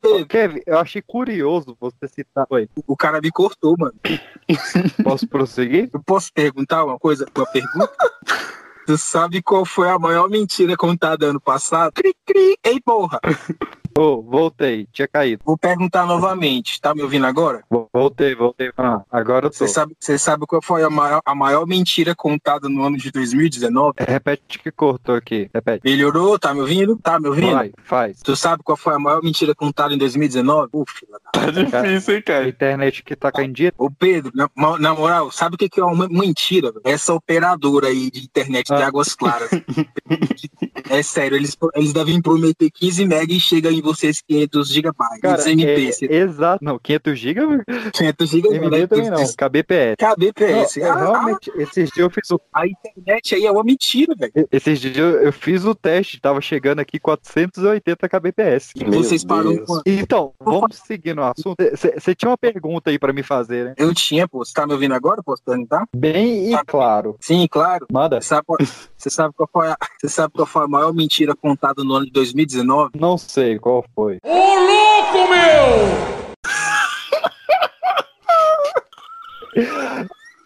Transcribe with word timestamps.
Pedro, 0.00 0.26
Kevin, 0.26 0.60
eu 0.66 0.78
achei 0.78 1.00
curioso 1.00 1.76
você 1.80 2.08
citar. 2.08 2.46
Oi, 2.50 2.68
o 2.86 2.96
cara 2.96 3.20
me 3.20 3.30
cortou, 3.30 3.76
mano. 3.78 3.94
posso 5.04 5.26
prosseguir? 5.28 5.88
Eu 5.92 6.02
posso 6.02 6.32
perguntar 6.32 6.84
uma 6.84 6.98
coisa? 6.98 7.26
Uma 7.34 7.46
pergunta? 7.46 7.92
Tu 8.88 8.96
sabe 8.96 9.42
qual 9.42 9.66
foi 9.66 9.90
a 9.90 9.98
maior 9.98 10.30
mentira 10.30 10.74
contada 10.74 11.26
ano 11.26 11.38
passado? 11.38 11.92
Cri, 11.92 12.16
cri. 12.24 12.56
Ei, 12.64 12.80
porra! 12.80 13.20
Ô, 13.96 14.22
voltei, 14.22 14.86
tinha 14.92 15.06
caído. 15.08 15.42
Vou 15.44 15.56
perguntar 15.56 16.06
novamente. 16.06 16.80
Tá 16.80 16.94
me 16.94 17.02
ouvindo 17.02 17.26
agora? 17.26 17.62
Vo- 17.70 17.88
Voltei, 17.92 18.34
voltei. 18.34 18.70
Ah, 18.76 19.02
agora 19.10 19.46
eu 19.46 19.50
tô. 19.50 19.56
Você 19.56 19.68
sabe, 19.68 19.94
você 19.98 20.18
sabe 20.18 20.46
qual 20.46 20.62
foi 20.62 20.82
a 20.82 20.90
maior, 20.90 21.20
a 21.24 21.34
maior 21.34 21.66
mentira 21.66 22.14
contada 22.14 22.68
no 22.68 22.82
ano 22.84 22.96
de 22.96 23.10
2019? 23.10 23.94
Repete 23.98 24.58
que 24.58 24.70
cortou 24.70 25.14
aqui. 25.16 25.50
Repete. 25.52 25.82
Melhorou? 25.84 26.38
Tá 26.38 26.54
me 26.54 26.60
ouvindo? 26.60 26.96
Tá 26.96 27.18
me 27.18 27.28
ouvindo? 27.28 27.52
Vai, 27.52 27.72
faz. 27.82 28.20
Tu 28.22 28.36
sabe 28.36 28.62
qual 28.62 28.76
foi 28.76 28.94
a 28.94 28.98
maior 28.98 29.22
mentira 29.22 29.54
contada 29.54 29.92
em 29.94 29.98
2019? 29.98 30.68
Uf, 30.72 30.92
filha 30.92 31.12
da- 31.12 31.30
Tá 31.40 31.50
difícil, 31.82 32.14
hein, 32.14 32.20
A 32.20 32.22
cara? 32.22 32.48
internet 32.48 33.02
que 33.02 33.16
tá 33.16 33.30
caindo 33.32 33.54
dia. 33.54 33.72
Ô 33.78 33.90
Pedro, 33.90 34.32
na, 34.34 34.48
na 34.78 34.94
moral, 34.94 35.30
sabe 35.30 35.54
o 35.54 35.58
que, 35.58 35.68
que 35.68 35.80
é 35.80 35.84
uma 35.84 36.08
mentira? 36.08 36.70
velho? 36.72 36.82
Essa 36.84 37.14
operadora 37.14 37.88
aí 37.88 38.10
de 38.10 38.20
internet 38.24 38.66
de 38.66 38.74
Ah. 38.82 38.86
Águas 38.86 39.14
Claras. 39.14 39.50
é 40.90 41.02
sério, 41.02 41.36
eles, 41.36 41.56
eles 41.74 41.92
devem 41.92 42.20
prometer 42.20 42.70
15 42.70 43.04
mega 43.06 43.32
e 43.32 43.40
chega 43.40 43.70
em 43.70 43.77
vocês 43.80 44.20
500 44.20 44.68
gigabytes. 44.68 45.20
Cara, 45.20 45.50
MP, 45.50 45.90
é, 46.08 46.14
exato. 46.14 46.64
Não, 46.64 46.78
500 46.78 47.18
GB? 47.18 47.64
500 47.92 48.30
gigabytes. 48.30 48.66
MB 48.66 48.86
também 48.88 49.10
não. 49.10 49.34
KBPS. 49.36 49.96
KBPS. 49.96 50.80
Não, 50.80 50.86
eu 50.86 50.92
Ah, 50.92 50.98
realmente, 50.98 51.52
esses 51.56 51.90
dias 51.90 51.98
eu 51.98 52.10
fiz 52.10 52.30
o, 52.30 52.40
a 52.52 52.66
internet 52.66 53.34
aí 53.34 53.46
é 53.46 53.50
uma 53.50 53.64
mentira, 53.64 54.14
velho. 54.16 54.32
esses 54.50 54.80
dias 54.80 54.96
eu 54.96 55.28
eu 55.28 55.32
fiz 55.32 55.64
o 55.64 55.74
teste, 55.74 56.20
tava 56.20 56.40
chegando 56.40 56.80
aqui 56.80 56.98
480 56.98 58.08
kbps. 58.08 58.72
Meu 58.76 58.92
Vocês 58.92 59.24
com. 59.24 59.80
Então, 59.86 60.32
vamos 60.40 60.76
seguir 60.76 61.14
no 61.14 61.22
assunto. 61.22 61.56
Você 61.72 62.14
tinha 62.14 62.30
uma 62.30 62.38
pergunta 62.38 62.90
aí 62.90 62.98
pra 62.98 63.12
me 63.12 63.22
fazer, 63.22 63.64
né? 63.66 63.74
Eu 63.76 63.94
tinha, 63.94 64.26
pô. 64.26 64.44
Você 64.44 64.52
tá 64.52 64.66
me 64.66 64.72
ouvindo 64.72 64.94
agora? 64.94 65.22
Posso 65.22 65.42
perguntar? 65.42 65.84
Bem 65.94 66.52
e 66.52 66.64
claro. 66.64 67.16
Sim, 67.20 67.46
claro. 67.50 67.86
Manda. 67.92 68.20
Sabe, 68.20 68.46
você 68.98 69.10
sabe 69.10 69.32
qual 69.34 69.48
foi 69.52 69.68
a, 69.68 69.76
você 70.00 70.08
sabe 70.08 70.34
qual 70.34 70.46
foi 70.46 70.64
a 70.64 70.68
maior 70.68 70.92
mentira 70.92 71.34
contada 71.34 71.84
no 71.84 71.94
ano 71.94 72.06
de 72.06 72.12
2019? 72.12 72.90
Não 72.98 73.16
sei 73.16 73.58
qual 73.58 73.84
foi. 73.94 74.18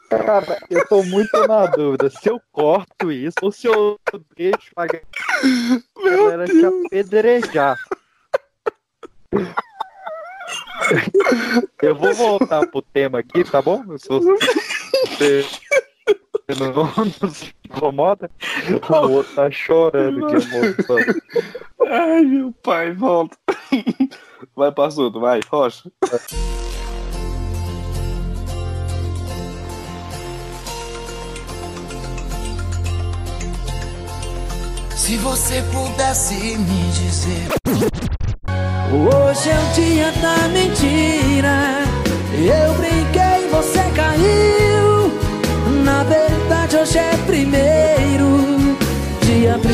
Cara, 0.09 0.59
eu 0.71 0.87
tô 0.87 1.03
muito 1.03 1.47
na 1.47 1.67
dúvida 1.67 2.11
se 2.11 2.29
eu 2.29 2.41
corto 2.53 3.11
isso 3.11 3.37
ou 3.41 3.51
se 3.51 3.67
eu 3.67 3.99
deixo 4.37 4.71
pra 4.75 4.87
galera 6.05 6.45
te 6.45 6.65
apedrejar. 6.65 7.79
Eu 11.81 11.95
vou 11.95 12.13
voltar 12.15 12.67
pro 12.67 12.83
tema 12.83 13.21
aqui, 13.21 13.43
tá 13.45 13.63
bom? 13.63 13.83
Se 13.99 14.09
você 14.09 15.47
não, 16.55 16.73
não 17.21 17.31
se 17.31 17.55
incomoda, 17.65 18.31
o 18.89 19.11
outro 19.11 19.35
tá 19.35 19.51
chorando 19.51 20.27
de 20.27 20.35
emoção. 20.35 20.97
Ai, 21.89 22.23
meu 22.23 22.53
pai, 22.63 22.93
volta. 22.93 23.37
Vai 24.55 24.71
pra 24.71 24.87
assunto, 24.87 25.19
vai, 25.19 25.41
Rocha. 25.51 25.91
Se 34.95 35.17
você 35.17 35.63
pudesse 35.73 36.35
me 36.35 36.91
dizer. 36.93 37.49
Hoje 38.93 39.51
é 39.51 39.59
o 39.59 39.73
dia 39.75 40.13
da 40.21 40.49
mentira. 40.49 41.83
Eu 42.35 42.75
brinquei, 42.75 43.49
você 43.49 43.81
caiu. 43.97 44.52
Hoje 46.83 46.99
é 46.99 47.17
primeiro 47.27 48.77
de 49.25 49.49
abril. 49.49 49.73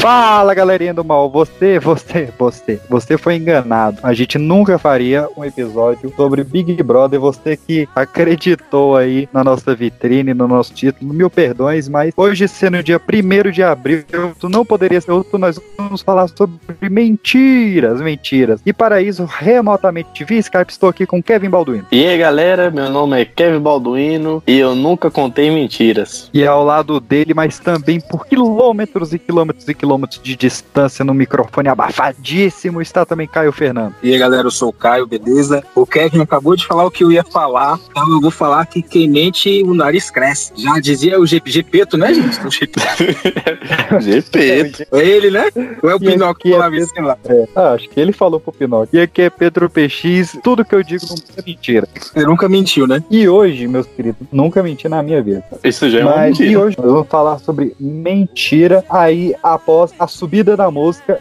Fala 0.00 0.29
galerinha 0.54 0.94
do 0.94 1.04
mal, 1.04 1.30
você, 1.30 1.78
você, 1.78 2.32
você, 2.38 2.80
você 2.88 3.18
foi 3.18 3.36
enganado. 3.36 3.98
A 4.02 4.12
gente 4.12 4.38
nunca 4.38 4.78
faria 4.78 5.28
um 5.36 5.44
episódio 5.44 6.12
sobre 6.16 6.42
Big 6.42 6.82
Brother. 6.82 7.20
Você 7.20 7.56
que 7.56 7.88
acreditou 7.94 8.96
aí 8.96 9.28
na 9.32 9.44
nossa 9.44 9.74
vitrine, 9.74 10.34
no 10.34 10.48
nosso 10.48 10.72
título, 10.72 11.12
mil 11.12 11.30
perdões, 11.30 11.88
mas 11.88 12.12
hoje 12.16 12.48
sendo 12.48 12.82
dia 12.82 13.00
1 13.00 13.50
de 13.50 13.62
abril, 13.62 14.04
tu 14.38 14.48
não 14.48 14.64
poderia 14.64 15.00
ser 15.00 15.12
outro. 15.12 15.38
Nós 15.38 15.60
vamos 15.76 16.02
falar 16.02 16.28
sobre 16.28 16.58
mentiras, 16.90 18.00
mentiras. 18.00 18.60
E 18.64 18.72
para 18.72 19.00
isso, 19.02 19.24
remotamente 19.24 20.24
via 20.24 20.38
Skype, 20.38 20.70
estou 20.70 20.88
aqui 20.88 21.06
com 21.06 21.22
Kevin 21.22 21.50
Balduino. 21.50 21.86
E 21.92 22.06
aí, 22.06 22.18
galera, 22.18 22.70
meu 22.70 22.90
nome 22.90 23.20
é 23.20 23.24
Kevin 23.24 23.60
Balduino 23.60 24.42
e 24.46 24.58
eu 24.58 24.74
nunca 24.74 25.10
contei 25.10 25.50
mentiras. 25.50 26.30
E 26.32 26.44
ao 26.46 26.64
lado 26.64 27.00
dele, 27.00 27.34
mas 27.34 27.58
também 27.58 28.00
por 28.00 28.26
quilômetros 28.26 29.12
e 29.12 29.18
quilômetros 29.18 29.68
e 29.68 29.74
quilômetros 29.74 30.20
de 30.22 30.29
distância 30.36 31.04
no 31.04 31.14
microfone 31.14 31.68
abafadíssimo, 31.68 32.80
está 32.80 33.04
também 33.04 33.26
Caio 33.26 33.52
Fernando. 33.52 33.94
E 34.02 34.12
aí, 34.12 34.18
galera, 34.18 34.46
eu 34.46 34.50
sou 34.50 34.68
o 34.68 34.72
Caio, 34.72 35.06
beleza? 35.06 35.62
O 35.74 35.86
Kevin 35.86 36.20
acabou 36.20 36.56
de 36.56 36.66
falar 36.66 36.84
o 36.84 36.90
que 36.90 37.04
eu 37.04 37.12
ia 37.12 37.24
falar, 37.24 37.78
então 37.90 38.08
eu 38.10 38.20
vou 38.20 38.30
falar 38.30 38.66
que 38.66 38.82
quem 38.82 39.08
mente, 39.08 39.62
o 39.62 39.74
nariz 39.74 40.10
cresce. 40.10 40.52
Já 40.56 40.78
dizia 40.78 41.20
o 41.20 41.26
Gepeto, 41.26 41.96
né, 41.96 42.12
gente? 42.14 42.46
O 42.46 42.50
Gepeto. 42.50 42.90
É 44.92 45.06
ele, 45.06 45.30
né? 45.30 45.44
Ou 45.82 45.90
é 45.90 45.94
o 45.94 45.96
E 45.96 46.00
Pinóquio 46.00 46.60
aqui 46.60 46.70
que 46.70 46.76
é 46.76 46.82
isso 46.82 47.00
lá? 47.00 47.18
É, 47.24 47.48
ah, 47.54 47.72
acho 47.72 47.88
que 47.88 48.00
ele 48.00 48.12
falou 48.12 48.40
pro 48.40 48.52
Pinóquio. 48.52 48.98
E 48.98 49.00
aqui 49.00 49.22
é 49.22 49.30
Pedro 49.30 49.70
PX, 49.70 50.38
tudo 50.42 50.64
que 50.64 50.74
eu 50.74 50.82
digo 50.82 51.04
não 51.08 51.16
é 51.36 51.42
mentira. 51.44 51.88
Ele 52.14 52.26
nunca 52.26 52.48
mentiu, 52.48 52.86
né? 52.86 53.02
E 53.10 53.28
hoje, 53.28 53.66
meus 53.66 53.86
queridos, 53.86 54.26
nunca 54.32 54.62
menti 54.62 54.88
na 54.88 55.02
minha 55.02 55.22
vida. 55.22 55.44
Isso 55.62 55.88
já 55.90 56.00
é 56.00 56.04
uma 56.04 56.16
Mas 56.16 56.38
e 56.38 56.42
mentira. 56.42 56.60
hoje 56.60 56.76
nós 56.78 56.92
vamos 56.92 57.08
falar 57.08 57.38
sobre 57.38 57.74
mentira 57.78 58.84
aí 58.88 59.34
após 59.42 59.92
a 59.98 60.06
subida 60.20 60.54
da 60.54 60.70
música. 60.70 61.18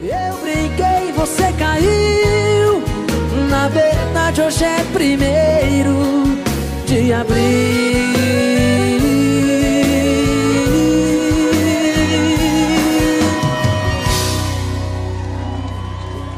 Eu 0.00 0.38
brinquei, 0.38 1.12
você 1.12 1.52
caiu. 1.58 2.82
Na 3.50 3.68
verdade, 3.68 4.40
hoje 4.40 4.64
é 4.64 4.82
primeiro 4.84 5.94
de 6.86 7.12
abril. 7.12 7.38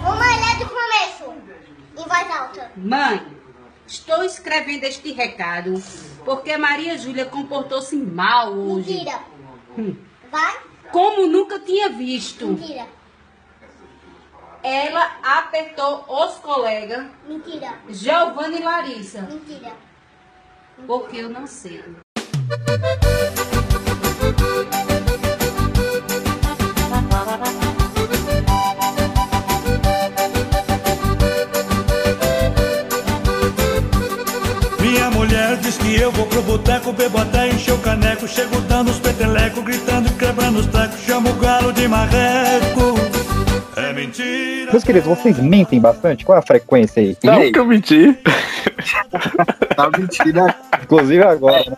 Vamos 0.02 0.26
ler 0.26 0.58
do 0.58 0.66
começo, 0.68 1.32
em 1.96 2.08
voz 2.08 2.40
alta. 2.40 2.72
Mãe, 2.76 3.22
estou 3.86 4.24
escrevendo 4.24 4.82
este 4.82 5.12
recado 5.12 5.80
porque 6.24 6.56
Maria 6.56 6.98
Júlia 6.98 7.26
comportou-se 7.26 7.94
mal 7.94 8.52
hoje. 8.52 8.94
Mentira. 8.94 9.20
Vai? 10.32 10.69
Como 10.92 11.26
nunca 11.26 11.58
tinha 11.60 11.88
visto. 11.88 12.46
Mentira. 12.46 12.86
Ela 14.62 15.18
apertou 15.22 16.04
os 16.06 16.34
colegas 16.34 17.06
Mentira. 17.26 17.78
Giovanni 17.88 18.58
e 18.58 18.62
Larissa. 18.62 19.22
Mentira. 19.22 19.72
Porque 20.86 21.18
eu 21.18 21.30
não 21.30 21.46
sei. 21.46 21.82
Diz 35.60 35.76
que 35.76 35.94
eu 35.94 36.10
vou 36.12 36.26
pro 36.26 36.42
boteco, 36.42 36.92
bebo 36.92 37.18
até 37.18 37.48
encher 37.48 37.74
o 37.74 37.78
caneco. 37.78 38.26
Chego 38.26 38.60
dando 38.62 38.90
os 38.90 38.98
petelecos, 38.98 39.62
gritando 39.64 40.08
e 40.08 40.12
quebrando 40.12 40.60
os 40.60 40.66
tecos. 40.66 41.00
Chamo 41.06 41.30
o 41.30 41.34
galo 41.34 41.72
de 41.72 41.86
marreco. 41.86 42.89
É 43.76 43.92
mentira. 43.92 44.72
Meus 44.72 44.84
queridos, 44.84 45.08
vocês 45.08 45.38
mentem 45.38 45.80
bastante? 45.80 46.24
Qual 46.24 46.36
é 46.36 46.38
a 46.40 46.42
frequência 46.42 47.00
aí? 47.02 47.16
Nunca 47.22 47.64
menti. 47.64 48.16
Tá 49.76 49.88
mentira. 49.98 50.54
Inclusive 50.82 51.22
agora, 51.22 51.64
né? 51.70 51.76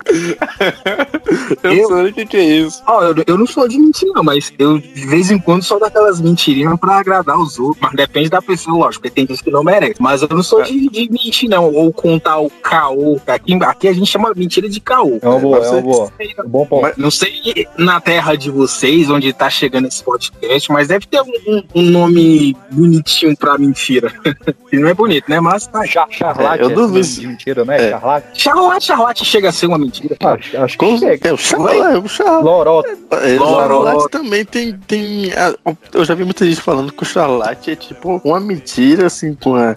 Eu, 1.62 1.72
Eu- 1.72 1.88
sei 1.88 2.06
o 2.10 2.12
que, 2.12 2.26
que 2.26 2.36
é 2.36 2.44
isso. 2.44 2.82
Ó, 2.86 3.02
eu, 3.04 3.14
eu 3.26 3.38
não 3.38 3.46
sou 3.46 3.68
de 3.68 3.78
mentir, 3.78 4.08
não, 4.12 4.24
mas 4.24 4.52
eu 4.58 4.78
de 4.78 5.06
vez 5.06 5.30
em 5.30 5.38
quando 5.38 5.62
sou 5.62 5.78
daquelas 5.78 6.20
mentirinhas 6.20 6.78
pra 6.80 6.96
agradar 6.98 7.38
os 7.38 7.58
outros. 7.58 7.80
Mas 7.80 7.92
depende 7.92 8.28
da 8.28 8.42
pessoa, 8.42 8.76
lógico, 8.76 9.02
porque 9.02 9.14
tem 9.14 9.26
gente 9.26 9.44
que 9.44 9.50
não 9.50 9.62
merece. 9.62 9.94
Mas 10.00 10.22
eu 10.22 10.28
não 10.28 10.42
sou 10.42 10.62
de, 10.62 10.88
de 10.88 11.08
mentir, 11.10 11.48
não. 11.48 11.72
Ou 11.72 11.92
contar 11.92 12.38
o 12.38 12.50
caô. 12.50 13.20
Aqui, 13.26 13.54
aqui 13.62 13.88
a 13.88 13.92
gente 13.92 14.06
chama 14.10 14.32
mentira 14.34 14.68
de 14.68 14.80
caô. 14.80 15.18
É 15.22 15.28
uma 15.28 15.38
boa, 15.38 15.58
é 15.58 15.70
uma 15.70 15.80
boa. 15.82 16.12
Um 16.44 16.48
bom 16.48 16.66
ponto. 16.66 17.00
Não 17.00 17.10
sei 17.10 17.66
na 17.78 18.00
terra 18.00 18.34
de 18.34 18.50
vocês, 18.50 19.08
onde 19.10 19.32
tá 19.32 19.48
chegando 19.48 19.86
esse 19.86 20.02
podcast, 20.02 20.72
mas 20.72 20.88
deve 20.88 21.06
ter 21.06 21.20
um, 21.20 21.32
um- 21.46 21.64
um 21.82 21.90
nome 21.90 22.56
bonitinho 22.70 23.36
pra 23.36 23.58
mentira. 23.58 24.12
E 24.72 24.78
não 24.78 24.88
é 24.88 24.94
bonito, 24.94 25.28
né? 25.28 25.38
Mas 25.38 25.66
tá. 25.66 25.84
Char 25.84 26.06
Charlate 26.10 26.62
É, 26.62 26.64
eu 26.64 26.68
esse 26.70 26.74
duvido. 26.76 27.06
de 27.20 27.26
mentira, 27.26 27.62
não 27.62 27.74
é? 27.74 27.88
É. 27.88 27.90
Charlate? 27.90 28.26
Charlotte, 28.40 28.84
Charlotte 28.86 29.24
chega 29.26 29.48
a 29.50 29.52
ser 29.52 29.66
uma 29.66 29.76
mentira. 29.76 30.16
Acho, 30.18 30.56
acho 30.56 30.78
que 30.78 30.96
chega. 30.98 31.28
É 31.28 31.32
o 31.34 31.36
Charlate. 31.36 31.98
O 31.98 32.08
Charlate. 32.08 32.42
Lorota. 32.44 32.88
É, 33.10 33.38
Lorota. 33.38 33.90
Charlate 33.90 34.10
também 34.10 34.44
tem. 34.46 34.72
tem 34.86 35.30
a- 35.34 35.54
eu 35.92 36.04
já 36.06 36.14
vi 36.14 36.24
muita 36.24 36.46
gente 36.46 36.58
falando 36.62 36.90
que 36.90 37.02
o 37.02 37.04
Charlate 37.04 37.70
é 37.72 37.76
tipo 37.76 38.18
uma 38.24 38.40
mentira, 38.40 39.08
assim, 39.08 39.34
com 39.34 39.54
a 39.56 39.76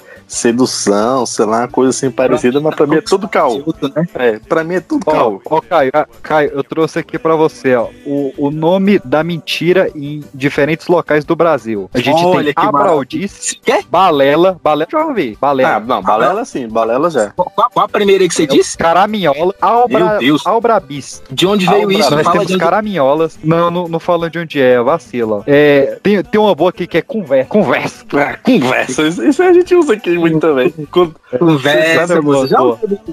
sedução, 0.49 1.25
sei 1.25 1.45
lá, 1.45 1.59
uma 1.59 1.67
coisa 1.67 1.89
assim 1.89 2.09
parecida, 2.09 2.61
mas 2.61 2.73
pra 2.75 2.87
mim 2.87 2.95
é 2.95 3.01
tudo 3.01 3.27
caô. 3.27 3.57
Né? 3.93 4.07
É, 4.15 4.39
pra 4.39 4.63
mim 4.63 4.75
é 4.75 4.79
tudo 4.79 5.03
Ó, 5.07 5.11
caô. 5.11 5.41
ó, 5.49 5.59
Caio, 5.61 5.91
ah, 5.93 6.07
Caio, 6.21 6.51
eu 6.53 6.63
trouxe 6.63 6.99
aqui 6.99 7.19
pra 7.19 7.35
você, 7.35 7.75
ó, 7.75 7.89
o, 8.05 8.33
o 8.37 8.49
nome 8.51 8.99
da 9.03 9.23
mentira 9.25 9.89
em 9.93 10.23
diferentes 10.33 10.87
locais 10.87 11.25
do 11.25 11.35
Brasil. 11.35 11.89
A 11.95 12.01
gente 12.01 12.25
Olha 12.25 12.43
tem 12.45 12.53
que 12.53 12.59
Abraldice? 12.69 13.59
Balela, 13.89 14.59
Balela, 14.63 14.87
deixa 14.91 15.07
eu 15.07 15.13
ver, 15.13 15.33
Ah, 15.33 15.37
Balela, 15.41 15.79
não, 15.79 16.01
balela 16.01 16.45
sim, 16.45 16.67
balela 16.67 17.09
já. 17.09 17.31
Qual, 17.31 17.51
qual 17.73 17.85
a 17.85 17.89
primeira 17.89 18.27
que 18.27 18.33
você 18.33 18.45
disse? 18.45 18.77
Caraminhola, 18.77 19.53
Albra, 19.61 20.05
Meu 20.11 20.19
Deus. 20.19 20.45
Albrabis. 20.45 21.21
De 21.31 21.47
onde 21.47 21.65
veio 21.65 21.81
Albra- 21.83 21.97
isso? 21.97 22.11
Nós 22.11 22.23
Fala 22.23 22.33
temos 22.39 22.51
onde... 22.51 22.59
caraminholas, 22.59 23.39
não, 23.43 23.71
não, 23.71 23.87
não 23.87 23.99
fala 23.99 24.29
de 24.29 24.39
onde 24.39 24.61
é, 24.61 24.81
vacila. 24.81 25.43
É, 25.47 25.97
tem, 26.03 26.21
tem 26.23 26.39
uma 26.41 26.53
boa 26.55 26.69
aqui 26.69 26.85
que 26.87 26.97
é 26.97 27.01
conversa, 27.01 27.49
conversa. 27.49 28.05
Ah, 28.13 28.37
conversa, 28.43 29.03
isso, 29.03 29.23
isso 29.23 29.41
a 29.43 29.53
gente 29.53 29.73
usa 29.75 29.93
aqui 29.93 30.17
muito 30.17 30.39
também. 30.39 30.71
Quando- 30.91 31.15
Conversa, 31.37 32.07
Sabe, 32.07 32.21
moça. 32.25 32.47
Já 32.47 32.59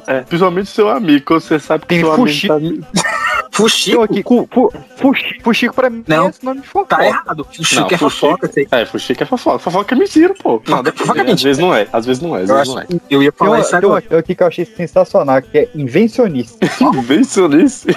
é, 0.06 0.20
principalmente 0.20 0.68
seu 0.70 0.88
amigo, 0.88 1.24
quando 1.26 1.40
você 1.40 1.58
sabe 1.58 1.82
que 1.82 1.88
Tem 1.88 2.00
seu 2.00 2.14
fuxi- 2.14 2.50
amigo 2.50 2.84
tá. 2.94 3.31
Fuxico 3.52 4.02
aqui, 4.02 4.22
fu, 4.22 4.48
fu, 4.50 4.72
fuxico, 4.96 5.42
fuxico 5.44 5.74
pra 5.74 5.90
mim 5.90 6.02
Não. 6.08 6.26
é 6.26 6.30
esse 6.30 6.44
nome 6.44 6.60
de 6.62 6.66
fofoca. 6.66 6.96
tá 6.96 7.06
errado. 7.06 7.44
Fuxico 7.44 7.80
Não, 7.82 7.86
é 7.88 7.96
fofoca. 7.98 8.50
sei. 8.52 8.66
É, 8.70 8.84
fuxico 8.86 9.22
é 9.22 9.26
fofoca. 9.26 9.58
Fofoca 9.58 9.94
é 9.94 9.98
mentira, 9.98 10.34
pô. 10.42 10.62
Não, 10.66 10.82
Fofoca 10.84 11.18
é 11.18 11.22
às 11.22 11.26
mentira. 11.28 11.48
vezes 11.50 11.58
não 11.58 11.74
é, 11.74 11.86
às 11.92 12.06
vezes 12.06 12.22
não 12.22 12.36
é, 12.36 12.42
às 12.42 12.48
Eu, 12.48 12.56
vezes 12.56 12.68
acho, 12.76 12.88
não 12.90 12.96
é. 12.98 13.00
eu 13.10 13.22
ia 13.22 13.30
falar 13.32 13.50
uma, 13.50 13.60
isso 13.60 13.70
tem 13.70 13.88
uma 13.88 13.98
agora. 13.98 14.18
aqui 14.20 14.34
que 14.34 14.42
eu 14.42 14.46
achei 14.46 14.64
sensacional, 14.64 15.42
que 15.42 15.58
é 15.58 15.68
invencionista. 15.74 16.66
Invencionice. 16.80 17.88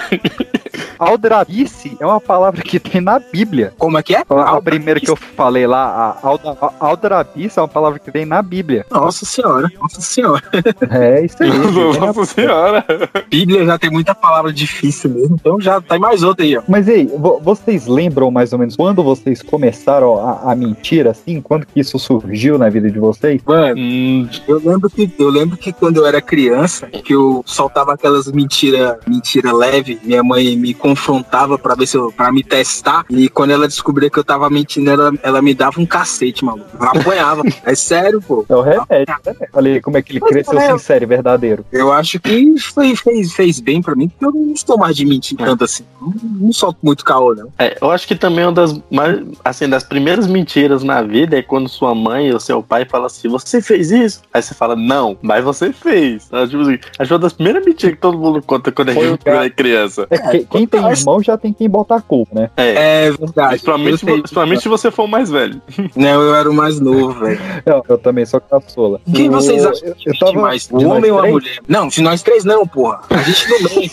Aldrabice 0.98 1.96
é 2.00 2.06
uma 2.06 2.20
palavra 2.20 2.62
que 2.62 2.78
tem 2.80 3.00
na 3.00 3.18
Bíblia. 3.18 3.72
Como 3.78 3.98
é 3.98 4.02
que 4.02 4.14
é? 4.14 4.22
A, 4.28 4.60
primeira 4.60 4.98
que 5.00 5.10
eu 5.10 5.16
falei 5.16 5.66
lá, 5.66 6.18
a 6.22 6.26
alda- 6.26 6.56
a 6.60 6.72
aldrabice 6.86 7.58
é 7.58 7.62
uma 7.62 7.68
palavra 7.68 7.98
que 7.98 8.10
tem 8.10 8.24
na 8.24 8.40
Bíblia. 8.42 8.86
Nossa 8.90 9.24
senhora, 9.26 9.70
nossa 9.80 10.00
senhora. 10.00 10.42
É 10.90 11.24
isso 11.24 11.36
aí. 11.42 11.50
Nossa 11.98 12.24
senhora. 12.24 12.84
Bíblia 13.28 13.64
já 13.66 13.78
tem 13.78 13.90
muita 13.90 14.14
palavra 14.14 14.52
difícil 14.52 15.10
mesmo, 15.10 15.38
então 15.46 15.60
já 15.60 15.80
tem 15.80 15.98
mais 15.98 16.22
outra 16.24 16.44
aí, 16.44 16.56
ó. 16.56 16.62
Mas 16.66 16.88
aí, 16.88 17.06
vo- 17.06 17.40
vocês 17.40 17.86
lembram 17.86 18.30
mais 18.32 18.52
ou 18.52 18.58
menos 18.58 18.74
quando 18.74 19.02
vocês 19.02 19.42
começaram 19.42 20.18
a, 20.18 20.52
a 20.52 20.56
mentira, 20.56 21.10
assim? 21.12 21.40
Quando 21.40 21.64
que 21.66 21.78
isso 21.78 21.98
surgiu 22.00 22.58
na 22.58 22.68
vida 22.68 22.90
de 22.90 22.98
vocês? 22.98 23.40
Mano, 23.46 23.76
Hum, 23.80 24.28
eu 24.48 24.58
lembro 24.64 24.90
que 24.90 25.10
eu 25.18 25.28
lembro 25.30 25.56
que 25.56 25.72
quando 25.72 25.98
eu 25.98 26.06
era 26.06 26.20
criança, 26.20 26.86
que 26.88 27.14
eu 27.14 27.44
soltava 27.46 27.92
aquelas 27.94 28.30
mentira, 28.32 28.98
mentira 29.06 29.52
leve, 29.52 30.00
minha 30.02 30.22
mãe 30.24 30.56
me 30.56 30.74
confrontava 30.74 31.56
pra 31.58 31.74
ver 31.76 31.86
se 31.86 31.96
eu 31.96 32.10
para 32.10 32.32
me 32.32 32.42
testar, 32.42 33.04
e 33.08 33.28
quando 33.28 33.50
ela 33.50 33.68
descobria 33.68 34.10
que 34.10 34.18
eu 34.18 34.24
tava 34.24 34.50
mentindo, 34.50 34.90
ela, 34.90 35.12
ela 35.22 35.40
me 35.42 35.54
dava 35.54 35.80
um 35.80 35.86
cacete, 35.86 36.44
maluco. 36.44 36.66
Ela 36.80 36.90
apanhava. 36.90 37.42
É 37.64 37.74
sério, 37.74 38.20
pô. 38.22 38.44
É 38.48 38.54
o 38.54 38.60
remédio, 38.62 39.14
né? 39.24 39.34
Olha 39.52 39.72
aí 39.74 39.80
como 39.80 39.96
é 39.96 40.02
que 40.02 40.12
ele 40.12 40.20
Mas 40.20 40.30
cresceu 40.30 40.58
é- 40.58 40.72
sincero 40.72 41.04
e 41.04 41.06
verdadeiro. 41.06 41.64
Eu 41.72 41.92
acho 41.92 42.18
que 42.20 42.58
foi, 42.58 42.94
fez, 42.96 43.32
fez 43.32 43.60
bem 43.60 43.82
pra 43.82 43.94
mim, 43.94 44.08
porque 44.08 44.24
eu 44.24 44.32
não 44.32 44.52
estou 44.52 44.78
mais 44.78 44.94
de 44.96 45.04
mentir 45.04 45.35
tanto 45.36 45.64
assim. 45.64 45.84
Não, 46.00 46.12
não 46.46 46.52
solto 46.52 46.78
muito 46.82 47.04
caô, 47.04 47.34
não. 47.34 47.48
é, 47.58 47.76
eu 47.80 47.90
acho 47.90 48.06
que 48.06 48.14
também 48.14 48.44
uma 48.44 48.52
das 48.52 48.78
mais, 48.90 49.20
assim, 49.44 49.68
das 49.68 49.82
primeiras 49.84 50.26
mentiras 50.26 50.82
na 50.82 51.02
vida 51.02 51.38
é 51.38 51.42
quando 51.42 51.68
sua 51.68 51.94
mãe 51.94 52.32
ou 52.32 52.38
seu 52.40 52.62
pai 52.62 52.84
fala 52.84 53.06
assim, 53.06 53.28
você 53.28 53.60
fez 53.60 53.90
isso? 53.90 54.22
Aí 54.32 54.42
você 54.42 54.54
fala, 54.54 54.76
não, 54.76 55.16
mas 55.22 55.42
você 55.44 55.72
fez. 55.72 56.26
Então, 56.26 56.46
tipo 56.48 56.62
assim, 56.62 56.78
acho 56.98 57.12
uma 57.14 57.18
das 57.20 57.32
primeiras 57.32 57.64
mentiras 57.64 57.94
que 57.96 58.00
todo 58.00 58.18
mundo 58.18 58.42
conta 58.42 58.70
quando 58.72 58.90
a 58.90 58.94
Foi 58.94 59.18
é 59.24 59.50
criança. 59.50 60.06
É, 60.10 60.18
que- 60.18 60.44
quem 60.46 60.66
tem 60.66 60.84
irmão 60.86 61.22
já 61.22 61.36
tem 61.36 61.52
quem 61.52 61.68
botar 61.68 61.96
a 61.96 62.00
culpa, 62.00 62.34
né? 62.40 62.50
É. 62.56 63.06
É 63.06 63.10
verdade. 63.10 63.48
Principalmente, 63.50 63.98
sei. 63.98 64.20
principalmente 64.20 64.62
se 64.62 64.68
você 64.68 64.90
for 64.90 65.04
o 65.04 65.08
mais 65.08 65.30
velho. 65.30 65.60
Não, 65.94 66.22
eu 66.22 66.34
era 66.34 66.50
o 66.50 66.54
mais 66.54 66.78
novo, 66.80 67.12
velho. 67.20 67.40
Eu, 67.66 67.82
eu 67.88 67.98
também 67.98 68.24
sou 68.24 68.40
caçola. 68.40 69.00
Quem 69.12 69.28
vocês 69.28 69.64
acham 69.66 69.92
que 69.94 70.08
eu 70.10 70.18
tava, 70.18 70.32
mais? 70.34 70.68
O 70.70 70.74
nós 70.80 70.84
homem 70.84 71.10
ou 71.10 71.18
a 71.18 71.22
três? 71.22 71.34
mulher? 71.34 71.58
Não, 71.66 71.88
de 71.88 72.00
nós 72.02 72.22
três 72.22 72.44
não, 72.44 72.66
porra. 72.66 73.00
A 73.10 73.16
gente 73.22 73.48
não 73.50 73.58
mente. 73.74 73.90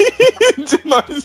De 0.58 0.80
nós. 0.88 1.24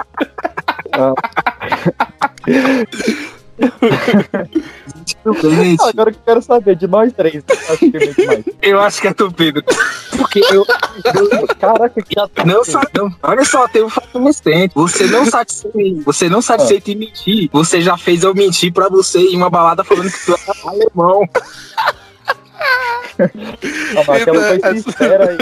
Mente. 5.51 5.83
Agora 5.83 6.13
que 6.13 6.19
eu 6.19 6.23
quero 6.25 6.43
saber, 6.43 6.77
de 6.77 6.87
nós 6.87 7.13
três, 7.13 7.43
eu 7.49 7.57
acho 7.75 7.79
que 7.79 7.99
mente 7.99 8.27
mais. 8.27 8.45
Eu 8.63 8.81
acho 8.81 9.01
que 9.01 9.09
é 9.09 9.15
tu, 9.15 9.33
Pedro. 9.33 9.65
Porque 10.17 10.41
eu, 10.51 10.65
Caraca, 11.59 12.03
que 12.03 12.15
já 12.15 12.29
Não, 12.45 12.63
não, 12.95 13.17
olha 13.23 13.45
só, 13.45 13.69
tem 13.69 13.83
um 13.83 13.89
fato 13.89 14.23
recente. 14.23 14.73
Você 14.75 15.07
não 15.07 15.25
satisfeito, 15.27 16.03
você 16.05 16.29
não 16.29 16.43
satisfeito 16.43 16.91
em 16.91 16.97
mentir. 16.97 17.49
Você 17.53 17.81
já 17.81 17.97
fez 17.97 18.23
eu 18.23 18.35
mentir 18.35 18.73
pra 18.73 18.89
você 18.89 19.19
em 19.19 19.37
uma 19.37 19.51
balada 19.51 19.85
falando 19.85 20.11
que 20.11 20.25
tu 20.25 20.33
era 20.33 20.71
alemão. 20.71 21.29
Ah, 23.19 24.15
aquela 24.15 24.41
foi 24.41 24.57
Essa- 24.57 24.75
sincera 24.75 25.31
aí. 25.31 25.39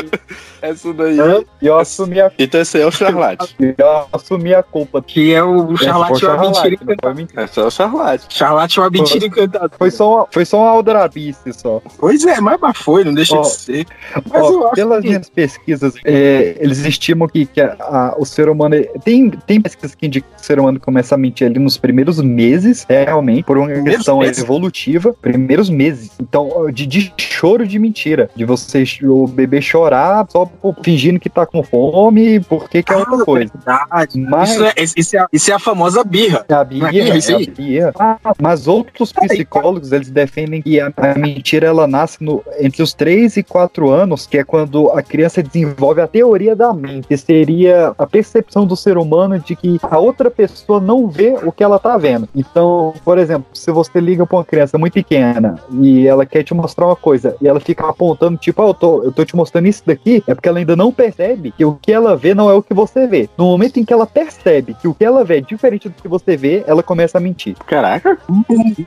Essa 0.63 0.93
daí. 0.95 1.19
E 1.61 1.67
eu 1.67 1.79
assumi 1.79 2.21
a, 2.21 2.31
Então 2.39 2.61
esse 2.61 2.77
aí 2.79 2.83
é 2.83 2.87
o 2.87 2.91
charlate. 2.91 3.55
eu 3.59 4.07
assumi 4.13 4.55
a 4.55 4.63
culpa. 4.63 5.03
Que 5.03 5.35
é 5.35 5.43
o 5.43 5.77
Charlate 5.77 6.15
Essa 6.15 6.27
uma 6.35 6.39
foi 6.39 6.47
mentira 6.49 6.75
encantada. 6.75 6.97
foi 7.03 7.15
mentira. 7.15 7.45
Esse 7.45 7.61
é 7.61 7.63
o 7.65 7.71
charlate. 7.71 8.27
Charlate 8.31 8.81
uma 8.81 8.91
mentira 8.91 9.27
encantada. 9.27 9.71
Foi 9.77 9.91
só 9.91 10.15
uma, 10.17 10.27
foi 10.31 10.45
só 10.45 10.59
uma 10.63 10.71
aldrabice 10.71 11.53
só. 11.53 11.83
Pois 11.99 12.25
é, 12.25 12.41
mas, 12.41 12.59
mas 12.61 12.77
foi, 12.79 13.05
não 13.05 13.13
deixa 13.15 13.37
Ó, 13.37 13.43
de 13.43 13.49
ser. 13.51 13.87
Mas 14.31 14.43
Ó, 14.43 14.51
eu 14.53 14.67
acho 14.67 14.75
pelas 14.75 15.03
que... 15.03 15.09
minhas 15.09 15.29
pesquisas, 15.29 15.95
é, 16.05 16.57
eles 16.59 16.79
estimam 16.79 17.29
que, 17.29 17.45
que 17.47 17.61
a- 17.61 17.77
a- 17.79 18.15
o 18.19 18.25
ser 18.25 18.49
humano. 18.49 18.77
Tem, 19.05 19.31
tem 19.31 19.61
pesquisas 19.61 19.95
que 19.95 20.07
indicam 20.07 20.31
que 20.35 20.43
o 20.43 20.45
ser 20.45 20.59
humano 20.59 20.81
começa 20.81 21.15
a 21.15 21.19
mentir 21.19 21.47
ali 21.47 21.59
nos 21.59 21.77
primeiros 21.77 22.21
meses, 22.21 22.87
é, 22.89 23.05
realmente, 23.05 23.45
por 23.45 23.59
uma 23.59 23.67
Primeiros 23.67 23.97
questão 23.99 24.19
meses? 24.21 24.43
evolutiva. 24.43 25.13
Primeiros 25.21 25.69
meses. 25.69 26.11
Então, 26.21 26.51
ó, 26.53 26.71
de, 26.71 26.87
de 27.17 27.25
choro 27.25 27.67
de 27.67 27.79
mentira. 27.79 28.31
De 28.35 28.45
você, 28.45 28.85
o 29.03 29.27
bebê 29.27 29.61
chorar 29.61 30.27
só 30.29 30.45
por- 30.47 30.75
fingindo 30.83 31.19
que 31.21 31.29
tá 31.29 31.45
com 31.47 31.63
fome, 31.63 32.41
porque 32.41 32.83
que 32.83 32.93
é 32.93 32.97
outra 32.97 33.17
Ah, 33.21 33.25
coisa. 33.25 33.51
verdade. 33.55 34.19
Mas. 34.21 34.51
Isso, 34.51 34.65
é, 34.65 34.73
isso, 34.97 35.17
é, 35.17 35.27
isso 35.33 35.51
é 35.51 35.55
a 35.55 35.59
famosa 35.59 36.03
birra. 36.05 36.45
É 36.49 36.55
a 36.55 36.61
é 36.61 36.65
birra, 36.65 37.17
isso 37.17 37.33
é 37.33 37.35
a 37.37 37.39
birra. 37.39 37.93
Ah, 37.99 38.19
mas 38.41 38.67
outros 38.67 39.13
psicólogos, 39.13 39.93
eles 39.93 40.11
defendem 40.11 40.63
que 40.63 40.81
a, 40.81 40.93
a 40.97 41.19
mentira, 41.19 41.67
ela 41.67 41.87
nasce 41.87 42.23
no- 42.23 42.43
entre 42.59 42.83
os 42.83 42.93
3 42.95 43.37
e 43.37 43.43
4 43.43 43.91
anos, 43.91 44.27
que 44.27 44.39
é 44.39 44.45
quando 44.45 44.91
a 44.91 45.03
criança 45.03 45.43
desenvolve 45.43 46.01
a 46.01 46.07
teoria 46.07 46.55
da 46.57 46.73
mente, 46.73 47.09
que 47.09 47.17
seria 47.17 47.93
a 47.99 48.07
percepção 48.07 48.67
do 48.67 48.77
ser 48.77 48.97
humano 48.99 49.39
de 49.39 49.55
que 49.57 49.79
a 49.83 49.99
outra 49.99 50.31
pessoa 50.31 50.81
não 50.81 51.09
vê 51.09 51.37
o 51.43 51.53
que 51.53 51.63
ela 51.63 51.79
tá 51.79 51.97
vendo. 51.99 52.29
Então, 52.35 52.95
por 53.05 53.19
exemplo, 53.19 53.47
se 53.53 53.71
você 53.71 54.01
liga 54.01 54.27
pra 54.27 54.39
uma 54.39 54.45
criança 54.45 54.79
muito 54.79 54.95
pequena 54.95 55.57
e 55.81 56.07
ela 56.07 56.25
quer 56.25 56.43
te 56.43 56.55
mostrar 56.55 56.87
uma 56.87 56.96
coisa 56.97 57.37
e 57.41 57.49
ela 57.49 57.61
fica 57.61 57.89
apontando, 57.89 58.37
tipo, 58.39 58.63
ah, 58.63 58.69
eu 58.69 58.75
tô, 58.75 59.03
eu 59.05 59.13
tô 59.13 59.25
te 59.25 59.37
mostrando 59.37 59.67
isso 59.69 59.83
daqui, 59.87 60.23
é 60.27 60.35
porque 60.35 60.49
ela 60.49 60.59
ainda 60.59 60.75
não 60.75 60.93
percebe 60.93 61.53
que 61.57 61.65
o 61.65 61.75
que 61.81 61.93
ela 61.93 62.17
vê 62.17 62.35
não 62.35 62.51
é 62.51 62.55
o 62.55 62.63
que 62.63 62.75
você 62.75 63.07
vê. 63.07 63.29
No 63.37 63.47
momento 63.47 63.79
em 63.79 63.85
que 63.85 63.93
ela 63.93 64.07
percebe 64.07 64.75
que 64.75 64.89
o 64.89 64.95
que 64.95 65.05
ela 65.05 65.25
vê 65.25 65.39
é 65.39 65.41
diferente 65.41 65.89
do 65.89 65.95
que 66.03 66.09
você 66.09 66.37
vê, 66.37 66.65
ela 66.67 66.83
começa 66.83 67.19
a 67.19 67.21
mentir. 67.21 67.57
Caraca. 67.67 68.19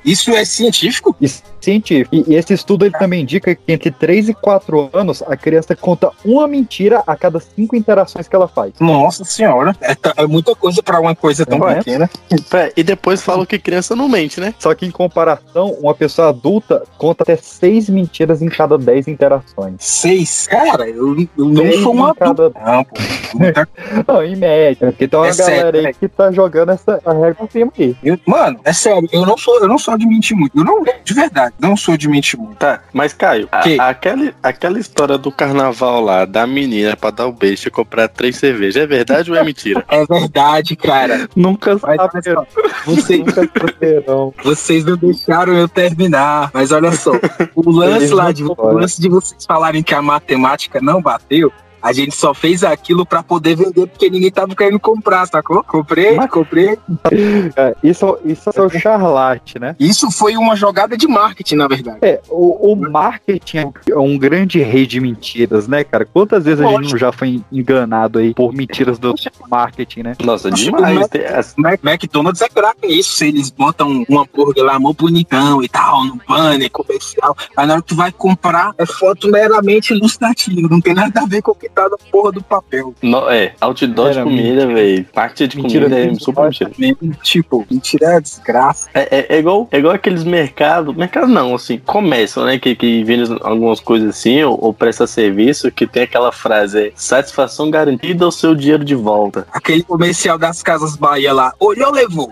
Isso 0.03 0.31
é 0.31 0.43
científico? 0.45 1.15
Isso 1.21 1.43
é 1.45 1.63
científico. 1.63 2.15
E, 2.15 2.23
e 2.27 2.35
esse 2.35 2.53
estudo 2.53 2.85
ele 2.85 2.97
também 2.97 3.21
indica 3.21 3.53
que 3.55 3.71
entre 3.71 3.91
3 3.91 4.29
e 4.29 4.33
4 4.33 4.89
anos 4.93 5.21
a 5.21 5.35
criança 5.37 5.75
conta 5.75 6.11
uma 6.25 6.47
mentira 6.47 7.03
a 7.05 7.15
cada 7.15 7.39
cinco 7.39 7.75
interações 7.75 8.27
que 8.27 8.35
ela 8.35 8.47
faz. 8.47 8.73
Nossa 8.79 9.23
senhora. 9.23 9.75
É, 9.81 9.95
é 10.23 10.27
muita 10.27 10.55
coisa 10.55 10.81
pra 10.81 10.99
uma 10.99 11.15
coisa 11.15 11.45
tão 11.45 11.67
é? 11.67 11.75
pequena. 11.75 12.09
Pé, 12.49 12.71
E 12.75 12.83
depois 12.83 13.21
falam 13.21 13.45
que 13.45 13.59
criança 13.59 13.95
não 13.95 14.07
mente, 14.07 14.39
né? 14.39 14.53
Só 14.59 14.73
que 14.73 14.85
em 14.85 14.91
comparação, 14.91 15.71
uma 15.79 15.93
pessoa 15.93 16.29
adulta 16.29 16.83
conta 16.97 17.23
até 17.23 17.35
seis 17.35 17.89
mentiras 17.99 18.41
em 18.41 18.47
cada 18.49 18.77
10 18.77 19.07
interações. 19.07 19.75
Seis. 19.79 20.47
Cara, 20.47 20.87
eu, 20.89 21.15
eu 21.37 21.45
não 21.45 21.71
sou 21.81 21.93
um 21.95 21.99
em 21.99 22.01
adulto. 22.09 22.19
cada... 22.19 22.43
Não, 22.65 22.83
pô. 22.83 22.95
Muita 23.35 23.67
Não, 24.07 24.23
em 24.23 24.35
média. 24.35 24.87
Porque 24.91 25.07
tem 25.07 25.19
uma 25.19 25.27
É 25.27 25.33
sério, 25.33 25.55
galera 25.57 25.77
aí 25.77 25.83
né? 25.83 25.93
que 25.93 26.07
tá 26.07 26.31
jogando 26.31 26.69
essa 26.71 26.99
regra 27.05 27.35
acima 27.43 27.71
aí. 27.77 27.95
Eu- 28.03 28.19
mano, 28.25 28.59
é 28.63 28.73
sério, 28.73 29.07
eu 29.11 29.25
não 29.25 29.37
sou, 29.37 29.59
eu 29.59 29.67
não 29.67 29.77
sou 29.77 29.97
de 29.97 30.05
mentir 30.07 30.35
muito. 30.35 30.57
Eu 30.57 30.63
não, 30.63 30.83
de 30.83 31.13
verdade, 31.13 31.53
não 31.59 31.75
sou 31.77 31.95
de 31.97 32.07
mentir 32.07 32.39
muito. 32.39 32.55
Tá, 32.55 32.81
mas 32.93 33.13
Caio, 33.13 33.47
a- 33.51 33.59
Que? 33.59 33.79
aquela, 33.79 34.33
aquela 34.41 34.79
história 34.79 35.17
do 35.17 35.31
carnaval 35.31 36.01
lá, 36.01 36.25
da 36.25 36.45
menina 36.47 36.95
pra 36.95 37.11
dar 37.11 37.27
o 37.27 37.31
beijo 37.31 37.67
e 37.67 37.71
comprar 37.71 38.07
três 38.07 38.37
cervejas, 38.37 38.83
é 38.83 38.87
verdade 38.87 39.31
ou 39.31 39.37
é 39.37 39.43
mentira? 39.43 39.83
É 39.89 40.05
verdade, 40.05 40.75
cara. 40.75 41.27
Nunca 41.35 41.75
ó, 42.35 42.45
vocês, 42.85 43.21
vocês 44.43 44.85
não 44.85 44.95
deixaram 44.97 45.53
eu 45.57 45.67
terminar. 45.67 46.49
Mas 46.53 46.71
olha 46.71 46.91
só, 46.91 47.11
o 47.55 47.69
lance 47.71 47.88
Eles 47.95 48.11
lá 48.11 48.31
de, 48.31 48.43
lance 48.43 49.01
de 49.01 49.09
vocês 49.09 49.45
falarem 49.45 49.83
que 49.83 49.93
a 49.93 50.01
matemática 50.01 50.79
não 50.81 51.01
bateu 51.01 51.51
A 51.81 51.93
gente 51.93 52.15
só 52.15 52.33
fez 52.33 52.63
aquilo 52.63 53.05
pra 53.05 53.23
poder 53.23 53.55
vender 53.55 53.87
porque 53.87 54.09
ninguém 54.09 54.31
tava 54.31 54.55
querendo 54.55 54.79
comprar, 54.79 55.25
sacou? 55.27 55.63
Comprei, 55.63 56.15
comprei. 56.27 56.77
É, 57.55 57.75
isso, 57.83 58.17
isso 58.25 58.49
é 58.55 58.61
o 58.61 58.69
charlate, 58.69 59.59
né? 59.59 59.75
Isso 59.79 60.09
foi 60.11 60.35
uma 60.37 60.55
jogada 60.55 60.95
de 60.97 61.07
marketing, 61.07 61.55
na 61.55 61.67
verdade. 61.67 61.97
É, 62.01 62.21
o, 62.29 62.71
o 62.73 62.75
marketing 62.75 63.71
é 63.89 63.97
um 63.97 64.17
grande 64.17 64.59
rei 64.61 64.85
de 64.85 64.99
mentiras, 64.99 65.67
né, 65.67 65.83
cara? 65.83 66.05
Quantas 66.05 66.45
vezes 66.45 66.61
a 66.63 66.67
gente 66.69 66.91
não 66.91 66.97
já 66.97 67.11
foi 67.11 67.41
enganado 67.51 68.19
aí 68.19 68.33
por 68.33 68.53
mentiras 68.53 68.97
do 68.99 69.13
marketing, 69.49 70.03
né? 70.03 70.15
Nossa, 70.23 70.49
demais. 70.51 70.95
Mac- 70.99 71.57
Mac- 71.57 71.79
McDonald's 71.83 72.41
é 72.41 72.49
craque 72.49 72.87
nisso. 72.87 73.23
Eles 73.23 73.49
botam 73.49 74.03
um 74.09 74.19
hambúrguer 74.19 74.63
lá, 74.63 74.79
mó 74.79 74.93
bonitão 74.93 75.63
e 75.63 75.69
tal, 75.69 76.05
no 76.05 76.19
banner 76.27 76.69
comercial. 76.71 77.35
Aí 77.55 77.65
na 77.65 77.73
hora 77.73 77.81
que 77.81 77.87
tu 77.89 77.95
vai 77.95 78.11
comprar, 78.11 78.73
é 78.77 78.85
foto 78.85 79.29
meramente 79.29 79.93
ilustrativa. 79.93 80.67
Não 80.69 80.81
tem 80.81 80.93
nada 80.93 81.21
a 81.21 81.25
ver 81.25 81.41
com 81.41 81.51
o 81.51 81.55
que 81.55 81.68
tá 81.73 81.87
na 81.89 81.97
porra 82.11 82.31
do 82.31 82.43
papel. 82.43 82.93
No, 83.01 83.29
é, 83.29 83.53
outdoor 83.61 84.11
de 84.11 84.21
comida, 84.23 84.67
velho. 84.67 85.05
Parte 85.13 85.47
de 85.47 85.57
Mentira 85.57 85.85
comida 85.89 86.11
é 86.11 86.13
super 86.15 86.43
mentira. 86.45 86.71
Tipo, 87.23 87.65
mentira 87.69 88.05
é 88.17 88.21
desgraça. 88.21 88.89
É, 88.93 89.19
é- 89.19 89.25
é 89.35 89.39
igual, 89.39 89.67
é 89.71 89.77
igual 89.77 89.93
aqueles 89.93 90.23
mercados, 90.23 90.95
mercado 90.95 91.27
não, 91.27 91.55
assim, 91.55 91.77
começam, 91.77 92.45
né? 92.45 92.57
Que, 92.59 92.75
que 92.75 93.03
vendem 93.03 93.37
algumas 93.41 93.79
coisas 93.79 94.09
assim, 94.09 94.41
ou, 94.43 94.57
ou 94.61 94.73
presta 94.73 95.05
serviço, 95.07 95.71
que 95.71 95.85
tem 95.87 96.03
aquela 96.03 96.31
frase, 96.31 96.87
é, 96.87 96.91
satisfação 96.95 97.69
garantida 97.69 98.25
ou 98.25 98.31
seu 98.31 98.55
dinheiro 98.55 98.83
de 98.83 98.95
volta. 98.95 99.47
Aquele 99.51 99.83
comercial 99.83 100.37
das 100.37 100.61
Casas 100.63 100.95
Bahia 100.95 101.33
lá, 101.33 101.53
olhou, 101.59 101.91
levou. 101.91 102.31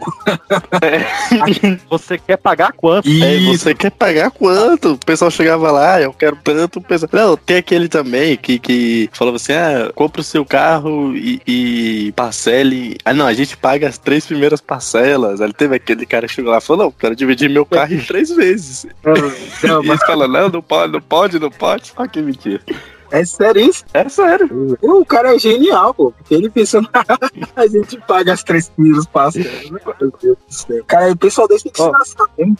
Você 1.90 2.18
quer 2.18 2.38
pagar 2.38 2.72
quanto? 2.74 3.08
É, 3.08 3.36
Isso. 3.36 3.64
você 3.64 3.74
quer 3.76 3.92
pagar 3.92 4.32
quanto? 4.32 4.94
O 4.94 4.98
pessoal 4.98 5.30
chegava 5.32 5.72
lá, 5.72 5.96
"Ah, 5.96 6.02
eu 6.02 6.14
quero 6.14 6.38
tanto. 6.44 6.80
O 6.80 6.82
pessoal... 6.82 7.10
Não, 7.12 7.38
tem 7.38 7.58
aquele 7.58 7.88
também 7.88 8.36
que, 8.38 8.60
que 8.60 9.10
falava 9.28 9.36
assim: 9.36 9.54
ah, 9.54 9.92
compra 9.94 10.22
o 10.22 10.24
seu 10.24 10.46
carro 10.46 11.16
e, 11.16 11.42
e 11.48 12.12
parcele. 12.14 12.98
Ah, 13.04 13.14
não, 13.14 13.26
a 13.28 13.34
gente 13.34 13.58
paga 13.58 13.88
as 13.88 13.98
três 13.98 14.26
primeiras 14.26 14.62
parcelas. 14.62 15.42
Aí 15.42 15.54
teve 15.54 15.76
aquele 15.76 16.06
cara 16.06 16.28
que 16.28 16.34
chegou 16.34 16.52
lá 16.52 16.58
e 16.58 16.62
falou: 16.62 16.86
não, 16.86 16.92
quero 16.92 17.16
dividir 17.16 17.50
meu 17.50 17.66
carro 17.66 17.94
em 17.94 18.00
três 18.00 18.30
vezes. 18.30 18.86
Não, 19.64 19.84
E 19.84 19.88
mas 19.88 20.00
eles 20.00 20.06
falam: 20.06 20.28
não, 20.28 20.50
não 20.50 20.62
pode, 20.62 20.94
não 20.94 21.02
pode, 21.02 21.40
não 21.40 21.52
pode. 21.52 21.94
Olha 21.96 22.10
que 22.10 22.22
mentira. 22.22 22.62
É 23.12 23.26
sério 23.26 23.62
isso? 23.62 23.84
É 23.94 24.08
sério. 24.10 24.78
O 24.82 25.06
cara 25.06 25.36
é 25.36 25.40
genial, 25.40 25.94
pô. 25.94 26.12
Porque 26.12 26.34
ele 26.34 26.50
pensou, 26.50 26.82
a 27.56 27.68
gente 27.68 27.98
paga 28.08 28.34
as 28.34 28.44
três 28.44 28.70
primeiras 28.70 29.06
parcelas. 29.06 29.70
Meu 29.70 29.82
Deus 30.00 30.38
do 30.38 30.38
céu. 30.48 30.84
Cara, 30.88 31.12
o 31.12 31.16
pessoal 31.18 31.48
desse 31.48 31.64
tem 31.66 31.72
que 31.74 31.82
se 31.82 31.90
lascar 31.90 32.26
mesmo. 32.38 32.58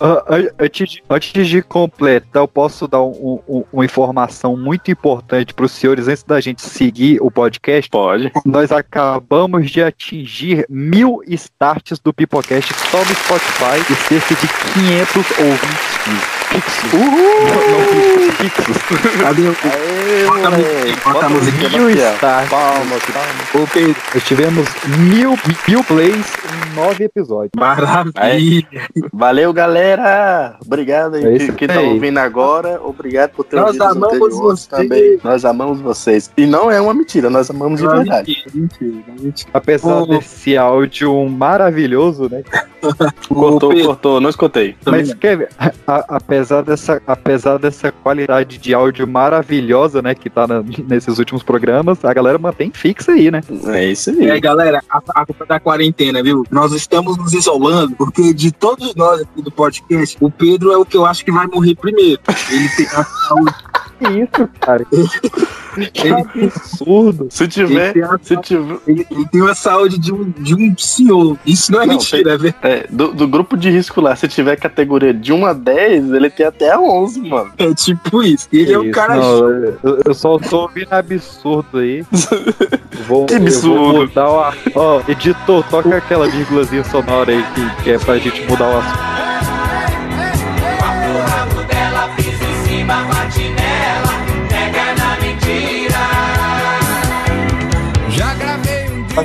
Antes, 0.60 0.90
de, 0.90 1.04
antes 1.10 1.48
de 1.48 1.62
completar, 1.62 2.44
eu 2.44 2.48
posso 2.48 2.88
dar 2.88 3.02
um- 3.02 3.40
um- 3.48 3.64
uma 3.72 3.86
informação 3.86 4.56
muito 4.58 4.90
importante 4.92 5.54
para 5.54 5.66
os 5.66 5.72
senhores 5.72 6.08
antes 6.08 6.24
da 6.24 6.40
gente 6.40 6.62
seguir 6.62 7.20
o 7.22 7.30
podcast. 7.32 7.90
Pode. 7.90 8.32
Nós 8.46 8.72
acabamos 8.72 9.70
de 9.72 9.82
atingir 9.82 10.66
mil 10.70 11.22
starts 11.28 12.00
do 12.00 12.14
Pipocast 12.14 12.74
só 12.92 12.98
no 13.00 13.06
Spotify 13.16 13.92
e 13.92 13.96
cerca 13.96 14.36
de 14.36 14.48
500 14.74 15.16
ouvintes 15.40 15.98
fixos. 16.50 16.94
Uhul! 16.94 17.08
Não, 17.48 18.26
não 18.26 18.32
fixos, 18.32 18.78
fixos. 18.78 19.22
Cadê 19.22 19.42
o. 19.42 19.56
Aê, 19.64 20.37
Bota 20.42 20.48
a 20.48 20.52
musiquinha, 20.52 20.96
bota 21.04 21.26
a 21.26 21.30
musiquinha, 21.30 21.70
Mil 21.70 21.90
Maquiel. 21.90 22.14
starts. 22.16 22.50
Palmas, 22.50 23.02
palmas. 23.06 24.24
Tivemos 24.24 24.68
mil, 25.10 25.38
mil 25.68 25.84
plays 25.84 26.34
em 26.72 26.76
nove 26.76 27.04
episódios. 27.06 27.52
maravilha. 27.58 28.88
Valeu, 29.12 29.52
galera! 29.52 30.56
Obrigado 30.66 31.16
aí 31.16 31.36
É 31.36 31.38
que, 31.40 31.52
que 31.54 31.68
tá 31.68 31.80
ouvindo 31.80 32.18
agora. 32.20 32.80
Obrigado 32.84 33.32
por 33.32 33.46
ter 33.46 33.56
Nós 33.56 33.80
amamos 33.80 34.36
vocês. 34.38 34.68
também. 34.68 35.20
Nós 35.24 35.44
amamos 35.46 35.80
vocês. 35.82 36.32
E 36.38 36.46
não 36.46 36.70
é 36.70 36.80
uma 36.80 36.94
mentira, 36.94 37.30
nós 37.30 37.50
amamos 37.50 37.82
de 37.82 37.88
verdade. 37.88 38.44
Mentira, 38.54 38.92
mentira, 38.94 39.14
mentira. 39.20 39.50
Apesar 39.54 40.06
desse 40.06 40.56
áudio 40.58 41.28
maravilhoso, 41.30 42.30
né? 42.30 42.44
Cortou, 43.28 43.70
Pedro, 43.72 43.86
cortou, 43.88 44.22
não 44.22 44.30
escutei. 44.30 44.76
Mas 44.86 45.14
Kevin, 45.16 45.46
apesar 46.08 46.62
dessa, 46.62 47.02
apesar 47.06 47.58
dessa 47.58 47.92
qualidade 47.92 48.58
de 48.58 48.74
áudio 48.74 49.08
maravilhosa, 49.08 50.02
né, 50.02 50.16
que 50.16 50.27
tá 50.30 50.48
na- 50.48 50.64
nesses 50.88 51.18
últimos 51.20 51.44
programas, 51.44 52.04
a 52.04 52.14
galera 52.14 52.38
mantém 52.38 52.72
fixa 52.74 53.12
aí, 53.14 53.30
né? 53.32 53.42
É 53.68 53.86
isso 53.92 54.10
aí, 54.12 54.30
aí. 54.32 54.40
galera, 54.40 54.84
a, 54.90 55.02
a 55.22 55.26
culpa 55.26 55.46
da 55.46 55.60
quarentena, 55.60 56.22
viu? 56.24 56.44
Nós 56.52 56.72
estamos 56.74 57.18
nos 57.18 57.34
isolando, 57.34 57.96
porque 57.96 58.34
de 58.34 58.52
todos 58.52 58.94
nós 58.96 59.22
aqui 59.22 59.42
do 59.42 59.52
podcast, 59.52 60.18
o 60.20 60.30
Pedro 60.32 60.72
é 60.72 60.78
o 60.78 60.86
que 60.86 60.98
eu 60.98 61.06
acho 61.06 61.24
que 61.24 61.32
vai 61.32 61.48
morrer 61.48 61.76
primeiro. 61.76 62.22
Ele 62.52 62.70
tem 62.76 62.86
a 62.88 63.04
saúde. 63.04 63.54
Que 64.00 64.20
isso, 64.20 64.50
cara? 64.60 64.86
Que 65.94 66.10
absurdo. 66.10 67.28
Se 67.30 67.44
Ele 67.44 67.52
tiver, 67.52 67.94
tem, 67.94 68.02
a- 68.04 68.20
se 68.22 68.38
tiver. 68.38 68.78
ele- 68.88 69.06
tem 69.32 69.48
a 69.48 69.54
saúde 69.56 69.98
de 70.00 70.12
um, 70.12 70.30
de 70.32 70.56
um 70.56 70.76
senhor. 70.78 71.38
Isso 71.46 71.72
não 71.72 71.82
é 71.82 71.86
Não, 71.86 71.94
mentira, 71.94 72.34
é 72.34 72.38
verdade. 72.38 72.64
É, 72.68 72.88
do, 72.90 73.14
do 73.14 73.28
grupo 73.28 73.56
de 73.56 73.70
risco 73.70 74.02
lá, 74.02 74.16
se 74.16 74.28
tiver 74.28 74.56
categoria 74.56 75.14
de 75.14 75.32
1 75.32 75.46
a 75.46 75.54
10, 75.54 76.12
ele 76.14 76.30
tem 76.32 76.46
até 76.48 76.72
a 76.72 76.80
11, 76.80 77.22
mano. 77.22 77.52
É 77.58 77.74
tipo 77.76 78.24
isso. 78.24 78.48
Ele 78.52 78.74
é 78.74 78.80
um 78.80 78.90
cara. 78.92 79.16
não, 79.18 79.48
eu, 79.84 80.02
eu 80.06 80.14
só 80.14 80.38
tô 80.40 80.62
ouvindo 80.62 80.92
absurdo 80.94 81.78
aí. 81.80 82.04
Vou, 83.08 83.26
Que 83.28 83.34
eu 83.36 83.38
vou 83.40 83.48
absurdo. 83.48 83.94
mudar 84.00 84.30
o. 84.30 84.54
Ó, 84.76 85.02
editor, 85.08 85.64
toca 85.70 85.96
aquela 85.98 86.28
vírgulazinha 86.28 86.84
sonora 86.86 87.32
aí 87.32 87.44
que, 87.54 87.84
que 87.84 87.92
é 87.92 88.00
pra 88.00 88.18
gente 88.18 88.42
mudar 88.50 88.68
o 88.68 88.78
assunto. 88.80 89.18
Já 92.88 93.57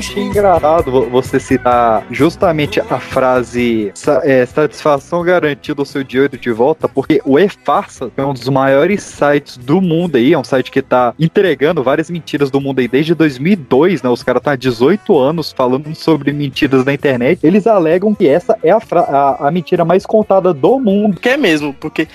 Achei 0.03 0.25
engraçado 0.25 0.91
vo- 0.91 1.09
você 1.09 1.39
citar 1.39 2.05
justamente 2.11 2.81
a 2.81 2.99
frase 2.99 3.93
é, 4.25 4.45
satisfação 4.45 5.23
garantida 5.23 5.81
o 5.81 5.87
seu 5.87 6.03
dinheiro 6.03 6.37
de 6.37 6.51
volta, 6.51 6.89
porque 6.89 7.23
o 7.25 7.39
E-Farsa 7.39 8.11
é 8.17 8.25
um 8.25 8.35
dos 8.35 8.49
maiores 8.49 9.01
sites 9.01 9.57
do 9.57 9.81
mundo 9.81 10.17
aí, 10.17 10.33
é 10.33 10.39
um 10.39 10.43
site 10.43 10.73
que 10.73 10.83
tá 10.83 11.15
entregando 11.21 11.85
várias 11.85 12.11
mentiras 12.11 12.51
do 12.51 12.61
mundo 12.61 12.81
aí 12.81 12.89
desde 12.89 13.15
2002, 13.15 14.03
né? 14.03 14.11
Os 14.11 14.25
caras 14.25 14.41
estão 14.41 14.53
há 14.53 14.57
18 14.57 15.17
anos 15.17 15.53
falando 15.53 15.95
sobre 15.95 16.33
mentiras 16.33 16.85
na 16.85 16.93
internet. 16.93 17.39
Eles 17.41 17.69
alegam 17.69 18.13
que 18.13 18.27
essa 18.27 18.59
é 18.61 18.73
a, 18.73 18.81
a, 18.91 19.47
a 19.47 19.51
mentira 19.53 19.85
mais 19.85 20.05
contada 20.05 20.53
do 20.53 20.81
mundo. 20.81 21.21
Que 21.21 21.29
é 21.29 21.37
mesmo, 21.37 21.73
porque 21.75 22.09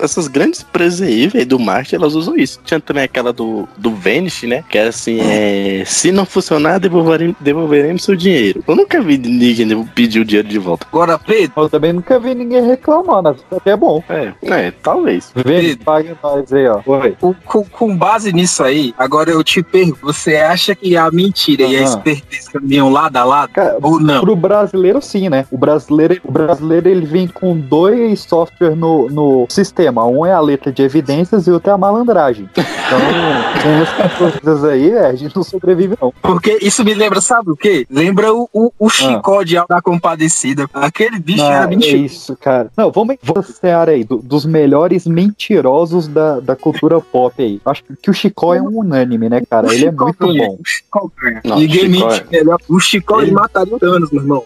essas 0.00 0.28
grandes 0.28 0.60
empresas 0.62 1.02
aí, 1.02 1.26
velho, 1.28 1.46
do 1.46 1.58
marketing, 1.58 1.96
elas 1.96 2.14
usam 2.14 2.36
isso. 2.36 2.60
Tinha 2.64 2.80
também 2.80 3.04
aquela 3.04 3.32
do, 3.32 3.68
do 3.76 3.90
Vanish, 3.94 4.42
né? 4.44 4.64
Que 4.68 4.78
era 4.78 4.88
assim, 4.90 5.18
é, 5.20 5.82
se 5.86 6.10
não 6.12 6.24
funcionar, 6.24 6.78
devolveremos, 6.78 7.36
devolveremos 7.40 8.04
seu 8.04 8.16
dinheiro. 8.16 8.62
Eu 8.66 8.76
nunca 8.76 9.00
vi 9.00 9.18
ninguém 9.18 9.84
pedir 9.94 10.20
o 10.20 10.24
dinheiro 10.24 10.48
de 10.48 10.58
volta. 10.58 10.86
Agora, 10.90 11.18
Pedro, 11.18 11.52
Eu 11.56 11.68
também 11.68 11.92
nunca 11.92 12.18
vi 12.18 12.34
ninguém 12.34 12.64
reclamando, 12.64 13.36
até 13.50 13.70
é 13.70 13.76
bom. 13.76 14.02
É, 14.08 14.32
é, 14.42 14.70
talvez. 14.70 15.32
Vê, 15.34 15.76
paga 15.76 16.16
nós 16.22 16.52
aí, 16.52 16.66
ó. 16.68 16.80
Oi. 16.86 17.16
com, 17.20 17.34
com- 17.44 17.64
com 17.64 17.96
base 17.96 18.32
nisso 18.32 18.62
aí, 18.62 18.94
agora 18.98 19.30
eu 19.30 19.42
te 19.44 19.62
pergunto: 19.62 19.98
você 20.02 20.36
acha 20.36 20.74
que 20.74 20.96
a 20.96 21.10
mentira 21.10 21.64
e 21.64 21.76
a 21.76 21.82
esperteza 21.82 22.50
caminham 22.52 22.90
lado 22.90 23.16
a 23.16 23.24
lado? 23.24 23.50
Cara, 23.52 23.76
Ou 23.82 24.00
não? 24.00 24.20
Pro 24.20 24.36
brasileiro, 24.36 25.00
sim, 25.02 25.28
né? 25.28 25.46
O 25.50 25.58
brasileiro, 25.58 26.20
o 26.24 26.30
brasileiro 26.30 26.88
ele 26.88 27.06
vem 27.06 27.26
com 27.26 27.56
dois 27.58 28.20
softwares 28.20 28.76
no, 28.76 29.08
no 29.08 29.46
sistema. 29.56 30.04
Um 30.06 30.24
é 30.24 30.32
a 30.32 30.40
letra 30.40 30.70
de 30.72 30.82
evidências 30.82 31.46
e 31.46 31.50
outro 31.50 31.70
é 31.70 31.72
a 31.72 31.78
malandragem. 31.78 32.48
Então, 32.52 32.98
sem 33.62 33.72
essas 34.04 34.18
coisas 34.42 34.64
aí, 34.64 34.90
é, 34.90 35.06
a 35.06 35.14
gente 35.14 35.34
não 35.34 35.42
sobrevive, 35.42 35.96
não. 36.00 36.12
Porque 36.22 36.58
isso 36.62 36.84
me 36.84 36.94
lembra, 36.94 37.20
sabe 37.20 37.50
o 37.50 37.56
quê? 37.56 37.86
Lembra 37.90 38.32
o, 38.32 38.48
o, 38.52 38.70
o 38.78 38.88
Chicó 38.88 39.42
de 39.42 39.56
Alta 39.56 39.74
da 39.74 39.82
Compadecida. 39.82 40.68
Aquele 40.72 41.18
bicho 41.18 41.42
Não, 41.42 41.50
era 41.52 41.64
é 41.64 41.66
mentira. 41.66 41.96
isso, 41.96 42.36
cara. 42.36 42.70
Não, 42.76 42.90
vamos 42.92 43.16
vamos 43.22 43.46
seara 43.46 43.92
aí, 43.92 44.04
do- 44.04 44.18
dos 44.18 44.44
melhores 44.46 45.06
mentirosos 45.06 46.06
da, 46.08 46.40
da 46.40 46.54
cultura 46.54 47.00
pop 47.00 47.42
aí. 47.42 47.60
Acho 47.64 47.82
que 48.02 48.10
o 48.10 48.14
Chicó 48.14 48.54
é 48.54 48.60
um 48.62 48.78
unânime, 48.80 49.28
né, 49.28 49.42
cara? 49.48 49.66
O 49.68 49.72
Ele 49.72 49.86
é 49.86 49.90
muito 49.90 50.18
ganha, 50.26 50.46
bom. 50.48 50.58
O 50.60 50.64
Chicó 50.64 51.10
ganha. 51.20 51.40
Não, 51.44 51.58
Ninguém 51.58 51.92
Chicó 51.92 52.08
mente 52.08 52.24
melhor. 52.30 52.58
O 52.68 52.80
Chicó 52.80 53.20
ele 53.20 53.26
Ele- 53.30 53.32
mataria 53.36 53.74
o 53.74 53.78
Thanos, 53.78 54.10
meu 54.10 54.22
irmão. 54.22 54.44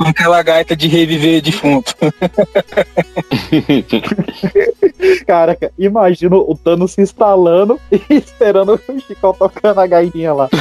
Com 0.00 0.08
aquela 0.08 0.42
gaita 0.42 0.74
de 0.74 0.88
reviver 0.88 1.42
defunto. 1.42 1.94
Caraca, 5.26 5.70
imagina 5.78 6.36
o 6.36 6.56
Thanos 6.56 6.92
se 6.92 7.02
instalando 7.02 7.78
e 7.92 8.00
esperando 8.16 8.80
o 8.88 9.00
Chicó 9.00 9.34
tocando 9.34 9.78
a 9.78 9.86
gaitinha 9.86 10.32
lá. 10.32 10.48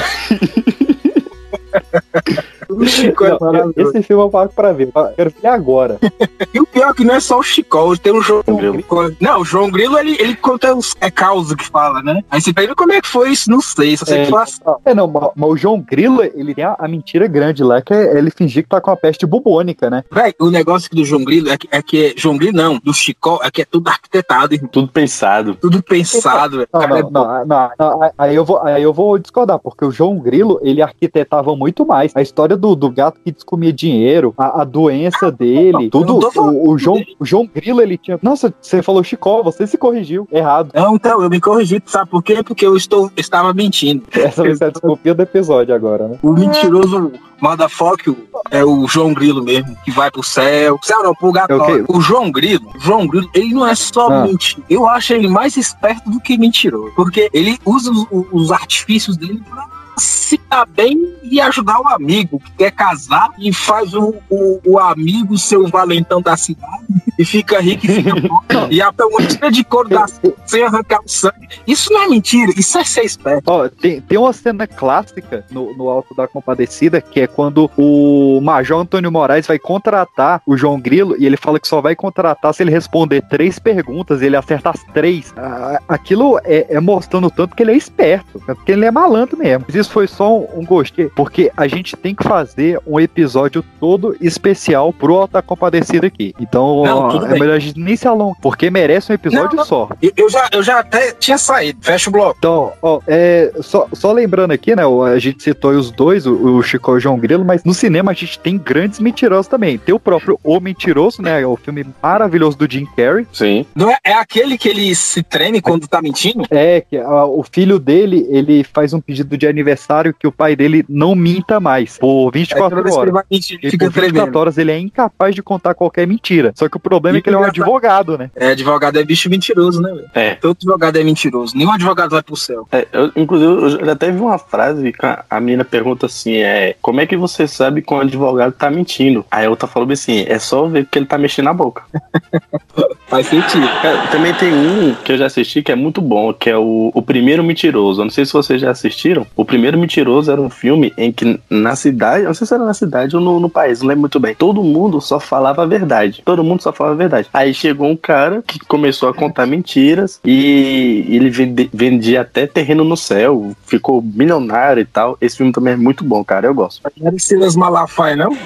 O 2.69 2.85
Chico 2.85 3.25
é 3.25 3.31
Não, 3.31 3.39
maravilhoso. 3.39 3.97
esse 3.97 4.03
filme 4.03 4.23
eu 4.23 4.29
pago 4.29 4.53
pra 4.53 4.71
ver. 4.71 4.89
eu 4.93 5.07
Quero 5.15 5.33
ver 5.41 5.47
agora. 5.47 5.99
E 6.53 6.59
o 6.59 6.65
pior 6.65 6.89
é 6.89 6.93
que 6.93 7.03
não 7.03 7.13
é 7.15 7.19
só 7.19 7.39
o 7.39 7.43
Chico, 7.43 7.97
tem 7.97 8.11
o 8.11 8.21
João 8.21 8.41
Grilo. 8.47 8.83
Não, 9.19 9.41
o 9.41 9.45
João 9.45 9.69
Grilo, 9.69 9.97
ele, 9.99 10.17
ele 10.19 10.35
conta 10.35 10.73
os 10.73 10.95
é 10.99 11.11
causa 11.11 11.55
que 11.55 11.65
fala, 11.65 12.01
né? 12.01 12.23
Aí 12.31 12.41
você 12.41 12.51
pergunta 12.51 12.75
como 12.75 12.93
é 12.93 13.01
que 13.01 13.07
foi 13.07 13.31
isso, 13.31 13.51
não 13.51 13.61
sei. 13.61 13.95
Só 13.97 14.05
sei 14.05 14.19
É, 14.19 14.23
que 14.25 14.31
foi 14.31 14.41
assim. 14.41 14.61
É, 14.85 14.93
não, 14.95 15.07
mas, 15.07 15.29
mas 15.35 15.49
o 15.49 15.57
João 15.57 15.79
Grilo, 15.79 16.23
ele 16.23 16.55
tem 16.55 16.63
a, 16.63 16.75
a 16.79 16.87
mentira 16.87 17.27
grande 17.27 17.63
lá, 17.63 17.81
que 17.81 17.93
é 17.93 18.17
ele 18.17 18.31
fingir 18.31 18.63
que 18.63 18.69
tá 18.69 18.81
com 18.81 18.89
a 18.89 18.95
peste 18.95 19.25
bubônica, 19.25 19.89
né? 19.89 20.03
Véi, 20.11 20.33
o 20.39 20.49
negócio 20.49 20.89
do 20.91 21.05
João 21.05 21.23
Grilo 21.23 21.49
é 21.49 21.57
que, 21.57 21.67
é 21.71 21.81
que 21.81 22.13
João 22.17 22.37
Grilo 22.37 22.57
não, 22.57 22.79
do 22.79 22.93
Chico, 22.93 23.39
é 23.43 23.51
que 23.51 23.61
é 23.61 23.65
tudo 23.65 23.87
arquitetado, 23.89 24.53
irmão. 24.53 24.69
Tudo 24.71 24.87
pensado. 24.87 25.55
Tudo 25.55 25.83
pensado, 25.83 26.57
velho. 26.57 26.69
Não, 26.73 26.81
Cara, 26.81 26.99
é 26.99 27.03
não, 27.03 27.11
não, 27.11 27.45
não, 27.45 27.71
não, 27.77 28.11
aí, 28.17 28.35
eu 28.35 28.43
vou, 28.45 28.61
aí 28.63 28.81
eu 28.81 28.93
vou 28.93 29.17
discordar, 29.19 29.59
porque 29.59 29.85
o 29.85 29.91
João 29.91 30.17
Grilo, 30.17 30.59
ele 30.63 30.81
arquitetava 30.81 31.55
muito 31.55 31.85
mais. 31.85 32.11
A 32.15 32.21
história 32.21 32.57
do, 32.59 32.75
do 32.75 32.89
gato 32.91 33.19
que 33.23 33.31
descomia 33.31 33.73
dinheiro, 33.73 34.33
a, 34.37 34.61
a 34.61 34.63
doença 34.63 35.31
dele, 35.31 35.89
tudo. 35.89 36.19
O, 36.35 36.71
o 36.71 36.77
João, 36.77 37.03
o 37.19 37.25
João 37.25 37.49
Grilo, 37.53 37.81
ele 37.81 37.97
tinha. 37.97 38.19
Nossa, 38.21 38.53
você 38.61 38.81
falou 38.83 39.03
Chicó, 39.03 39.41
você 39.41 39.65
se 39.65 39.77
corrigiu. 39.77 40.27
Errado. 40.31 40.71
Não, 40.73 40.95
então, 40.95 41.21
eu 41.21 41.29
me 41.29 41.39
corrigi, 41.39 41.81
sabe 41.85 42.09
por 42.09 42.21
quê? 42.21 42.43
Porque 42.43 42.65
eu 42.65 42.75
estou, 42.75 43.11
estava 43.17 43.53
mentindo. 43.53 44.03
Essa 44.13 44.43
vai 44.43 44.55
ser 44.55 44.65
a 44.65 44.69
desculpinha 44.69 45.15
do 45.15 45.23
episódio 45.23 45.73
agora, 45.73 46.07
né? 46.07 46.19
O 46.21 46.33
mentiroso 46.33 47.11
motherfucker 47.41 48.15
é 48.51 48.63
o 48.63 48.87
João 48.87 49.13
Grilo 49.13 49.43
mesmo, 49.43 49.75
que 49.83 49.91
vai 49.91 50.11
pro 50.11 50.23
céu. 50.23 50.77
Céu 50.83 51.03
não, 51.03 51.13
pro 51.15 51.31
gato. 51.31 51.53
É 51.53 51.55
o 51.55 51.65
quê? 51.65 51.85
O 51.87 52.01
João 52.01 52.31
Grilo, 52.31 52.69
João 52.79 53.07
Grilo, 53.07 53.29
ele 53.33 53.53
não 53.53 53.65
é 53.65 53.75
só 53.75 54.09
Ah. 54.09 54.23
mentir. 54.23 54.61
Eu 54.69 54.87
acho 54.87 55.13
ele 55.13 55.27
mais 55.27 55.55
esperto 55.57 56.09
do 56.09 56.19
que 56.19 56.37
mentiroso. 56.37 56.91
Porque 56.95 57.29
ele 57.33 57.57
usa 57.65 57.91
os, 57.91 58.07
os 58.31 58.51
artifícios 58.51 59.15
dele 59.17 59.41
pra 59.49 59.67
se 59.99 60.39
dar 60.49 60.65
bem 60.65 61.15
e 61.23 61.39
ajudar 61.41 61.79
o 61.79 61.87
amigo 61.87 62.39
que 62.39 62.51
quer 62.51 62.71
casar 62.71 63.31
e 63.37 63.53
faz 63.53 63.93
o, 63.93 64.15
o, 64.29 64.59
o 64.65 64.79
amigo 64.79 65.37
ser 65.37 65.57
o 65.57 65.67
valentão 65.67 66.21
da 66.21 66.35
cidade 66.37 67.08
e 67.19 67.25
fica 67.25 67.59
rico 67.59 67.85
e 67.85 67.89
fica 67.89 68.15
pobre. 68.15 68.57
e 68.71 68.81
até 68.81 69.03
uma 69.03 69.21
tira 69.25 69.51
de 69.51 69.61
couro 69.65 69.89
da 69.89 70.05
sem 70.45 70.63
arrancar 70.63 71.01
o 71.03 71.09
sangue. 71.09 71.49
Isso 71.67 71.91
não 71.91 72.03
é 72.03 72.07
mentira, 72.07 72.53
isso 72.55 72.77
é 72.77 72.83
ser 72.85 73.03
esperto. 73.03 73.43
Ó, 73.45 73.67
tem, 73.67 73.99
tem 73.99 74.17
uma 74.17 74.31
cena 74.31 74.65
clássica 74.65 75.45
no, 75.51 75.75
no 75.75 75.89
Alto 75.89 76.15
da 76.15 76.29
Compadecida, 76.29 77.01
que 77.01 77.19
é 77.19 77.27
quando 77.27 77.69
o 77.77 78.39
Major 78.41 78.79
Antônio 78.79 79.11
Moraes 79.11 79.45
vai 79.45 79.59
contratar 79.59 80.41
o 80.47 80.55
João 80.55 80.79
Grilo 80.79 81.15
e 81.19 81.25
ele 81.25 81.35
fala 81.35 81.59
que 81.59 81.67
só 81.67 81.81
vai 81.81 81.93
contratar 81.93 82.53
se 82.53 82.63
ele 82.63 82.71
responder 82.71 83.21
três 83.23 83.59
perguntas 83.59 84.21
e 84.21 84.25
ele 84.25 84.37
acerta 84.37 84.69
as 84.69 84.81
três. 84.93 85.33
Ah, 85.35 85.81
aquilo 85.89 86.39
é, 86.45 86.67
é 86.69 86.79
mostrando 86.79 87.29
tanto 87.29 87.53
que 87.53 87.61
ele 87.61 87.73
é 87.73 87.75
esperto, 87.75 88.41
né? 88.47 88.55
porque 88.55 88.71
ele 88.71 88.85
é 88.85 88.91
malandro 88.91 89.37
mesmo. 89.37 89.65
Mas 89.67 89.75
isso 89.75 89.91
foi 89.91 90.07
só 90.07 90.37
um, 90.37 90.47
um 90.55 90.65
gostei, 90.65 91.09
porque 91.09 91.51
a 91.57 91.67
gente 91.67 91.97
tem 91.97 92.15
que 92.15 92.23
fazer 92.23 92.79
um 92.87 92.97
episódio 92.97 93.61
todo 93.77 94.15
especial 94.21 94.93
pro 94.93 95.15
Alto 95.15 95.33
da 95.33 95.41
Compadecida 95.41 96.07
aqui. 96.07 96.33
Então 96.39 96.83
Não, 96.83 97.08
tudo 97.13 97.25
é 97.25 97.29
bem. 97.29 97.39
melhor 97.39 97.55
a 97.55 97.59
gente 97.59 97.79
nem 97.79 97.95
se 97.95 98.07
alongar, 98.07 98.37
porque 98.41 98.69
merece 98.69 99.11
um 99.11 99.15
episódio 99.15 99.49
Não, 99.49 99.55
não. 99.57 99.65
só. 99.65 99.89
Eu, 100.01 100.11
eu 100.15 100.29
já, 100.29 100.47
eu 100.51 100.63
já 100.63 100.79
até 100.79 101.11
tinha 101.11 101.37
saído, 101.37 101.79
fecha 101.81 102.09
o 102.09 102.13
bloco. 102.13 102.35
Então, 102.39 102.73
ó, 102.81 102.99
é, 103.07 103.51
só, 103.61 103.87
só 103.93 104.11
lembrando 104.11 104.51
aqui, 104.51 104.75
né? 104.75 104.83
A 105.13 105.19
gente 105.19 105.41
citou 105.43 105.71
os 105.71 105.91
dois, 105.91 106.25
o, 106.25 106.33
o 106.57 106.63
Chico 106.63 106.91
e 106.91 106.97
o 106.97 106.99
João 106.99 107.17
Grilo, 107.17 107.43
mas 107.45 107.63
no 107.63 107.73
cinema 107.73 108.11
a 108.11 108.13
gente 108.13 108.39
tem 108.39 108.57
grandes 108.57 108.99
mentirosos 108.99 109.47
também. 109.47 109.77
Tem 109.77 109.93
o 109.93 109.99
próprio 109.99 110.39
O 110.43 110.59
Mentiroso, 110.59 111.21
né? 111.21 111.45
O 111.45 111.55
filme 111.55 111.85
maravilhoso 112.01 112.57
do 112.57 112.69
Jim 112.71 112.85
Carrey. 112.95 113.25
Sim. 113.31 113.65
Não 113.75 113.89
é, 113.89 113.97
é 114.03 114.13
aquele 114.13 114.57
que 114.57 114.67
ele 114.69 114.93
se 114.95 115.23
treme 115.23 115.61
quando 115.61 115.87
tá 115.87 116.01
mentindo? 116.01 116.43
É, 116.51 116.81
que 116.81 116.97
ah, 116.97 117.25
o 117.25 117.43
filho 117.43 117.79
dele, 117.79 118.27
ele 118.29 118.63
faz 118.63 118.93
um 118.93 118.99
pedido 119.01 119.37
de 119.37 119.47
aniversário 119.47 120.13
que 120.17 120.27
o 120.27 120.31
pai 120.31 120.55
dele 120.55 120.83
não 120.89 121.15
minta 121.15 121.59
mais 121.59 121.97
por 121.97 122.29
É, 122.29 122.31
24 122.39 122.69
toda 122.69 122.83
vez 122.83 122.95
que 122.95 123.01
ele 123.01 123.09
horas. 123.11 123.13
vai 123.13 123.23
mentir, 123.31 123.57
ele 123.61 123.67
E 123.67 123.71
fica 123.71 123.85
por 123.85 123.93
24 123.93 124.13
tremendo. 124.13 124.35
horas 124.39 124.57
ele 124.57 124.71
é 124.71 124.79
incapaz 124.79 125.33
de 125.35 125.41
contar 125.43 125.73
qualquer 125.73 126.05
mentira. 126.07 126.51
Só 126.55 126.67
que 126.67 126.77
o 126.77 126.79
problema 126.79 126.98
é 127.07 127.21
que 127.21 127.29
ele 127.29 127.35
é 127.35 127.39
um 127.39 127.43
advogado, 127.43 128.17
né? 128.17 128.31
É, 128.35 128.51
advogado 128.51 128.97
é 128.97 129.03
bicho 129.03 129.29
mentiroso, 129.29 129.81
né? 129.81 130.05
É. 130.13 130.35
Todo 130.35 130.57
advogado 130.57 130.97
é 130.97 131.03
mentiroso. 131.03 131.57
Nenhum 131.57 131.71
advogado 131.71 132.11
vai 132.11 132.21
pro 132.21 132.35
céu. 132.35 132.67
É, 132.71 132.87
eu, 132.91 133.11
inclusive, 133.15 133.51
eu 133.51 133.85
já 133.85 133.91
até 133.93 134.11
vi 134.11 134.19
uma 134.19 134.37
frase 134.37 134.91
que 134.91 135.05
a, 135.05 135.23
a 135.29 135.39
menina 135.39 135.65
pergunta 135.65 136.05
assim: 136.05 136.37
é 136.37 136.75
como 136.81 137.01
é 137.01 137.05
que 137.05 137.17
você 137.17 137.47
sabe 137.47 137.81
que 137.81 137.93
um 137.93 137.99
advogado 137.99 138.51
tá 138.51 138.69
mentindo? 138.69 139.25
Aí 139.29 139.45
a 139.45 139.49
outra 139.49 139.67
falou 139.67 139.87
bem 139.87 139.93
assim: 139.93 140.25
é 140.27 140.39
só 140.39 140.67
ver 140.67 140.85
que 140.85 140.99
ele 140.99 141.05
tá 141.05 141.17
mexendo 141.17 141.45
na 141.45 141.53
boca. 141.53 141.83
Faz 143.09 143.25
sentido. 143.25 143.67
Cara, 143.81 144.07
também 144.11 144.31
tem 144.35 144.53
um 144.53 144.93
que 145.03 145.11
eu 145.13 145.17
já 145.17 145.25
assisti 145.25 145.63
que 145.63 145.71
é 145.71 145.75
muito 145.75 145.99
bom, 145.99 146.31
que 146.31 146.47
é 146.47 146.55
o, 146.55 146.91
o 146.93 147.01
Primeiro 147.01 147.43
Mentiroso. 147.43 148.01
Eu 148.01 148.05
não 148.05 148.11
sei 148.11 148.23
se 148.23 148.31
vocês 148.31 148.61
já 148.61 148.69
assistiram. 148.69 149.25
O 149.35 149.43
Primeiro 149.43 149.79
Mentiroso 149.79 150.31
era 150.31 150.39
um 150.39 150.49
filme 150.49 150.93
em 150.95 151.11
que 151.11 151.39
na 151.49 151.75
cidade, 151.75 152.25
não 152.25 152.35
sei 152.35 152.45
se 152.45 152.53
era 152.53 152.63
na 152.63 152.73
cidade 152.73 153.15
ou 153.15 153.21
no, 153.21 153.39
no 153.39 153.49
país, 153.49 153.81
não 153.81 153.87
lembro 153.87 154.01
muito 154.01 154.19
bem. 154.19 154.35
Todo 154.35 154.61
mundo 154.61 155.01
só 155.01 155.19
falava 155.19 155.63
a 155.63 155.65
verdade. 155.65 156.21
Todo 156.23 156.43
mundo 156.43 156.61
só 156.61 156.71
falava 156.71 156.95
a 156.95 156.97
verdade. 156.99 157.27
Aí 157.33 157.51
chegou 157.51 157.87
um 157.89 157.95
cara 157.95 158.43
que 158.45 158.59
começou 158.59 159.09
a 159.09 159.13
contar 159.13 159.47
mentiras 159.47 160.19
e 160.23 161.03
ele 161.09 161.31
vende- 161.31 161.69
vendia 161.73 162.21
até 162.21 162.45
terreno 162.45 162.83
no 162.83 162.95
céu, 162.95 163.53
ficou 163.65 164.03
milionário 164.03 164.81
e 164.81 164.85
tal. 164.85 165.17
Esse 165.19 165.37
filme 165.37 165.51
também 165.51 165.73
é 165.73 165.77
muito 165.77 166.03
bom, 166.03 166.23
cara. 166.23 166.45
Eu 166.45 166.53
gosto. 166.53 166.79
Não 166.95 167.07
era 167.07 167.17
Silas 167.17 167.55
Malafaia, 167.55 168.15
não? 168.15 168.37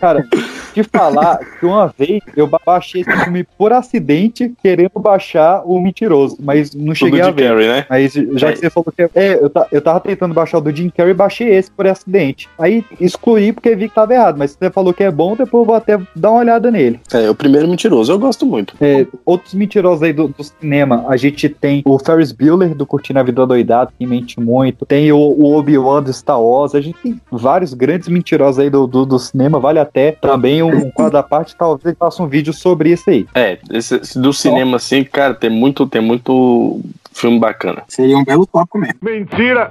Cara, 0.00 0.26
te 0.82 0.88
falar 0.90 1.38
que 1.58 1.66
uma 1.66 1.92
vez 1.98 2.20
eu 2.36 2.46
ba- 2.46 2.60
baixei 2.64 3.00
esse 3.02 3.10
filme 3.24 3.44
por 3.56 3.72
acidente, 3.72 4.52
querendo 4.62 4.92
baixar 4.98 5.62
o 5.64 5.80
Mentiroso, 5.80 6.36
mas 6.40 6.74
não 6.74 6.94
cheguei 6.94 7.20
Tudo 7.20 7.28
a 7.28 7.30
de 7.30 7.36
ver. 7.42 7.48
Carrey, 7.48 7.68
né? 7.68 7.86
Mas 7.88 8.12
já 8.34 8.48
É. 8.48 8.52
que 8.52 8.58
você 8.60 8.70
falou 8.70 8.92
que. 8.94 9.02
É, 9.14 9.34
eu, 9.42 9.50
ta- 9.50 9.66
eu 9.72 9.80
tava 9.80 10.00
tentando 10.00 10.34
baixar 10.34 10.58
o 10.58 10.60
do 10.60 10.70
Jim 10.74 10.90
Carrey 10.90 11.12
e 11.12 11.14
baixei 11.14 11.48
esse 11.48 11.70
por 11.70 11.86
acidente. 11.86 12.48
Aí 12.58 12.84
excluí 13.00 13.52
porque 13.52 13.74
vi 13.74 13.88
que 13.88 13.94
tava 13.94 14.14
errado. 14.14 14.36
Mas 14.38 14.52
se 14.52 14.58
você 14.58 14.70
falou 14.70 14.92
que 14.92 15.02
é 15.02 15.10
bom, 15.10 15.34
depois 15.36 15.62
eu 15.62 15.66
vou 15.66 15.74
até 15.74 15.98
dar 16.14 16.30
uma 16.30 16.40
olhada 16.40 16.70
nele. 16.70 17.00
É, 17.12 17.28
o 17.30 17.34
Primeiro 17.34 17.68
Mentiroso. 17.68 18.12
Eu 18.12 18.18
gosto 18.18 18.46
muito. 18.46 18.74
É, 18.80 19.06
outros 19.24 19.54
mentirosos 19.54 20.02
aí 20.02 20.12
do, 20.12 20.28
do 20.28 20.44
cinema, 20.44 21.04
a 21.08 21.16
gente 21.16 21.48
tem 21.48 21.82
o 21.84 21.98
Ferris 21.98 22.32
Bueller 22.32 22.74
do 22.74 22.86
Curtindo 22.86 23.18
a 23.18 23.22
Vida 23.22 23.46
Doidado, 23.46 23.92
que 23.98 24.06
mente 24.06 24.38
muito. 24.40 24.84
Tem 24.86 25.10
o, 25.12 25.18
o 25.18 25.54
Obi-Wan 25.56 26.02
do 26.02 26.12
Star 26.12 26.40
Wars. 26.40 26.74
A 26.74 26.80
gente 26.80 26.98
tem 27.02 27.20
vários 27.30 27.74
grandes 27.74 28.08
mentirosos 28.08 28.58
aí 28.58 28.70
do, 28.70 28.86
do, 28.86 29.04
do 29.06 29.18
cinema. 29.18 29.58
Vale 29.58 29.78
até 29.78 30.12
também 30.12 30.62
um, 30.62 30.67
um 30.74 30.90
quadro 30.90 31.18
à 31.18 31.22
parte, 31.22 31.54
talvez 31.56 31.96
faça 31.98 32.22
um 32.22 32.26
vídeo 32.26 32.52
sobre 32.52 32.90
isso 32.90 33.10
aí. 33.10 33.26
É, 33.34 33.58
esse, 33.70 33.96
esse 33.96 34.18
do 34.18 34.32
cinema, 34.32 34.76
assim, 34.76 35.04
cara, 35.04 35.34
tem 35.34 35.50
muito, 35.50 35.86
tem 35.86 36.00
muito 36.00 36.80
filme 37.12 37.38
bacana. 37.38 37.82
Seria 37.88 38.16
um 38.16 38.24
belo 38.24 38.46
tópico 38.46 38.78
mesmo. 38.78 38.98
Mentira! 39.02 39.70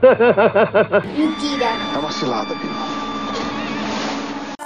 Mentira. 1.15 1.67
Tá 1.93 1.99
vacilada, 1.99 2.53
Bino. 2.55 3.07
Tu 4.57 4.63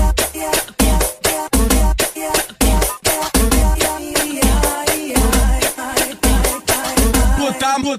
tá, 0.00 0.13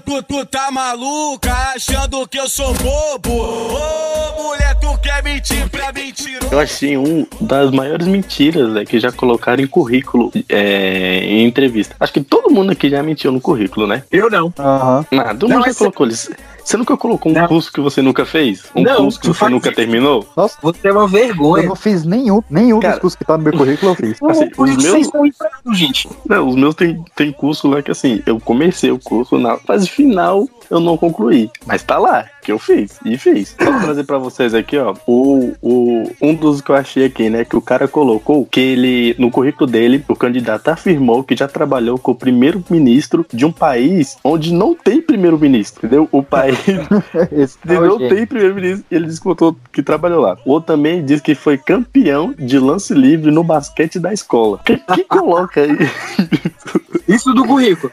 tu, 0.00 0.22
tu 0.22 0.46
tá 0.46 0.70
maluca, 0.70 1.52
achando 1.74 2.26
que 2.28 2.38
eu 2.38 2.48
sou 2.48 2.72
bobo? 2.74 3.32
Ô, 3.32 4.42
mulher, 4.42 4.74
tu 4.80 4.96
quer 4.98 5.22
mentir 5.22 5.68
pra 5.70 5.92
mentiroso? 5.92 6.48
Eu 6.52 6.58
achei 6.60 6.96
um 6.96 7.26
das 7.40 7.70
maiores 7.70 8.06
mentiras 8.06 8.72
né, 8.72 8.84
que 8.84 8.98
já 8.98 9.10
colocaram 9.12 9.62
em 9.62 9.66
currículo 9.66 10.32
é, 10.48 11.20
em 11.24 11.46
entrevista. 11.46 11.94
Acho 11.98 12.12
que 12.12 12.20
todo 12.20 12.52
mundo 12.52 12.72
aqui 12.72 12.88
já 12.90 13.02
mentiu 13.02 13.32
no 13.32 13.40
currículo, 13.40 13.86
né? 13.86 14.02
Eu 14.10 14.30
não. 14.30 14.52
Aham. 14.58 15.06
Ah, 15.12 15.34
todo 15.34 15.48
Não, 15.48 15.56
mundo 15.58 15.66
já 15.66 15.74
colocou 15.74 16.06
isso. 16.06 16.30
Você 16.66 16.76
nunca 16.76 16.96
colocou 16.96 17.30
um 17.30 17.34
Não. 17.36 17.46
curso 17.46 17.72
que 17.72 17.80
você 17.80 18.02
nunca 18.02 18.26
fez? 18.26 18.64
Um 18.74 18.82
Não, 18.82 18.96
curso 18.96 19.20
que 19.20 19.26
você 19.28 19.34
faz 19.34 19.52
nunca 19.52 19.72
terminou? 19.72 20.26
Nossa, 20.36 20.58
Você 20.60 20.88
é 20.88 20.92
uma 20.92 21.02
eu 21.02 21.08
vergonha. 21.08 21.68
não 21.68 21.76
fiz 21.76 22.04
nenhum, 22.04 22.42
nenhum 22.50 22.80
Cara- 22.80 22.94
dos 22.94 23.00
cursos 23.02 23.16
que 23.16 23.24
tá 23.24 23.38
no 23.38 23.44
meu 23.44 23.52
currículo, 23.52 23.92
eu 23.92 23.94
fiz. 23.94 24.20
Assim, 24.20 24.50
Por 24.50 24.64
os 24.68 24.70
meus- 24.74 24.84
vocês 24.84 25.06
estão 25.06 25.24
empregados, 25.24 25.78
gente. 25.78 26.08
Não, 26.28 26.48
os 26.48 26.56
meus 26.56 26.74
tem, 26.74 27.04
tem 27.14 27.30
curso 27.30 27.68
lá 27.68 27.80
que 27.82 27.92
assim, 27.92 28.20
eu 28.26 28.40
comecei 28.40 28.90
o 28.90 28.98
curso 28.98 29.38
na 29.38 29.56
fase 29.58 29.88
final, 29.88 30.48
eu 30.68 30.80
não 30.80 30.96
concluí. 30.96 31.48
Mas 31.64 31.84
tá 31.84 31.98
lá, 31.98 32.26
que 32.46 32.52
eu 32.52 32.60
fiz. 32.60 33.00
E 33.04 33.18
fiz. 33.18 33.54
Pra 33.54 33.80
trazer 33.80 34.04
pra 34.04 34.18
vocês 34.18 34.54
aqui, 34.54 34.78
ó. 34.78 34.94
O, 35.04 35.52
o, 35.60 36.12
um 36.22 36.32
dos 36.32 36.60
que 36.60 36.70
eu 36.70 36.76
achei 36.76 37.04
aqui, 37.04 37.28
né? 37.28 37.44
Que 37.44 37.56
o 37.56 37.60
cara 37.60 37.88
colocou 37.88 38.46
que 38.46 38.60
ele, 38.60 39.16
no 39.18 39.32
currículo 39.32 39.68
dele, 39.68 40.04
o 40.08 40.14
candidato 40.14 40.68
afirmou 40.68 41.24
que 41.24 41.36
já 41.36 41.48
trabalhou 41.48 41.98
com 41.98 42.12
o 42.12 42.14
primeiro-ministro 42.14 43.26
de 43.32 43.44
um 43.44 43.50
país 43.50 44.16
onde 44.22 44.54
não 44.54 44.76
tem 44.76 45.02
primeiro-ministro. 45.02 45.84
Entendeu? 45.84 46.08
O 46.12 46.22
país 46.22 46.56
é 47.66 47.80
não 47.80 47.98
tem 47.98 48.24
primeiro-ministro 48.24 48.86
e 48.88 48.94
ele 48.94 49.06
descontou 49.06 49.56
que 49.72 49.82
trabalhou 49.82 50.20
lá. 50.20 50.38
O 50.46 50.52
outro 50.52 50.68
também 50.68 51.04
diz 51.04 51.20
que 51.20 51.34
foi 51.34 51.58
campeão 51.58 52.32
de 52.38 52.60
lance 52.60 52.94
livre 52.94 53.32
no 53.32 53.42
basquete 53.42 53.98
da 53.98 54.12
escola. 54.12 54.60
Que, 54.64 54.76
que 54.76 55.02
coloca 55.02 55.62
aí 55.62 55.76
Isso 57.08 57.32
do 57.32 57.44
currículo. 57.44 57.92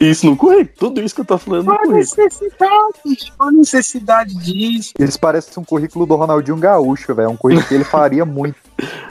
isso 0.00 0.26
no 0.26 0.36
currículo? 0.36 0.68
Tudo 0.78 1.00
isso 1.00 1.14
que 1.14 1.20
eu 1.20 1.24
tô 1.24 1.38
falando 1.38 1.66
no 1.66 1.72
Qual 1.72 1.76
a 1.76 1.86
currículo. 1.86 2.24
necessidade? 2.24 3.32
Necessidade 3.88 4.34
disso? 4.34 4.92
Eles 4.98 5.16
parecem 5.16 5.54
um 5.56 5.64
currículo 5.64 6.04
do 6.04 6.14
Ronaldinho 6.14 6.58
Gaúcho, 6.58 7.14
velho. 7.14 7.26
É 7.26 7.30
um 7.30 7.36
currículo 7.36 7.66
que 7.66 7.74
ele 7.74 7.84
faria 7.84 8.24
muito. 8.26 8.56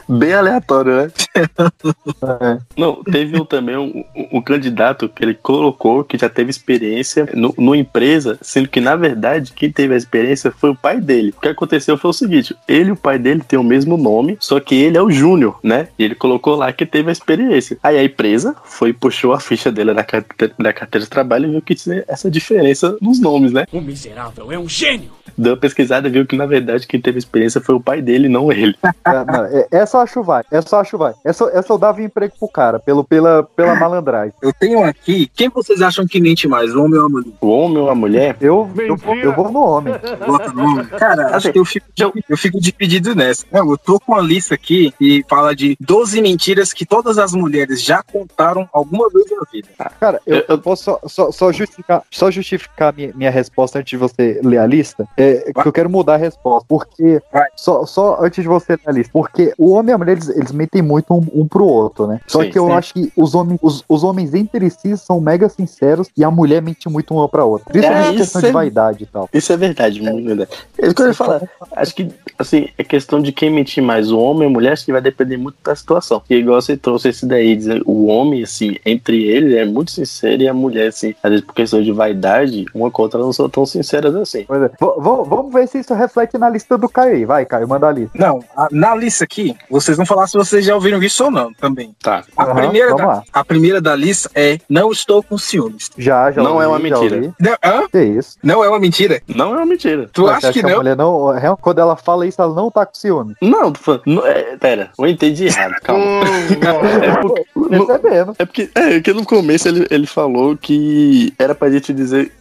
Bem 0.07 0.33
aleatório, 0.33 0.95
né? 0.95 1.11
Não, 2.77 3.03
teve 3.03 3.39
um, 3.39 3.43
também 3.43 3.75
um, 3.75 4.05
um, 4.15 4.37
um 4.37 4.41
candidato 4.41 5.09
que 5.09 5.23
ele 5.23 5.33
colocou 5.33 6.03
que 6.03 6.17
já 6.17 6.29
teve 6.29 6.49
experiência 6.49 7.29
no, 7.33 7.53
numa 7.57 7.77
empresa, 7.77 8.37
sendo 8.41 8.69
que, 8.69 8.79
na 8.79 8.95
verdade, 8.95 9.51
quem 9.53 9.69
teve 9.69 9.93
a 9.93 9.97
experiência 9.97 10.51
foi 10.51 10.69
o 10.69 10.75
pai 10.75 11.01
dele. 11.01 11.33
O 11.37 11.41
que 11.41 11.49
aconteceu 11.49 11.97
foi 11.97 12.09
o 12.09 12.13
seguinte: 12.13 12.55
ele 12.67 12.89
e 12.89 12.91
o 12.93 12.95
pai 12.95 13.19
dele 13.19 13.41
têm 13.45 13.59
o 13.59 13.63
mesmo 13.63 13.97
nome, 13.97 14.37
só 14.39 14.59
que 14.59 14.75
ele 14.75 14.97
é 14.97 15.01
o 15.01 15.11
Júnior, 15.11 15.59
né? 15.61 15.89
E 15.99 16.03
ele 16.03 16.15
colocou 16.15 16.55
lá 16.55 16.71
que 16.71 16.85
teve 16.85 17.09
a 17.09 17.11
experiência. 17.11 17.77
Aí 17.83 17.97
a 17.97 18.03
empresa 18.03 18.55
foi, 18.63 18.93
puxou 18.93 19.33
a 19.33 19.39
ficha 19.39 19.71
dele 19.71 19.93
na 19.93 20.03
carteira, 20.03 20.53
na 20.57 20.71
carteira 20.71 21.03
de 21.03 21.09
trabalho 21.09 21.47
e 21.47 21.51
viu 21.51 21.61
que 21.61 21.75
tinha 21.75 22.03
essa 22.07 22.31
diferença 22.31 22.97
nos 23.01 23.19
nomes, 23.19 23.51
né? 23.51 23.65
O 23.73 23.81
miserável 23.81 24.51
é 24.51 24.57
um 24.57 24.69
gênio! 24.69 25.17
Deu 25.37 25.53
uma 25.53 25.59
pesquisada 25.59 26.07
e 26.07 26.11
viu 26.11 26.25
que, 26.25 26.35
na 26.35 26.47
verdade, 26.47 26.87
quem 26.87 26.99
teve 26.99 27.19
experiência 27.19 27.61
foi 27.61 27.75
o 27.75 27.79
pai 27.79 28.01
dele, 28.01 28.27
não 28.27 28.51
ele. 28.51 28.75
É, 28.83 29.25
não, 29.25 29.45
é- 29.57 29.67
essa 29.71 29.97
eu 29.97 30.01
acho 30.01 30.23
vai. 30.23 30.43
Essa 30.51 30.75
eu 30.75 30.79
acho 30.79 30.97
vai. 30.97 31.13
Essa, 31.23 31.45
essa 31.53 31.73
eu 31.73 31.77
dava 31.77 32.01
emprego 32.01 32.33
pro 32.39 32.47
cara, 32.47 32.79
pelo, 32.79 33.03
pela, 33.03 33.43
pela 33.43 33.75
malandragem. 33.75 34.33
Eu 34.41 34.51
tenho 34.53 34.83
aqui. 34.83 35.29
Quem 35.35 35.49
vocês 35.49 35.81
acham 35.81 36.05
que 36.07 36.19
mente 36.19 36.47
mais, 36.47 36.75
o 36.75 36.83
homem 36.83 36.99
ou 36.99 37.05
a 37.05 37.09
mulher? 37.09 37.33
O 37.41 37.47
homem 37.49 37.77
ou 37.77 37.89
a 37.89 37.95
mulher? 37.95 38.37
Eu, 38.41 38.69
eu, 38.77 38.95
vou- 38.97 39.15
eu 39.15 39.33
vou 39.33 39.51
no 39.51 39.59
homem. 39.61 39.93
Bota 40.25 40.51
no 40.51 40.63
homem. 40.63 40.85
Cara, 40.85 41.35
acho 41.35 41.51
que 41.51 41.59
eu 41.59 41.65
fico, 41.65 41.85
eu 42.29 42.37
fico 42.37 42.59
dividido 42.59 43.15
nessa. 43.15 43.45
Não, 43.51 43.69
eu 43.69 43.77
tô 43.77 43.99
com 43.99 44.15
a 44.15 44.21
lista 44.21 44.55
aqui 44.55 44.93
e 44.99 45.23
fala 45.29 45.55
de 45.55 45.77
12 45.79 46.21
mentiras 46.21 46.73
que 46.73 46.85
todas 46.85 47.17
as 47.17 47.33
mulheres 47.33 47.81
já 47.83 48.01
contaram 48.03 48.67
alguma 48.73 49.09
vez 49.09 49.25
na 49.31 49.41
vida. 49.51 49.67
Cara, 49.99 50.21
eu, 50.25 50.37
Eu- 50.37 50.45
eu 50.49 50.57
posso 50.59 50.83
só, 50.83 50.99
só, 51.07 51.31
só 51.31 51.51
justificar, 51.51 52.03
só 52.11 52.29
justificar 52.31 52.93
minha, 52.93 53.11
minha 53.15 53.31
resposta 53.31 53.79
antes 53.79 53.89
de 53.89 53.97
você 53.97 54.39
ler 54.43 54.59
a 54.59 54.67
lista. 54.67 55.07
É 55.17 55.51
que 55.51 55.67
eu 55.67 55.73
quero 55.73 55.89
mudar 55.89 56.13
a 56.15 56.17
resposta. 56.17 56.65
Porque. 56.67 57.21
Vai. 57.33 57.47
Só, 57.55 57.85
só 57.85 58.17
antes 58.21 58.41
de 58.43 58.47
você 58.47 58.73
ler 58.73 58.81
a 58.85 58.91
lista. 58.91 59.11
Porque 59.11 59.46
o 59.57 59.71
homem 59.71 59.91
e 59.91 59.93
a 59.93 59.97
mulher, 59.97 60.13
eles, 60.13 60.29
eles 60.29 60.51
mentem 60.51 60.81
muito 60.81 61.13
um, 61.13 61.25
um 61.33 61.47
pro 61.47 61.65
outro, 61.65 62.07
né? 62.07 62.19
Só 62.27 62.41
Sim, 62.43 62.49
que 62.49 62.57
eu 62.59 62.67
sim. 62.67 62.71
acho 62.73 62.93
que 62.93 63.11
os 63.15 63.35
homens, 63.35 63.59
os, 63.61 63.83
os 63.87 64.03
homens 64.03 64.33
entre 64.33 64.69
si 64.69 64.95
são 64.97 65.19
mega 65.21 65.47
sinceros 65.49 66.07
e 66.15 66.23
a 66.23 66.31
mulher 66.31 66.61
mente 66.61 66.89
muito 66.89 67.13
uma 67.13 67.27
pra 67.29 67.43
outra. 67.45 67.71
Principalmente 67.71 68.07
É, 68.07 68.17
questão 68.17 68.39
isso 68.39 68.39
de 68.41 68.47
é- 68.47 68.51
vaidade 68.51 69.03
e 69.03 69.07
tal. 69.07 69.29
Isso 69.33 69.53
é 69.53 69.57
verdade, 69.57 70.01
muito 70.01 70.25
verdade. 70.25 70.51
É 70.77 70.85
isso 70.85 70.95
que 70.95 71.01
eu 71.01 71.07
ia 71.07 71.13
falar. 71.13 71.41
Acho 71.75 71.95
que, 71.95 72.09
assim, 72.37 72.67
é 72.77 72.83
questão 72.83 73.21
de 73.21 73.31
quem 73.31 73.49
mentir 73.49 73.83
mais, 73.83 74.11
o 74.11 74.19
homem 74.19 74.43
ou 74.43 74.49
a 74.49 74.53
mulher, 74.53 74.73
acho 74.73 74.85
que 74.85 74.91
vai 74.91 75.01
depender 75.01 75.37
muito 75.37 75.57
da 75.63 75.75
situação. 75.75 76.21
E 76.29 76.35
igual 76.35 76.61
você 76.61 76.75
trouxe 76.77 77.09
esse 77.09 77.25
daí, 77.25 77.55
dizer, 77.55 77.81
o 77.85 78.05
homem, 78.07 78.43
assim, 78.43 78.75
entre 78.85 79.23
eles 79.25 79.53
é 79.53 79.65
muito 79.65 79.91
sincero 79.91 80.41
e 80.41 80.47
a 80.47 80.53
mulher, 80.53 80.87
assim, 80.87 81.13
às 81.23 81.29
vezes 81.31 81.45
por 81.45 81.53
questão 81.53 81.81
de 81.81 81.91
vaidade, 81.91 82.65
uma 82.73 82.89
com 82.91 83.01
a 83.01 83.05
outra 83.05 83.19
não 83.19 83.33
são 83.33 83.49
tão 83.49 83.65
sinceras 83.65 84.15
assim. 84.15 84.43
Pois 84.47 84.61
é. 84.63 84.71
Vamos 84.79 85.53
ver 85.53 85.67
se 85.67 85.79
isso 85.79 85.93
reflete 85.93 86.37
na 86.37 86.49
lista 86.49 86.77
do 86.77 86.87
Caio 86.89 87.15
aí. 87.15 87.25
Vai, 87.25 87.45
Caio, 87.45 87.67
manda 87.67 87.87
a 87.87 87.91
lista. 87.91 88.17
Não, 88.17 88.39
a- 88.55 88.67
na 88.71 88.95
lista 88.95 89.25
aqui, 89.41 89.55
vocês 89.69 89.95
vão 89.97 90.05
falar 90.05 90.27
se 90.27 90.37
vocês 90.37 90.65
já 90.65 90.73
ouviram 90.75 91.01
isso 91.03 91.23
ou 91.23 91.31
não 91.31 91.53
também. 91.53 91.95
Tá. 92.01 92.23
A, 92.35 92.43
Aham, 92.43 92.55
primeira, 92.55 92.95
da, 92.95 93.23
a 93.31 93.45
primeira 93.45 93.81
da 93.81 93.95
lista 93.95 94.29
é 94.33 94.59
Não 94.69 94.91
estou 94.91 95.21
com 95.21 95.37
ciúmes. 95.37 95.89
Já, 95.97 96.31
já. 96.31 96.41
Não 96.41 96.53
ouvi, 96.53 96.65
é 96.65 96.67
uma 96.67 96.79
mentira. 96.79 97.33
Não, 97.39 97.51
hã? 97.63 97.87
Que 97.91 98.01
isso? 98.03 98.37
não 98.43 98.63
é 98.63 98.69
uma 98.69 98.79
mentira? 98.79 99.21
Não 99.27 99.53
é 99.53 99.57
uma 99.57 99.65
mentira. 99.65 100.09
Tu 100.11 100.21
Você 100.23 100.33
acha 100.47 100.53
que 100.53 100.59
a 100.59 100.69
não? 100.69 100.77
mulher 100.77 100.95
não. 100.95 101.27
real- 101.31 101.57
Quando 101.57 101.79
ela 101.79 101.95
fala 101.95 102.25
isso, 102.25 102.41
ela 102.41 102.53
não 102.53 102.71
tá 102.71 102.85
com 102.85 102.95
ciúme. 102.95 103.35
Não. 103.41 103.73
Não, 104.05 104.25
é, 104.25 104.57
pera, 104.57 104.91
eu 104.97 105.07
entendi 105.07 105.45
errado, 105.45 105.75
calma. 105.83 106.03
é 106.03 107.17
porque. 107.21 107.45
no-. 107.55 108.35
É 108.39 108.45
porque, 108.45 108.69
é, 108.75 108.89
porque 108.95 109.13
no 109.13 109.25
começo 109.25 109.67
ele, 109.67 109.87
ele 109.89 110.07
falou 110.07 110.57
que 110.57 111.33
era 111.37 111.53
pra 111.53 111.69
gente 111.69 111.93
dizer. 111.93 112.31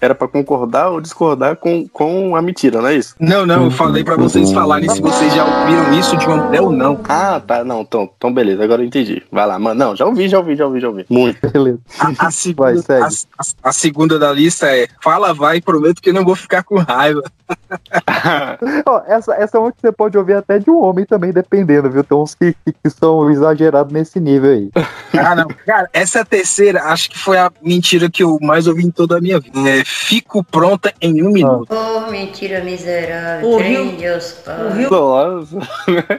Era 0.00 0.14
pra 0.14 0.26
concordar 0.26 0.88
ou 0.88 1.00
discordar 1.00 1.56
com, 1.56 1.86
com 1.88 2.34
a 2.34 2.40
mentira, 2.40 2.80
não 2.80 2.88
é 2.88 2.94
isso? 2.94 3.14
Não, 3.20 3.44
não, 3.44 3.64
eu 3.64 3.70
falei 3.70 4.02
pra 4.02 4.16
vocês 4.16 4.50
falarem 4.52 4.88
se 4.88 5.00
vocês 5.00 5.34
já 5.34 5.44
ouviram 5.44 5.92
isso 5.98 6.16
de 6.16 6.26
uma 6.26 6.36
mulher 6.38 6.62
ou 6.62 6.72
não. 6.72 6.98
Ah, 7.08 7.40
tá, 7.46 7.62
não, 7.62 7.82
então, 7.82 8.08
então 8.16 8.32
beleza, 8.32 8.64
agora 8.64 8.82
eu 8.82 8.86
entendi. 8.86 9.22
Vai 9.30 9.46
lá, 9.46 9.58
mano. 9.58 9.78
Não, 9.78 9.94
já 9.96 10.06
ouvi, 10.06 10.28
já 10.28 10.38
ouvi, 10.38 10.56
já 10.56 10.66
ouvi, 10.66 10.80
já 10.80 10.88
ouvi. 10.88 11.04
Muito. 11.10 11.38
Beleza. 11.52 11.78
A, 11.98 12.26
a 12.28 12.30
segunda, 12.30 12.72
Vai, 12.72 12.76
segue. 12.82 13.02
a, 13.02 13.06
a- 13.42 13.68
a 13.68 13.72
segunda 13.72 14.18
da 14.18 14.32
lista 14.32 14.66
é 14.74 14.88
Fala, 15.02 15.34
vai, 15.34 15.60
prometo 15.60 16.00
que 16.00 16.12
não 16.12 16.24
vou 16.24 16.34
ficar 16.34 16.62
com 16.62 16.78
raiva. 16.78 17.22
Ó, 18.86 19.02
essa, 19.06 19.34
essa 19.34 19.56
é 19.56 19.60
uma 19.60 19.72
que 19.72 19.80
você 19.80 19.92
pode 19.92 20.16
ouvir 20.16 20.34
até 20.34 20.58
de 20.58 20.70
um 20.70 20.80
homem 20.82 21.04
também, 21.04 21.32
dependendo, 21.32 21.90
viu? 21.90 22.04
Tem 22.04 22.16
uns 22.16 22.34
que, 22.34 22.54
que, 22.64 22.72
que 22.72 22.90
são 22.90 23.30
exagerados 23.30 23.92
nesse 23.92 24.20
nível 24.20 24.50
aí. 24.50 24.70
Ah, 25.18 25.34
não. 25.34 25.48
Cara, 25.66 25.88
essa 25.92 26.24
terceira, 26.24 26.84
acho 26.84 27.10
que 27.10 27.18
foi 27.18 27.38
a 27.38 27.50
mentira 27.62 28.08
que 28.10 28.22
eu 28.22 28.38
mais 28.40 28.66
ouvi 28.66 28.84
em 28.84 28.90
toda 28.90 29.18
a 29.18 29.20
minha 29.20 29.38
vida. 29.40 29.58
É, 29.68 29.82
fico 29.94 30.42
pronta 30.44 30.92
em 31.00 31.22
um 31.22 31.30
minuto. 31.30 31.68
Oh, 31.74 32.10
mentira 32.10 32.62
miserável. 32.62 33.48
Ouviu? 33.48 33.58
Trem 33.86 33.96
Deus 33.96 34.32
Pai. 34.44 34.64
Ouviu? 34.64 34.90
Nossa, 34.90 35.56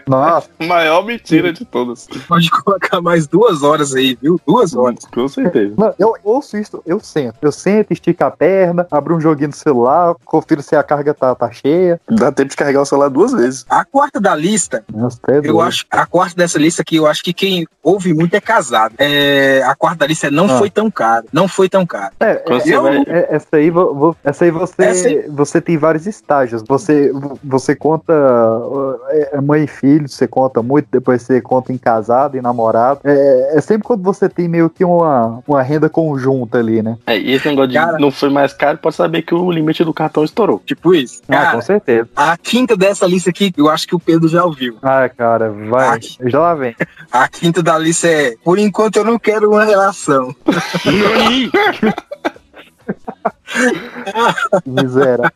Nossa, 0.08 0.50
maior 0.68 1.06
mentira 1.06 1.52
de 1.54 1.66
todas. 1.66 2.08
Pode 2.28 2.50
colocar 2.50 3.02
mais 3.02 3.28
duas 3.28 3.64
horas 3.64 3.96
aí, 3.96 4.18
viu? 4.22 4.40
Duas 4.46 4.76
horas. 4.76 5.06
Com 5.14 5.28
certeza. 5.28 5.74
não, 5.78 5.94
eu 5.98 6.16
ouço 6.24 6.58
isso, 6.58 6.82
eu 6.86 7.00
sento. 7.00 7.36
Eu 7.42 7.52
sento, 7.52 7.92
estico 7.94 8.24
a 8.24 8.32
perna, 8.32 8.86
abro 8.92 9.16
um 9.16 9.22
joguinho 9.22 9.50
no 9.50 9.56
celular, 9.56 10.16
confiro 10.26 10.62
se 10.62 10.76
a 10.76 10.84
carga 10.84 11.14
tá, 11.14 11.34
tá 11.36 11.52
cheia. 11.52 12.00
Dá 12.10 12.32
tempo 12.32 12.50
de 12.50 12.56
carregar 12.56 12.82
o 12.82 12.86
celular 12.86 13.10
duas 13.10 13.32
vezes. 13.32 13.66
A 13.70 13.86
quarta 13.86 14.20
da 14.20 14.36
lista, 14.36 14.84
Nossa, 14.94 15.18
até 15.24 15.38
eu 15.38 15.42
doido. 15.44 15.62
acho, 15.62 15.86
a 15.90 16.06
quarta 16.06 16.36
dessa 16.36 16.60
lista 16.60 16.82
aqui, 16.82 16.96
eu 16.98 17.08
acho 17.08 17.24
que 17.24 17.34
quem 17.34 17.68
ouve 17.84 18.14
muito 18.14 18.34
é 18.36 18.42
casado. 18.42 18.94
É, 18.98 19.62
a 19.66 19.76
quarta 19.76 20.00
da 20.00 20.08
lista 20.08 20.28
é 20.28 20.32
não 20.32 20.46
Ah. 20.46 20.58
foi 20.58 20.70
tão 20.70 20.90
caro. 20.90 21.26
Não 21.32 21.48
foi 21.48 21.70
tão 21.70 21.86
caro. 21.86 22.14
É, 22.20 22.32
é, 22.32 22.44
eu- 22.66 22.82
vai. 22.84 22.98
é, 23.08 23.28
essa 23.36 23.48
aí, 23.58 23.61
vo- 23.70 24.16
essa 24.24 24.46
aí 24.46 24.52
você, 24.52 24.84
Essa 24.84 25.08
aí- 25.08 25.28
você 25.30 25.62
tem 25.62 25.78
vários 25.78 26.08
estágios. 26.08 26.64
Você, 26.68 27.12
você 27.44 27.76
conta 27.76 28.14
uh, 28.14 28.96
é, 29.10 29.42
mãe 29.42 29.64
e 29.64 29.68
filho, 29.68 30.08
você 30.08 30.28
conta 30.28 30.62
muito, 30.64 30.88
depois 30.92 31.22
você 31.22 31.42
conta 31.42 31.72
em 31.74 31.78
casado 31.78 32.38
e 32.38 32.42
namorado. 32.42 33.02
É, 33.04 33.58
é 33.58 33.62
sempre 33.62 33.88
quando 33.88 34.04
você 34.04 34.28
tem 34.30 34.48
meio 34.48 34.70
que 34.70 34.84
uma, 34.84 35.42
uma 35.48 35.62
renda 35.62 35.90
conjunta 35.90 36.58
ali, 36.60 36.82
né? 36.82 36.98
É, 37.06 37.18
e 37.18 37.32
esse 37.34 37.48
negócio 37.48 37.70
de 37.70 37.76
Cara- 37.78 38.00
não 38.00 38.12
foi 38.12 38.30
mais 38.30 38.54
caro, 38.54 38.78
pode 38.78 38.96
saber 38.96 39.22
que 39.22 39.34
o 39.36 39.52
limite 39.52 39.84
do 39.84 39.94
cartão 39.94 40.24
estourou. 40.24 40.62
Tipo 40.66 40.94
isso. 40.96 41.22
Ah, 41.28 41.34
Cara, 41.36 41.52
com 41.54 41.62
certeza. 41.62 42.10
a 42.16 42.38
quinta 42.38 42.76
dessa 42.78 43.06
lista 43.06 43.30
aqui, 43.30 43.52
eu 43.58 43.70
acho 43.70 43.88
que 43.88 43.96
o 43.96 44.00
Pedro 44.00 44.28
já 44.28 44.44
ouviu. 44.46 44.78
Ah, 44.82 45.10
cara, 45.10 45.52
vai. 45.52 45.88
Ai. 45.90 46.00
Já 46.30 46.40
lá 46.40 46.56
vem. 46.56 46.76
A 47.12 47.28
quinta 47.28 47.62
da 47.62 47.78
lista 47.78 48.08
é 48.08 48.34
Por 48.44 48.58
enquanto 48.58 48.96
eu 48.98 49.04
não 49.04 49.20
quero 49.20 49.50
uma 49.52 49.64
relação. 49.66 50.34
Miséria. 54.66 55.32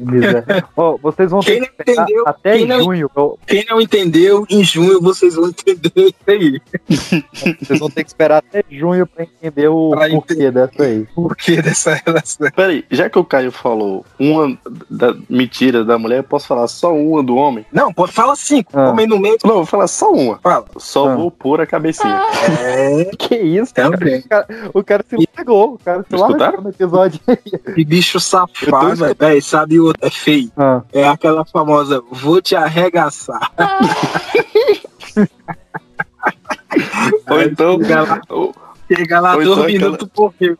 Miséria. 0.00 0.64
Ó, 0.76 0.96
vocês 1.02 1.30
vão 1.30 1.40
Quem 1.40 1.54
ter 1.54 1.60
não 1.60 1.66
que 1.68 1.82
esperar 1.82 2.02
entendeu, 2.04 2.24
até 2.26 2.52
quem 2.56 2.66
não- 2.66 2.82
junho. 2.82 3.10
eu- 3.16 3.38
Quem 3.46 3.64
não 3.68 3.80
entendeu, 3.80 4.46
em 4.50 4.62
junho 4.64 5.00
vocês 5.00 5.34
vão 5.34 5.48
entender 5.48 5.92
isso 5.96 6.14
aí. 6.26 6.60
Vocês 7.62 7.78
vão 7.78 7.90
ter 7.90 8.04
que 8.04 8.10
esperar 8.10 8.38
até 8.38 8.62
junho 8.70 9.06
pra 9.06 9.24
entender 9.24 9.68
o 9.68 9.90
Pra 9.90 10.08
porquê 10.10 10.50
dessa 10.50 10.82
aí. 10.82 11.06
Por 11.14 11.36
que 11.36 11.60
dessa 11.62 11.94
relação? 12.06 12.50
Peraí, 12.54 12.84
já 12.90 13.08
que 13.10 13.18
o 13.18 13.24
Caio 13.24 13.50
falou 13.52 14.04
uma 14.18 14.56
da 14.90 15.14
mentira 15.28 15.84
da 15.84 15.98
mulher, 15.98 16.18
eu 16.18 16.24
posso 16.24 16.46
falar 16.46 16.66
só 16.68 16.94
uma 16.94 17.22
do 17.22 17.36
homem? 17.36 17.64
Não, 17.72 17.92
pode 17.92 18.12
falar 18.12 18.36
cinco. 18.36 18.70
Ah. 18.74 18.90
Homem 18.90 19.06
no 19.06 19.18
meio, 19.18 19.36
Não, 19.44 19.54
vou 19.56 19.66
falar 19.66 19.86
só 19.88 20.10
uma. 20.10 20.38
fala. 20.38 20.64
Só 20.78 21.08
Ah. 21.10 21.16
vou 21.16 21.30
pôr 21.30 21.60
a 21.60 21.66
cabecinha. 21.66 22.20
É, 22.60 23.04
Que 23.16 23.36
isso, 23.36 23.74
cara? 23.74 23.96
também. 23.96 24.20
O 24.20 24.28
cara, 24.28 24.46
o 24.74 24.84
cara 24.84 25.04
se 25.08 25.28
largou. 25.36 25.74
O 25.74 25.78
cara 25.78 26.02
se 26.08 26.14
Escutaram? 26.14 26.38
largou 26.38 26.62
no 26.62 26.70
episódio. 26.70 27.20
Que 27.58 27.84
bicho 27.84 28.18
safado, 28.20 28.96
tô 28.98 29.14
velho. 29.14 29.42
Sabe 29.42 29.78
o 29.80 29.86
outro? 29.86 30.06
É 30.06 30.10
feio. 30.10 30.50
Ah, 30.56 30.82
É 30.92 31.06
aquela 31.06 31.44
famosa, 31.44 32.02
vou 32.10 32.40
te 32.42 32.54
arregaçar. 32.56 33.52
Ou 37.30 37.40
então, 37.42 37.78
ou, 38.28 38.54
chega 38.88 39.20
lá 39.20 39.34
Ou 39.36 39.42
dois 39.44 39.58
então 39.58 39.66
minutos 39.90 40.08
por 40.14 40.32
quê? 40.34 40.56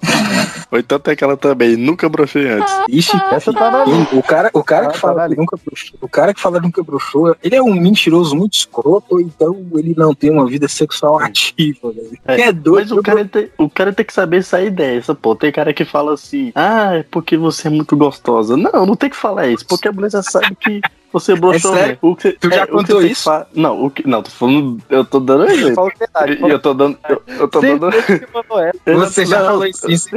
ou 0.70 0.78
então 0.78 0.98
tem 0.98 1.12
aquela 1.14 1.36
também, 1.36 1.76
nunca 1.76 2.08
brochei 2.08 2.48
antes. 2.48 2.72
Ixi, 2.88 3.12
essa 3.32 3.52
tá 3.52 3.70
na 3.70 3.84
o 4.12 4.22
cara, 4.22 4.50
o 4.52 4.62
cara 4.64 4.86
Ah, 4.86 4.88
que 4.88 4.94
tá 4.94 5.00
fala 5.00 5.22
ali. 5.24 5.34
que 5.34 5.40
nunca 5.40 5.56
broxou, 5.64 5.98
o 6.00 6.08
cara 6.08 6.34
que 6.34 6.40
fala 6.40 6.58
que 6.58 6.66
nunca 6.66 6.82
broxou, 6.82 7.36
ele 7.42 7.56
é 7.56 7.62
um 7.62 7.74
mentiroso 7.74 8.34
muito 8.34 8.54
escroto, 8.54 9.06
ou 9.14 9.20
então 9.20 9.64
ele 9.74 9.94
não 9.96 10.14
tem 10.14 10.30
uma 10.30 10.46
vida 10.46 10.66
sexual 10.68 11.18
ativa, 11.20 11.90
velho. 11.92 12.18
É, 12.26 12.40
é 12.42 12.46
Mas 12.46 12.54
doido. 12.56 12.98
o 12.98 13.02
cara, 13.02 13.24
tem, 13.24 13.48
o 13.58 13.68
cara 13.70 13.92
tem 13.92 14.04
que 14.04 14.12
saber 14.12 14.42
sair 14.42 14.70
dessa, 14.70 15.14
pô. 15.14 15.34
Tem 15.36 15.52
cara 15.52 15.72
que 15.72 15.84
fala 15.84 16.14
assim, 16.14 16.52
ah, 16.54 16.96
é 16.96 17.02
porque 17.02 17.36
você 17.36 17.68
é 17.68 17.70
muito 17.70 17.96
gostosa. 17.96 18.56
Não, 18.56 18.86
não 18.86 18.96
tem 18.96 19.10
que 19.10 19.16
falar 19.16 19.46
isso, 19.48 19.66
porque 19.66 19.88
a 19.88 19.92
mulher 19.92 20.10
já 20.10 20.22
sabe 20.22 20.54
que 20.56 20.80
você 21.14 21.34
broxou. 21.36 21.74
É 21.74 21.78
sério? 21.78 21.92
né? 21.92 21.98
O 22.02 22.16
que, 22.16 22.32
Tu 22.32 22.50
já 22.50 22.66
que 22.66 22.72
contou 22.72 23.00
isso? 23.02 23.22
fa- 23.22 23.46
Não, 23.54 23.84
o 23.84 23.90
que, 23.90 24.06
não, 24.06 24.22
tô 24.22 24.30
falando, 24.30 24.78
eu 24.90 25.04
tô 25.04 25.20
dando 25.20 25.44
um 25.44 25.48
exemplo. 25.48 25.74
Fala 25.74 25.88
a 25.94 25.98
verdade. 25.98 26.46
E 26.46 26.50
eu 26.50 26.58
tô 26.58 26.74
dando, 26.74 26.98
eu, 27.08 27.22
eu 27.38 27.48
tô 27.48 27.60
dando. 27.60 27.90
Você 28.84 29.24
já 29.24 29.44
falou 29.44 29.64
isso. 29.66 30.08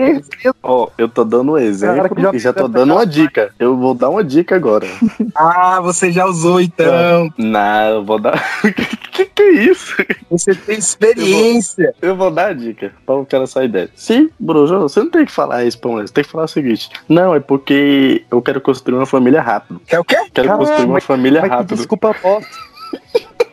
Ó, 0.64 0.88
eu 0.98 1.08
tô 1.08 1.24
dando 1.24 1.54
um 1.54 1.58
exemplo 1.58 2.10
Cara 2.10 2.22
já 2.22 2.32
e 2.34 2.40
já 2.40 2.54
tô 2.54 2.68
dando 2.68 2.94
uma 2.94 3.06
dica. 3.06 3.52
Eu 3.60 3.78
vou 3.78 3.94
dar 3.94 4.10
uma 4.10 4.24
dica 4.24 4.56
agora. 4.56 4.88
Ah, 5.36 5.80
você 5.82 6.12
já 6.12 6.26
usou 6.26 6.60
então. 6.60 7.32
Não, 7.38 7.90
eu 7.90 8.04
vou 8.04 8.20
dar. 8.20 8.44
que 9.18 9.26
que 9.26 9.42
é 9.42 9.52
isso? 9.52 9.96
Você 10.30 10.54
tem 10.54 10.78
experiência. 10.78 11.94
Eu 12.02 12.16
vou 12.16 12.30
dar 12.30 12.50
a 12.50 12.54
dica 12.54 12.94
pra 13.06 13.16
o 13.16 13.26
cara 13.26 13.48
sair 13.48 13.68
dessa. 13.68 13.92
Se, 13.96 14.32
Bruno, 14.40 14.82
você 14.88 15.00
não 15.00 15.10
tem 15.10 15.26
que 15.26 15.32
falar 15.32 15.66
isso 15.66 15.80
pra 15.80 15.90
mulher. 15.90 16.08
Você 16.08 16.14
tem 16.14 16.24
que 16.24 16.30
falar 16.30 16.46
o 16.46 16.48
seguinte: 16.48 16.90
Não, 17.10 17.34
é 17.34 17.40
porque 17.40 18.24
eu 18.30 18.42
quero 18.42 18.62
construir 18.62 18.96
uma 18.96 19.06
família 19.06 19.42
rápido. 19.42 19.82
Quer 19.88 20.00
o 20.00 20.04
quê? 20.04 20.16
Quero 20.34 20.48
Caramba, 20.48 20.66
construir 20.66 20.86
uma 20.86 21.02
família 21.02 21.42
rápido. 21.42 21.76
desculpa 21.76 22.16
bosta. 22.22 22.48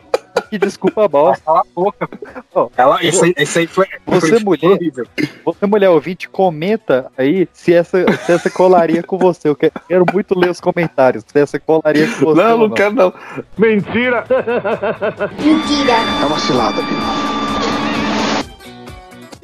Que 0.49 0.57
desculpa 0.57 1.07
bosta. 1.07 1.43
Cala 1.45 1.59
a 1.61 1.63
boca. 1.73 2.09
Ó, 2.53 2.69
Ela, 2.77 3.03
isso, 3.03 3.23
aí, 3.25 3.33
isso 3.37 3.59
aí 3.59 3.67
foi. 3.67 3.85
Você, 4.05 4.27
foi 4.27 4.39
mulher, 4.39 4.69
horrível. 4.71 5.05
Você, 5.45 5.65
mulher 5.65 5.89
ouvinte, 5.89 6.29
comenta 6.29 7.11
aí 7.17 7.47
se 7.53 7.73
essa, 7.73 8.05
se 8.25 8.31
essa 8.31 8.49
colaria 8.49 9.01
com 9.03 9.17
você. 9.17 9.49
Eu 9.49 9.55
que- 9.55 9.71
quero 9.87 10.05
muito 10.13 10.37
ler 10.37 10.49
os 10.49 10.59
comentários. 10.61 11.23
Se 11.27 11.39
essa 11.39 11.59
colaria 11.59 12.07
com 12.07 12.25
você. 12.25 12.41
Não, 12.41 12.59
ou 12.61 12.67
não 12.69 12.75
quero 12.75 12.93
não. 12.95 13.13
Mentira! 13.57 14.23
Mentira. 15.39 15.93
É 16.21 16.25
uma 16.25 16.39
cilada, 16.39 16.81
Bino. 16.81 17.34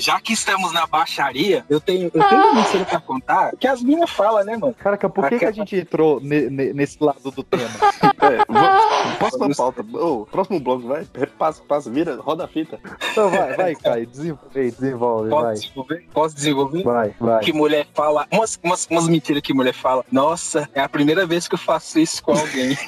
Já 0.02 0.20
que 0.20 0.34
estamos 0.34 0.74
na 0.74 0.88
baixaria, 0.88 1.64
eu 1.70 1.80
tenho, 1.80 2.06
eu 2.14 2.24
tenho 2.28 2.42
uma 2.42 2.56
mentira 2.56 2.84
pra 2.86 3.00
contar 3.00 3.56
que 3.56 3.68
as 3.68 3.82
minhas 3.84 4.10
falam, 4.10 4.44
né, 4.44 4.58
mano? 4.58 4.74
Caraca, 4.74 5.08
por 5.08 5.30
que, 5.30 5.38
que 5.38 5.46
a 5.46 5.52
gente 5.52 5.76
entrou 5.76 6.20
ne- 6.20 6.50
ne- 6.50 6.74
nesse 6.74 6.98
lado 7.04 7.30
do 7.32 7.44
tema? 7.44 7.70
É, 8.22 8.38
vou- 8.48 9.18
próxima 9.18 9.50
pauta. 9.56 9.84
Ô, 9.98 10.28
próximo 10.28 10.60
bloco, 10.60 10.88
vai. 10.88 11.06
Passa, 11.40 11.60
passa, 11.68 11.90
vira, 11.90 12.18
roda 12.22 12.46
a 12.46 12.48
fita. 12.48 12.80
Então 13.12 13.30
vai, 13.32 13.56
vai, 13.56 13.76
Caio, 13.76 14.06
desenvolve, 14.06 14.72
desenvolve, 14.72 15.30
Posso 15.30 15.44
vai. 15.44 15.54
desenvolver? 15.56 16.06
Posso 16.14 16.36
desenvolver? 16.36 16.84
Vai, 16.84 17.16
vai. 17.20 17.40
Que 17.44 17.52
mulher 17.52 17.88
fala, 17.96 18.28
umas, 18.32 18.60
umas, 18.64 18.86
umas 18.92 19.08
mentiras 19.08 19.42
que 19.42 19.54
mulher 19.56 19.74
fala. 19.74 20.06
Nossa, 20.12 20.70
é 20.76 20.82
a 20.82 20.88
primeira 20.88 21.26
vez 21.26 21.48
que 21.48 21.56
eu 21.56 21.60
faço 21.60 21.98
isso 22.00 22.22
com 22.24 22.32
alguém. 22.32 22.78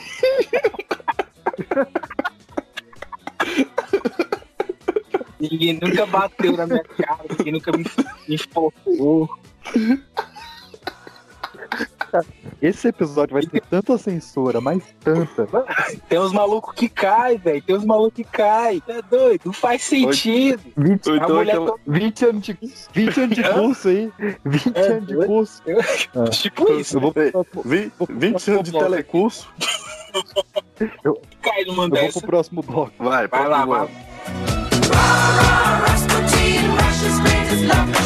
Ninguém 5.52 5.80
nunca 5.82 6.06
bateu 6.06 6.56
na 6.56 6.66
minha 6.66 6.84
cara, 6.84 7.20
ninguém 7.38 7.54
nunca 7.54 7.72
me, 7.76 7.84
me 8.28 8.36
enfocou. 8.36 9.30
Esse 12.62 12.88
episódio 12.90 13.34
vai 13.34 13.44
ter 13.46 13.62
tanta 13.62 13.98
censura, 13.98 14.62
mas 14.62 14.84
tanta. 15.04 15.48
Tem 16.08 16.20
uns 16.20 16.32
malucos 16.32 16.74
que 16.76 16.88
caem, 16.88 17.38
velho. 17.38 17.62
Tem 17.62 17.76
uns 17.76 17.84
malucos 17.84 18.14
que 18.14 18.24
caem. 18.24 18.80
Tá 18.82 19.02
doido? 19.02 19.42
Não 19.46 19.54
faz 19.54 19.82
sentido. 19.84 20.62
20, 20.78 21.08
Ou 21.08 21.14
A 21.14 21.18
então 21.18 21.36
mulher 21.36 21.52
aquela- 21.56 21.76
20 21.88 22.26
anos 22.26 22.44
de, 22.44 22.58
20 22.94 23.20
anos 23.20 23.36
de 23.36 23.44
curso 23.44 23.88
aí. 23.90 24.12
20 24.46 24.72
É, 24.78 24.82
anos 24.92 25.08
de 25.08 25.14
doido. 25.16 25.28
curso. 25.28 25.62
to- 25.64 26.30
Tipo 26.30 26.74
isso. 26.74 26.98
Eu 26.98 27.02
vou, 27.02 27.12
próximo- 27.12 27.64
vi- 27.66 27.92
20 28.10 28.52
anos 28.52 28.64
de 28.64 28.72
telecurso. 28.72 29.50
Cai 31.42 31.64
numa 31.66 31.84
eu 31.86 31.90
vou 31.90 32.12
pro 32.12 32.22
próximo 32.22 32.62
bloco. 32.62 32.94
Vai, 33.00 33.28
Vai 33.28 33.48
lá, 33.50 33.88
próximo 35.84 36.28
vai. 36.30 37.64
bloco. 37.66 38.00
Oh, 38.00 38.03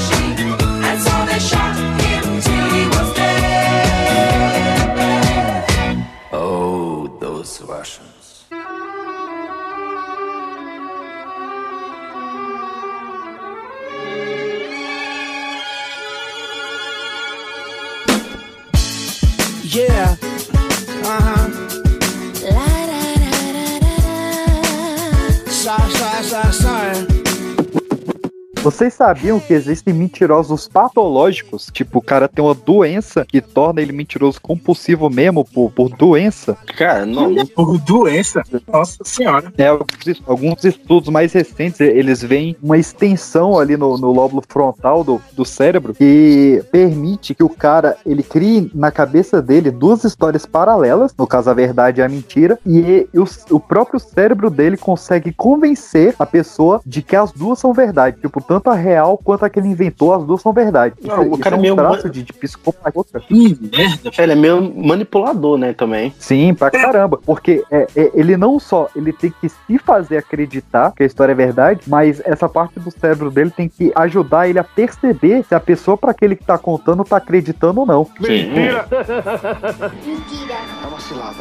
Vocês 28.78 28.94
sabiam 28.94 29.40
que 29.40 29.56
existem 29.56 29.92
mentirosos 29.92 30.68
patológicos? 30.68 31.68
Tipo, 31.74 31.98
o 31.98 32.02
cara 32.02 32.28
tem 32.28 32.46
uma 32.46 32.54
doença 32.54 33.26
que 33.26 33.42
torna 33.42 33.82
ele 33.82 33.92
mentiroso 33.92 34.40
compulsivo 34.40 35.10
mesmo 35.10 35.44
por, 35.44 35.72
por 35.72 35.90
doença? 35.90 36.56
Cara, 36.78 37.04
não. 37.04 37.44
Por 37.48 37.80
doença. 37.80 38.44
Nossa 38.72 39.04
senhora. 39.04 39.52
É, 39.58 39.66
alguns, 39.70 40.22
alguns 40.28 40.64
estudos 40.64 41.10
mais 41.10 41.34
recentes, 41.34 41.80
eles 41.80 42.22
veem 42.22 42.56
uma 42.62 42.78
extensão 42.78 43.58
ali 43.58 43.76
no, 43.76 43.98
no 43.98 44.12
lóbulo 44.12 44.44
frontal 44.48 45.04
do, 45.04 45.20
do 45.34 45.44
cérebro 45.44 45.96
que 45.96 46.64
permite 46.72 47.34
que 47.34 47.44
o 47.44 47.50
cara, 47.50 47.98
ele 48.06 48.22
crie 48.22 48.70
na 48.76 48.92
cabeça 48.92 49.42
dele 49.42 49.72
duas 49.72 50.04
histórias 50.04 50.46
paralelas, 50.46 51.16
no 51.18 51.26
caso 51.26 51.50
a 51.50 51.54
verdade 51.56 52.00
e 52.00 52.04
a 52.04 52.08
mentira, 52.08 52.60
e 52.64 53.10
o, 53.16 53.56
o 53.56 53.60
próprio 53.60 54.00
cérebro 54.00 54.52
dele 54.52 54.78
consegue 54.78 55.34
convencer 55.34 56.14
a 56.20 56.28
pessoa 56.28 56.80
de 56.86 57.02
que 57.02 57.16
as 57.16 57.32
duas 57.32 57.58
são 57.58 57.74
verdade. 57.74 58.18
Tipo, 58.22 58.40
tanto 58.40 58.67
a 58.70 58.76
real 58.76 59.18
quanto 59.18 59.46
a 59.46 59.50
que 59.50 59.60
ele 59.60 59.68
inventou, 59.68 60.14
as 60.14 60.24
duas 60.24 60.42
são 60.42 60.54
verdade. 60.54 60.96
Não, 61.02 61.22
o 61.22 61.34
Isso 61.34 61.40
cara 61.40 61.56
é 61.56 61.58
é 61.58 61.60
um 61.60 61.62
meio 61.62 61.76
traço 61.76 62.10
de, 62.10 62.24
de 62.24 62.34
psicopatia. 62.34 63.20
Que 63.28 63.58
merda. 63.62 64.12
Ele 64.18 64.32
é 64.32 64.36
meio 64.36 64.74
manipulador, 64.76 65.58
né, 65.58 65.74
também. 65.74 66.14
Sim, 66.20 66.54
pra 66.54 66.72
caramba. 66.72 67.20
Porque 67.26 67.64
é, 67.72 67.88
é, 67.96 68.12
ele 68.14 68.38
não 68.38 68.60
só 68.60 68.90
ele 68.96 69.14
tem 69.14 69.34
que 69.42 69.50
se 69.50 69.78
fazer 69.80 70.18
acreditar 70.18 70.92
que 70.96 71.04
a 71.04 71.06
história 71.06 71.32
é 71.32 71.36
verdade, 71.36 71.82
mas 71.88 72.22
essa 72.26 72.48
parte 72.50 72.80
do 72.80 72.92
cérebro 72.92 73.30
dele 73.30 73.52
tem 73.52 73.70
que 73.70 73.92
ajudar 73.96 74.48
ele 74.48 74.60
a 74.60 74.64
perceber 74.64 75.44
se 75.44 75.56
a 75.56 75.60
pessoa 75.60 75.98
para 75.98 76.12
aquele 76.12 76.36
que 76.36 76.44
tá 76.44 76.58
contando 76.58 77.04
tá 77.04 77.18
acreditando 77.18 77.82
ou 77.82 77.86
não. 77.86 78.08
Mentira! 78.20 78.88
Mentira. 80.06 80.54
É 80.84 80.88
uma 80.88 81.00
cilada. 81.00 81.38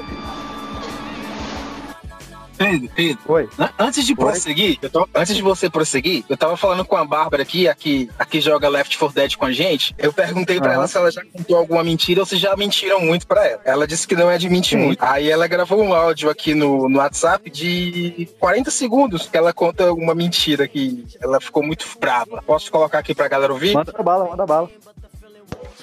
Pedro, 2.56 2.88
Pedro. 2.94 3.18
Oi. 3.28 3.48
An- 3.58 3.70
Antes 3.78 4.04
de 4.06 4.14
prosseguir, 4.14 4.78
tô- 4.90 5.08
antes 5.14 5.34
de 5.34 5.42
você 5.42 5.68
prosseguir, 5.70 6.24
eu 6.28 6.36
tava 6.36 6.56
falando 6.56 6.84
com 6.84 6.96
a 6.96 7.04
Bárbara 7.04 7.42
aqui, 7.42 7.68
a 7.68 7.74
que, 7.74 8.10
a 8.18 8.24
que 8.24 8.40
joga 8.40 8.68
Left 8.68 8.96
4 8.98 9.14
Dead 9.14 9.36
com 9.36 9.44
a 9.44 9.52
gente. 9.52 9.94
Eu 9.98 10.12
perguntei 10.12 10.58
pra 10.58 10.68
Aham. 10.70 10.74
ela 10.78 10.88
se 10.88 10.96
ela 10.96 11.10
já 11.10 11.22
contou 11.24 11.56
alguma 11.56 11.84
mentira 11.84 12.20
ou 12.20 12.26
se 12.26 12.36
já 12.36 12.56
mentiram 12.56 13.00
muito 13.00 13.26
pra 13.26 13.46
ela. 13.46 13.60
Ela 13.64 13.86
disse 13.86 14.06
que 14.08 14.14
não 14.16 14.30
é 14.30 14.38
de 14.38 14.48
mentir 14.48 14.78
muito. 14.78 15.02
Aí 15.02 15.30
ela 15.30 15.46
gravou 15.46 15.82
um 15.82 15.92
áudio 15.94 16.30
aqui 16.30 16.54
no, 16.54 16.88
no 16.88 16.98
WhatsApp 16.98 17.50
de 17.50 18.28
40 18.38 18.70
segundos 18.70 19.26
que 19.28 19.36
ela 19.36 19.52
conta 19.52 19.92
uma 19.92 20.14
mentira 20.14 20.66
que 20.66 21.04
ela 21.20 21.40
ficou 21.40 21.62
muito 21.62 21.86
brava. 22.00 22.42
Posso 22.46 22.70
colocar 22.70 22.98
aqui 22.98 23.14
pra 23.14 23.28
galera 23.28 23.52
ouvir? 23.52 23.74
Manda 23.74 23.92
bala, 24.02 24.24
manda 24.30 24.46
bala. 24.46 24.70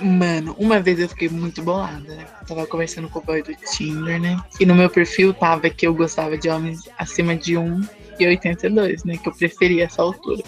Mano, 0.01 0.55
uma 0.57 0.79
vez 0.79 0.99
eu 0.99 1.07
fiquei 1.07 1.29
muito 1.29 1.61
bolada, 1.61 2.15
né? 2.15 2.25
Tava 2.47 2.65
conversando 2.65 3.07
com 3.09 3.19
o 3.19 3.21
boy 3.23 3.43
do 3.43 3.53
Tinder, 3.55 4.19
né? 4.19 4.41
E 4.59 4.65
no 4.65 4.73
meu 4.73 4.89
perfil 4.89 5.33
tava 5.33 5.69
que 5.69 5.85
eu 5.85 5.93
gostava 5.93 6.37
de 6.37 6.49
homens 6.49 6.89
acima 6.97 7.35
de 7.35 7.53
1,82, 7.53 9.05
né? 9.05 9.17
Que 9.17 9.29
eu 9.29 9.33
preferia 9.33 9.85
essa 9.85 10.01
altura. 10.01 10.43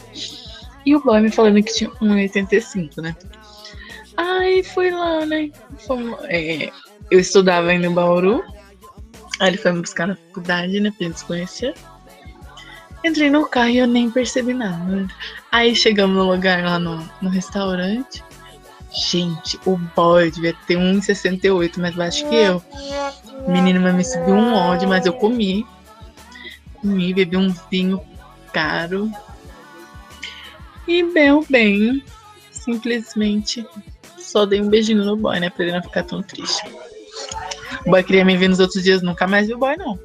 E 0.85 0.95
o 0.95 0.99
boy 1.01 1.21
me 1.21 1.31
falando 1.31 1.61
que 1.63 1.73
tinha 1.73 1.89
1,85, 1.91 3.01
né? 3.01 3.15
Aí 4.17 4.63
fui 4.63 4.89
lá, 4.91 5.25
né? 5.25 5.51
Fomos- 5.85 6.17
é, 6.23 6.71
eu 7.11 7.19
estudava 7.19 7.67
ainda 7.69 7.85
em 7.87 7.93
Bauru. 7.93 8.43
Aí 9.39 9.49
ele 9.49 9.57
foi 9.57 9.73
me 9.73 9.81
buscar 9.81 10.07
na 10.07 10.15
faculdade, 10.15 10.79
né? 10.79 10.91
Pra 10.97 11.07
gente 11.07 11.19
se 11.19 11.25
conhecer. 11.25 11.73
Entrei 13.03 13.29
no 13.29 13.45
carro 13.47 13.69
e 13.69 13.77
eu 13.77 13.87
nem 13.87 14.09
percebi 14.09 14.53
nada. 14.53 15.05
Aí 15.51 15.75
chegamos 15.75 16.15
no 16.15 16.23
lugar 16.31 16.63
lá 16.63 16.79
no, 16.79 17.07
no 17.21 17.29
restaurante. 17.29 18.23
Gente, 18.95 19.59
o 19.65 19.77
boy 19.77 20.31
devia 20.31 20.55
ter 20.65 20.77
1,68 20.77 21.79
mais 21.79 21.95
baixo 21.95 22.27
que 22.29 22.35
eu. 22.35 22.63
Menino, 23.47 23.81
me 23.93 24.03
subiu 24.03 24.35
um 24.35 24.53
ódio, 24.53 24.87
mas 24.87 25.05
eu 25.05 25.13
comi. 25.13 25.65
Comi, 26.75 27.13
bebi 27.13 27.35
um 27.35 27.53
vinho 27.69 28.01
caro. 28.53 29.11
E 30.87 31.03
bem, 31.03 31.45
bem, 31.49 32.03
simplesmente 32.51 33.65
só 34.17 34.45
dei 34.45 34.61
um 34.61 34.69
beijinho 34.69 35.03
no 35.03 35.17
boy, 35.17 35.39
né? 35.39 35.49
Pra 35.49 35.63
ele 35.63 35.73
não 35.73 35.83
ficar 35.83 36.03
tão 36.03 36.21
triste. 36.21 36.63
O 37.85 37.89
boy 37.89 38.03
queria 38.03 38.23
me 38.23 38.37
ver 38.37 38.47
nos 38.47 38.59
outros 38.59 38.83
dias, 38.83 39.01
nunca 39.01 39.27
mais 39.27 39.47
vi 39.47 39.53
o 39.53 39.57
boy, 39.57 39.75
não. 39.77 39.99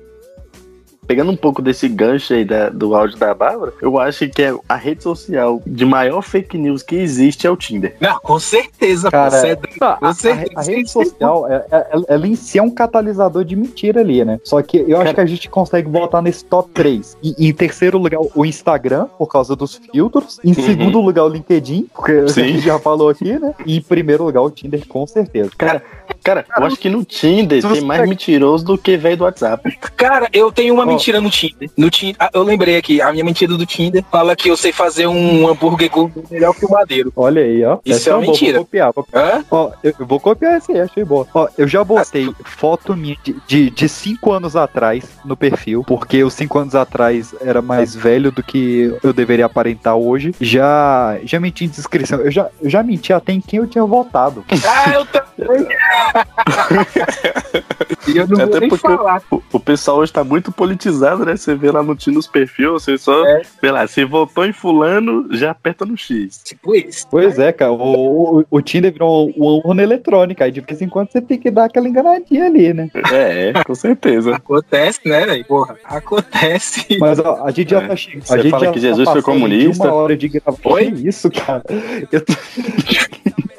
Pegando 1.11 1.33
um 1.33 1.37
pouco 1.37 1.61
desse 1.61 1.89
gancho 1.89 2.33
aí 2.35 2.45
da- 2.45 2.69
do 2.69 2.95
áudio 2.95 3.19
da 3.19 3.35
Bárbara, 3.35 3.73
eu 3.83 3.99
acho 3.99 4.29
que 4.29 4.43
é 4.45 4.55
a 4.69 4.77
rede 4.77 5.03
social 5.03 5.61
de 5.67 5.85
maior 5.85 6.23
fake 6.23 6.57
news 6.57 6.85
que 6.85 6.95
existe 6.95 7.49
é 7.49 7.51
o 7.51 7.57
Tinder. 7.57 7.97
Não, 7.99 8.21
com 8.21 8.39
certeza. 8.39 9.11
Cara, 9.11 9.29
você 9.33 9.47
é 9.49 9.57
doido. 9.57 9.83
A, 9.83 9.99
a- 10.01 10.13
Você- 10.13 10.31
a 10.55 10.63
rede 10.63 10.89
social, 10.89 11.51
é- 11.51 11.67
é- 11.69 11.87
ela, 11.91 12.05
ela 12.07 12.29
em 12.29 12.37
si 12.37 12.59
é 12.59 12.63
um 12.63 12.71
catalisador 12.71 13.45
de 13.45 13.57
mentira 13.57 14.03
ali, 14.03 14.25
né? 14.25 14.39
Só 14.45 14.63
que 14.63 14.77
eu 14.77 14.99
acho 14.99 15.07
Cara- 15.07 15.15
que 15.15 15.21
a 15.21 15.27
gente 15.27 15.51
consegue 15.51 15.89
botar 15.89 16.23
nesse 16.23 16.45
top 16.45 16.71
3. 16.73 17.17
E, 17.21 17.49
em 17.49 17.53
terceiro 17.53 17.99
lugar, 17.99 18.21
o 18.33 18.47
Instagram, 18.47 19.07
por 19.19 19.27
causa 19.27 19.57
dos 19.57 19.81
filtros. 19.91 20.39
Em 20.45 20.51
Uhum. 20.51 20.55
segundo 20.65 21.01
lugar, 21.01 21.25
o 21.25 21.29
LinkedIn, 21.29 21.89
porque 21.93 22.13
a 22.13 22.29
Sim. 22.29 22.45
gente 22.53 22.61
já 22.61 22.79
falou 22.79 23.09
aqui, 23.09 23.37
né? 23.37 23.53
E 23.67 23.79
em 23.79 23.83
primeiro 23.83 24.23
lugar, 24.23 24.43
o 24.43 24.51
Tinder, 24.51 24.87
com 24.87 25.05
certeza. 25.09 25.51
Cara, 25.59 25.83
cara, 26.23 26.47
eu 26.57 26.65
acho 26.67 26.77
que 26.77 26.89
no 26.89 27.05
Tinder 27.05 27.61
tem 27.61 27.81
mais 27.81 28.09
mentiroso 28.09 28.65
do 28.65 28.79
que 28.79 28.97
velho 28.97 29.17
do 29.17 29.25
WhatsApp. 29.25 29.77
Cara, 29.97 30.29
eu 30.33 30.53
tenho 30.53 30.73
uma 30.75 30.85
Ó. 30.85 30.87
mentira 31.01 31.21
no 31.21 31.31
Tinder. 31.31 31.71
No 31.77 31.91
Tinder, 31.91 32.17
ah, 32.19 32.31
eu 32.33 32.43
lembrei 32.43 32.77
aqui, 32.77 33.01
a 33.01 33.11
minha 33.11 33.25
mentira 33.25 33.57
do 33.57 33.65
Tinder 33.67 34.05
fala 34.11 34.37
que 34.37 34.51
eu 34.51 34.57
sei 34.57 34.73
fazer 34.73 35.07
um 35.07 35.49
hambúrguer 35.49 35.91
melhor 36.31 36.55
que 36.55 36.67
o 36.67 36.71
madeiro. 36.71 37.13
Olha 37.17 37.43
aí, 37.43 37.65
ó. 37.65 37.79
Isso 37.85 38.01
Essa 38.01 38.11
é 38.11 38.15
uma 38.15 38.23
mentira. 38.23 38.59
Vou 38.59 38.65
copiar, 38.65 38.93
vou 38.95 39.07
Hã? 39.15 39.45
Ó, 39.51 39.71
eu, 39.83 39.95
eu 39.99 40.07
vou 40.07 40.21
copiar 40.21 40.55
essa 40.55 40.73
aí, 40.73 40.81
achei 40.81 41.05
boa. 41.05 41.27
Ó, 41.35 41.49
eu 41.57 41.67
já 41.67 41.83
botei 41.83 42.31
foto 42.45 42.95
minha 42.97 43.17
de, 43.25 43.37
de, 43.47 43.71
de 43.71 43.89
cinco 43.89 44.33
anos 44.33 44.55
atrás 44.57 45.05
no 45.25 45.37
perfil, 45.37 45.83
porque 45.87 46.23
os 46.23 46.35
cinco 46.35 46.59
anos 46.59 46.75
atrás 46.75 47.35
era 47.41 47.63
mais 47.63 47.95
velho 47.95 48.31
do 48.31 48.43
que 48.43 48.95
eu 49.03 49.13
deveria 49.13 49.47
aparentar 49.47 49.97
hoje. 49.97 50.35
Já, 50.41 51.19
já 51.25 51.41
menti 51.41 51.65
em 51.65 51.69
descrição. 51.69 52.21
Eu 52.21 52.31
já, 52.31 52.49
eu 52.63 52.71
já 52.71 52.83
menti 52.83 53.13
até 53.13 53.33
em 53.33 53.41
quem 53.41 53.59
eu 53.59 53.67
tinha 53.67 53.85
votado. 53.85 54.45
Ah, 54.73 54.93
eu 54.95 55.05
também. 55.07 55.67
e 58.07 58.17
eu 58.17 58.27
não 58.29 58.37
Até 58.37 58.47
vou 58.53 58.61
nem 58.61 58.69
porque- 58.69 58.87
falar. 58.87 59.23
O, 59.31 59.43
o 59.53 59.61
pessoal 59.61 59.99
hoje 59.99 60.13
tá 60.13 60.23
muito 60.23 60.53
politizado 60.53 60.90
automatizado, 60.91 61.25
né? 61.25 61.37
Você 61.37 61.55
vê 61.55 61.71
lá 61.71 61.83
no, 61.83 61.97
nos 62.09 62.27
perfil, 62.27 62.73
você 62.73 62.99
só, 62.99 63.25
É. 63.27 63.43
sei 63.61 63.71
lá, 63.71 63.87
se 63.87 64.05
votou 64.05 64.45
em 64.45 64.53
fulano, 64.53 65.27
já 65.31 65.51
aperta 65.51 65.85
no 65.85 65.97
X. 65.97 66.41
Tipo 66.45 66.75
isso. 66.75 67.07
Pois 67.11 67.39
é, 67.39 67.53
cara. 67.53 67.73
O, 67.73 68.41
o, 68.41 68.45
o 68.51 68.61
Tinder 68.63 68.93
virou 68.93 69.31
uma 69.31 69.53
urna 69.67 69.83
eletrônica. 69.83 70.45
Aí 70.45 70.51
de 70.51 70.61
vez 70.61 70.81
em 70.83 70.89
quando 70.89 71.11
você 71.11 71.21
tem 71.21 71.39
que 71.39 71.51
dar 71.51 71.65
aquela 71.67 71.89
enganadinha 71.89 72.47
ali, 72.47 72.73
né? 72.73 72.91
É, 73.13 73.53
com 73.65 73.75
certeza. 73.75 74.35
Acontece, 74.35 75.01
né, 75.05 75.27
velho? 75.27 75.45
Porra, 75.47 75.77
acontece. 75.85 76.99
Mas 76.99 77.19
ó, 77.19 77.45
a 77.45 77.51
gente 77.51 77.71
já 77.71 77.83
É. 77.83 77.89
tá 77.89 77.97
chegando. 77.97 78.23
Você 78.27 78.35
a 78.35 78.39
gente 78.39 78.51
fala 78.51 78.65
já 78.65 78.73
que 78.73 78.81
tá 78.81 78.87
Jesus 78.87 79.11
foi 79.11 79.23
comunista? 79.23 79.85
Uma 79.85 79.95
hora 79.95 80.17
de 80.17 80.29
grava... 80.29 80.57
Oi? 80.65 80.91
Que 80.93 81.09
isso, 81.09 81.31
cara? 81.31 81.63
Eu 82.11 82.21
tô- 82.25 82.33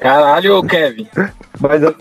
Caralho, 0.02 0.56
ô 0.58 0.62
Kevin. 0.62 1.06
Mas 1.60 1.82
eu- 1.82 1.94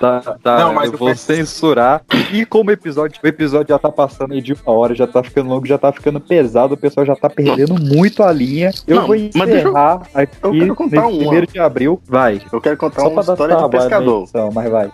tá, 0.00 0.20
tá, 0.42 0.58
Não, 0.58 0.74
mas 0.74 0.86
eu 0.86 0.92
eu 0.92 0.98
vou 0.98 1.08
peço- 1.08 1.24
censurar. 1.24 2.02
E 2.32 2.44
como 2.46 2.70
o 2.70 2.72
episódio, 2.72 3.18
o 3.22 3.26
episódio 3.26 3.68
já 3.74 3.78
tá 3.78 3.90
passando 3.90 4.32
aí 4.32 4.40
de 4.40 4.52
uma 4.54 4.72
hora, 4.74 4.94
já 4.94 5.06
tá 5.06 5.22
ficando 5.22 5.48
longo, 5.50 5.66
já 5.66 5.76
tá 5.78 5.92
ficando 5.92 6.18
pesado, 6.20 6.74
o 6.74 6.76
pessoal 6.76 7.04
já 7.04 7.14
tá 7.14 7.28
perdendo 7.28 7.74
muito 7.80 8.22
a 8.22 8.32
linha. 8.32 8.70
Eu 8.86 8.96
Não, 8.96 9.06
vou 9.06 9.14
eu- 9.16 9.26
encerrar 9.26 10.02
eu 10.14 10.20
aqui 10.22 10.58
quero 10.60 10.74
contar 10.74 10.96
nesse 11.02 11.08
uma. 11.12 11.18
primeiro 11.18 11.46
de 11.46 11.58
abril. 11.60 12.00
Vai. 12.06 12.40
Eu 12.52 12.60
quero 12.60 12.76
contar 12.76 13.02
Só 13.02 13.08
uma 13.08 13.14
pra 13.16 13.22
dar 13.22 13.32
história 13.34 13.56
de 13.56 13.68
pescador. 13.68 14.22
edição, 14.22 14.50
mas 14.52 14.70
vai. 14.70 14.90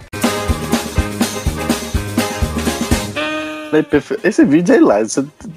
Esse 4.22 4.44
vídeo 4.44 4.74
é 4.74 4.78
hilário. 4.78 5.07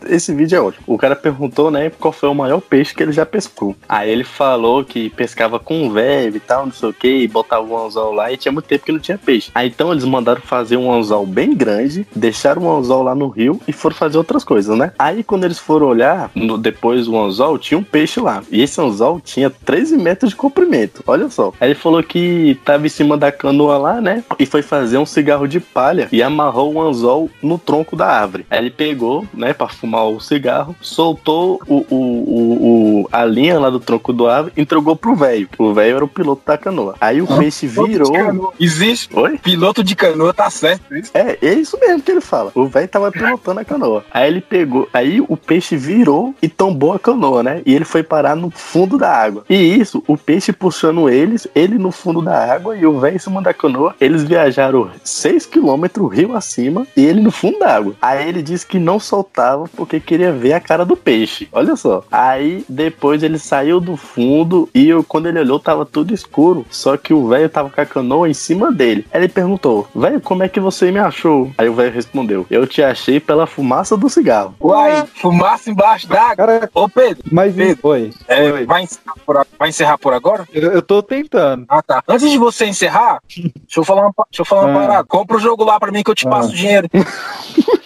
Esse, 0.08 0.34
vídeo 0.34 0.58
é 0.58 0.62
ótimo. 0.62 0.84
O 0.88 0.97
cara 0.97 1.15
perguntou, 1.15 1.71
né, 1.71 1.89
qual 2.00 2.12
foi 2.12 2.30
o 2.30 2.36
maior 2.36 2.60
peixe 2.62 2.93
que 2.93 3.02
ele 3.04 3.12
já 3.12 3.26
pescou. 3.26 3.76
Aí 3.88 4.10
ele 4.10 4.24
falou 4.24 4.84
que 4.84 5.10
pescava 5.10 5.60
com 5.60 5.89
velho 5.91 6.36
e 6.36 6.39
tal, 6.39 6.65
não 6.65 6.74
sei 6.74 6.89
o 6.89 6.93
que, 6.93 7.08
e 7.08 7.28
botava 7.28 7.65
um 7.65 7.86
anzol 7.86 8.13
lá 8.13 8.32
e 8.32 8.38
tinha 8.38 8.52
muito 8.52 8.65
tempo 8.65 8.86
que 8.86 8.91
não 8.91 9.00
tinha 9.00 9.17
peixe. 9.17 9.52
Aí 9.56 9.67
então 9.67 9.91
eles 9.91 10.04
mandaram 10.06 10.41
fazer 10.41 10.78
um 10.78 10.91
anzol 10.91 11.26
bem 11.26 11.54
grande, 11.56 12.06
deixaram 12.15 12.63
o 12.63 12.76
anzol 12.78 13.04
lá 13.04 13.15
no 13.15 13.28
rio 13.28 13.60
e 13.67 13.74
foram 13.74 13.95
fazer 13.95 14.17
outras 14.17 14.43
coisas, 14.43 14.78
né? 14.78 14.91
Aí 14.97 15.24
quando 15.24 15.43
eles 15.43 15.60
foram 15.60 15.88
olhar, 15.88 16.32
no- 16.36 16.58
depois 16.58 17.06
do 17.06 17.17
anzol, 17.17 17.58
tinha 17.58 17.78
um 17.78 17.84
peixe 17.84 18.19
lá. 18.19 18.43
E 18.52 18.62
esse 18.62 18.80
anzol 18.82 19.19
tinha 19.24 19.50
13 19.50 19.97
metros 19.97 20.32
de 20.32 20.36
comprimento. 20.36 21.04
Olha 21.08 21.30
só. 21.30 21.54
Aí 21.60 21.69
ele 21.69 21.76
falou 21.76 22.02
que 22.04 22.58
tava 22.65 22.86
em 22.86 22.89
cima 22.89 23.17
da 23.17 23.32
canoa 23.32 23.78
lá, 23.78 24.02
né? 24.02 24.24
E 24.39 24.45
foi 24.45 24.62
fazer 24.62 24.97
um 24.97 25.06
cigarro 25.06 25.47
de 25.47 25.60
palha 25.60 26.08
e 26.12 26.21
amarrou 26.24 26.74
o 26.74 26.82
anzol 26.82 27.30
no 27.41 27.58
tronco 27.58 27.95
da 28.02 28.08
árvore. 28.08 28.46
Aí 28.50 28.60
ele 28.60 28.70
pegou, 28.72 29.26
né, 29.34 29.54
pra 29.54 29.68
fumar 29.68 30.06
o 30.08 30.20
cigarro, 30.20 30.76
soltou 30.82 31.62
o, 31.68 31.86
o, 31.90 31.96
o, 31.96 33.02
o- 33.04 33.10
a 33.12 33.24
linha 33.26 33.60
lá 33.60 33.70
do 33.70 33.80
tronco 33.80 34.12
do 34.14 34.28
árvore 34.28 34.54
e 34.58 34.62
entregou 34.62 34.96
pro 34.96 35.16
velho. 35.16 35.48
O 35.58 35.74
velho 35.74 35.96
era 35.98 36.06
o 36.06 36.08
piloto 36.08 36.42
da 36.46 36.58
canoa. 36.58 36.96
Aí 37.00 37.22
o 37.22 37.28
peixe 37.28 37.68
virou. 37.68 38.54
Existe. 38.60 39.10
Oi? 39.18 39.38
Piloto 39.38 39.84
de 39.84 39.96
canoa, 39.96 40.34
tá 40.34 40.50
certo 40.50 40.96
isso? 40.96 41.12
É, 41.14 41.38
é 41.42 41.54
isso 41.54 41.78
mesmo 41.80 42.02
que 42.02 42.12
ele 42.12 42.22
fala. 42.22 42.52
O 42.56 42.66
velho 42.68 42.88
tava 42.88 43.12
pilotando 43.12 43.60
a 43.60 43.66
canoa. 43.66 44.04
Aí 44.12 44.28
ele 44.28 44.42
pegou, 44.42 44.88
aí 44.94 45.22
o 45.22 45.38
peixe 45.38 45.76
virou 45.78 46.34
e 46.42 46.48
tombou 46.48 46.94
a 46.94 47.00
canoa, 47.00 47.44
né? 47.44 47.62
E 47.66 47.74
ele 47.76 47.86
foi 47.86 48.04
parar 48.04 48.36
no 48.36 48.50
fundo 48.50 48.98
da 48.98 49.12
água. 49.12 49.44
E 49.50 49.56
isso, 49.56 50.04
o 50.08 50.18
peixe 50.18 50.52
puxando 50.54 51.10
eles, 51.10 51.48
ele 51.56 51.78
no 51.78 51.92
fundo 51.92 52.22
da 52.22 52.54
água 52.54 52.76
e 52.78 52.86
o 52.86 53.00
velho 53.00 53.16
em 53.16 53.20
cima 53.20 53.42
da 53.42 53.54
canoa. 53.54 53.96
Eles 54.00 54.24
viajaram 54.24 54.90
6 55.04 55.46
km 55.46 56.08
rio 56.12 56.36
acima 56.36 56.86
e 56.96 57.06
ele 57.06 57.22
no 57.22 57.32
fundo 57.32 57.60
da 57.60 57.76
água. 57.76 57.90
Aí 58.01 58.27
ele 58.27 58.41
disse 58.41 58.65
que 58.65 58.80
não 58.80 58.99
soltava 58.99 59.65
porque 59.75 59.99
queria 59.99 60.32
ver 60.32 60.54
a 60.54 60.60
cara 60.60 60.86
do 60.86 60.95
peixe. 60.95 61.47
Olha 61.51 61.75
só. 61.75 62.04
Aí 62.12 62.63
depois 62.69 63.23
ele 63.23 63.38
saiu 63.39 63.80
do 63.80 63.95
fundo 63.97 64.69
e 64.73 64.88
eu, 64.89 65.04
quando 65.04 65.27
ele 65.27 65.39
olhou 65.39 65.60
tava 65.60 65.86
tudo 65.86 66.13
escuro. 66.13 66.65
Só 66.69 66.97
que 66.97 67.13
o 67.13 67.27
velho 67.27 67.49
tava 67.49 67.69
com 67.69 67.82
a 67.82 67.86
canoa 67.86 68.30
em 68.30 68.34
cima 68.34 68.71
dele. 68.71 69.06
Aí 69.13 69.21
ele 69.21 69.27
perguntou: 69.27 69.88
Velho, 69.95 70.19
como 70.21 70.43
é 70.43 70.49
que 70.49 70.60
você 70.60 70.91
me 70.91 70.99
achou? 70.99 71.51
Aí 71.58 71.67
o 71.69 71.73
velho 71.73 71.91
respondeu: 71.93 72.45
Eu 72.49 72.65
te 72.67 72.82
achei 72.84 73.19
pela 73.19 73.45
fumaça 73.47 73.95
do 73.97 74.10
cigarro. 74.10 74.56
Uai, 74.60 75.06
fumaça 75.15 75.69
embaixo 75.69 76.08
d'água. 76.08 76.36
Cara, 76.36 76.69
Ô, 76.73 76.88
Pedro, 76.89 77.23
mas 77.32 77.54
Pedro. 77.56 77.77
foi. 77.82 78.12
é, 78.27 78.63
vai, 78.65 78.84
encerrar 78.84 79.15
por, 79.25 79.47
vai 79.60 79.69
encerrar 79.69 79.97
por 79.97 80.13
agora? 80.13 80.47
Eu, 80.54 80.71
eu 80.71 80.82
tô 80.82 81.01
tentando. 81.04 81.65
Ah, 81.67 81.82
tá. 81.82 82.04
Antes 82.08 82.30
de 82.30 82.38
você 82.38 82.65
encerrar, 82.65 83.19
deixa 83.30 83.51
eu 83.77 83.84
falar 83.84 84.01
uma, 84.04 84.13
deixa 84.30 84.41
eu 84.41 84.45
falar 84.45 84.65
uma 84.67 84.71
Ah. 84.84 84.88
parada. 84.88 85.04
Compra 85.06 85.38
o 85.38 85.39
jogo 85.39 85.63
lá 85.63 85.80
pra 85.80 85.91
mim 85.91 86.04
que 86.04 86.12
eu 86.12 86.15
te 86.15 86.27
Ah. 86.27 86.32
passo 86.32 86.49
o 86.49 86.54
dinheiro. 86.56 86.88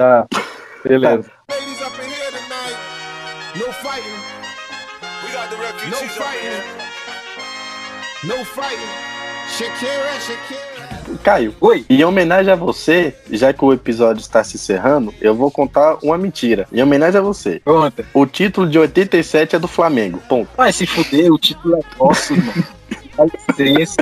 Tá. 0.00 0.26
Beleza. 0.82 1.30
Shakira. 9.50 11.18
Caio, 11.22 11.54
Oi. 11.60 11.84
em 11.90 12.02
homenagem 12.02 12.50
a 12.50 12.56
você, 12.56 13.14
já 13.30 13.52
que 13.52 13.62
o 13.62 13.74
episódio 13.74 14.22
está 14.22 14.42
se 14.42 14.56
encerrando, 14.56 15.12
eu 15.20 15.34
vou 15.34 15.50
contar 15.50 15.98
uma 16.02 16.16
mentira. 16.16 16.66
Em 16.72 16.82
homenagem 16.82 17.20
a 17.20 17.22
você. 17.22 17.60
Conta. 17.62 18.06
O 18.14 18.24
título 18.24 18.70
de 18.70 18.78
87 18.78 19.56
é 19.56 19.58
do 19.58 19.68
Flamengo. 19.68 20.18
Ponto. 20.26 20.48
Vai 20.56 20.72
se 20.72 20.86
fuder, 20.86 21.30
o 21.30 21.38
título 21.38 21.76
é 21.76 21.82
nosso, 21.98 22.34
mano. 22.34 22.64
Dá 23.18 23.24
licença. 23.58 23.96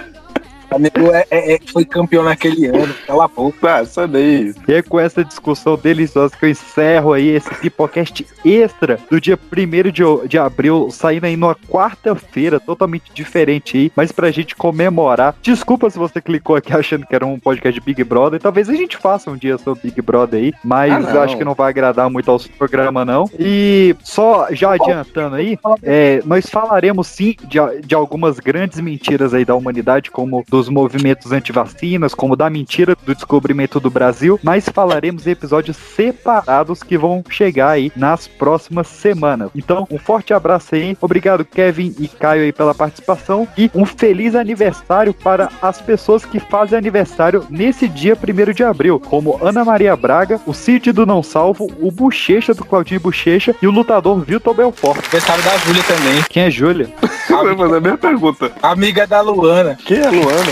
O 0.68 0.76
Flamengo 0.76 1.12
é, 1.14 1.24
é- 1.30 1.54
é- 1.54 1.58
foi 1.72 1.84
campeão 1.84 2.22
naquele 2.22 2.66
ano. 2.66 2.94
Cala 3.06 3.24
a 3.24 3.28
boca. 3.28 3.58
Ah, 3.78 4.06
daí. 4.06 4.54
E 4.66 4.72
é 4.74 4.82
com 4.82 5.00
essa 5.00 5.24
discussão 5.24 5.76
deliciosa 5.76 6.36
que 6.36 6.44
eu 6.44 6.50
encerro 6.50 7.12
aí 7.14 7.28
esse 7.28 7.52
Pipocast 7.56 8.26
extra 8.44 8.98
do 9.10 9.20
dia 9.20 9.38
1 9.38 9.90
de, 9.90 10.28
de 10.28 10.38
abril, 10.38 10.88
saindo 10.90 11.24
aí 11.24 11.36
numa 11.36 11.54
quarta-feira, 11.54 12.60
totalmente 12.60 13.10
diferente 13.12 13.76
aí, 13.76 13.92
mas 13.96 14.12
pra 14.12 14.30
gente 14.30 14.54
comemorar. 14.54 15.34
Desculpa 15.42 15.88
se 15.90 15.98
você 15.98 16.20
clicou 16.20 16.54
aqui 16.56 16.72
achando 16.72 17.06
que 17.06 17.14
era 17.14 17.24
um 17.26 17.38
podcast 17.38 17.78
de 17.78 17.84
Big 17.84 18.04
Brother, 18.04 18.40
talvez 18.40 18.68
a 18.68 18.74
gente 18.74 18.96
faça 18.96 19.30
um 19.30 19.36
dia 19.36 19.56
sobre 19.58 19.80
Big 19.84 20.00
Brother 20.02 20.40
aí, 20.40 20.52
mas 20.62 20.92
Ah, 21.08 21.22
acho 21.22 21.36
que 21.36 21.44
não 21.44 21.54
vai 21.54 21.70
agradar 21.70 22.10
muito 22.10 22.30
aos 22.30 22.46
programas 22.46 23.06
não. 23.06 23.24
E 23.38 23.96
só 24.02 24.48
já 24.50 24.72
adiantando 24.74 25.36
aí, 25.36 25.58
é, 25.82 26.20
nós 26.24 26.46
falaremos 26.46 27.06
sim 27.06 27.34
de, 27.44 27.58
de 27.84 27.94
algumas 27.94 28.38
grandes 28.38 28.80
mentiras 28.80 29.32
aí 29.34 29.44
da 29.44 29.54
humanidade, 29.54 30.10
como 30.10 30.44
dos 30.58 30.68
movimentos 30.68 31.30
antivacinas, 31.30 32.14
como 32.14 32.34
da 32.34 32.50
mentira 32.50 32.96
do 33.06 33.14
descobrimento 33.14 33.78
do 33.78 33.88
Brasil, 33.88 34.40
mas 34.42 34.68
falaremos 34.68 35.24
em 35.26 35.30
episódios 35.30 35.76
separados 35.76 36.82
que 36.82 36.98
vão 36.98 37.22
chegar 37.30 37.70
aí 37.70 37.92
nas 37.94 38.26
próximas 38.26 38.88
semanas. 38.88 39.50
Então, 39.54 39.86
um 39.88 39.98
forte 39.98 40.34
abraço 40.34 40.74
aí, 40.74 40.96
obrigado 41.00 41.44
Kevin 41.44 41.94
e 41.98 42.08
Caio 42.08 42.42
aí 42.42 42.52
pela 42.52 42.74
participação 42.74 43.46
e 43.56 43.70
um 43.72 43.86
feliz 43.86 44.34
aniversário 44.34 45.14
para 45.14 45.48
as 45.62 45.80
pessoas 45.80 46.24
que 46.24 46.40
fazem 46.40 46.76
aniversário 46.76 47.46
nesse 47.48 47.86
dia 47.86 48.16
1 48.16 48.52
de 48.52 48.64
abril, 48.64 48.98
como 48.98 49.38
Ana 49.40 49.64
Maria 49.64 49.94
Braga, 49.94 50.40
o 50.44 50.52
Cid 50.52 50.90
do 50.90 51.06
Não 51.06 51.22
Salvo, 51.22 51.68
o 51.80 51.92
Bochecha 51.92 52.52
do 52.52 52.64
Claudinho 52.64 53.00
Bochecha 53.00 53.54
e 53.62 53.66
o 53.68 53.70
lutador 53.70 54.18
Vitor 54.24 54.54
Belfort. 54.54 54.98
Aniversário 54.98 55.44
da 55.44 55.56
Júlia 55.58 55.82
também. 55.84 56.24
Quem 56.28 56.42
é 56.42 56.50
Júlia? 56.50 56.88
Vai 57.30 57.56
fazer 57.56 57.76
a 57.76 57.80
mesma 57.80 57.98
pergunta. 57.98 58.50
Amiga 58.60 59.06
da 59.06 59.20
Luana. 59.20 59.78
Quem 59.84 59.98
é 59.98 60.10
Luana? 60.10 60.47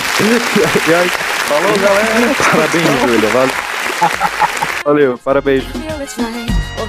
Falou, 1.48 1.78
galera. 1.78 2.34
parabéns, 2.50 3.00
Júlia. 3.00 3.28
Valeu. 3.30 4.66
Valeu, 4.86 5.18
parabéns. 5.18 5.64
Oh 6.78 6.86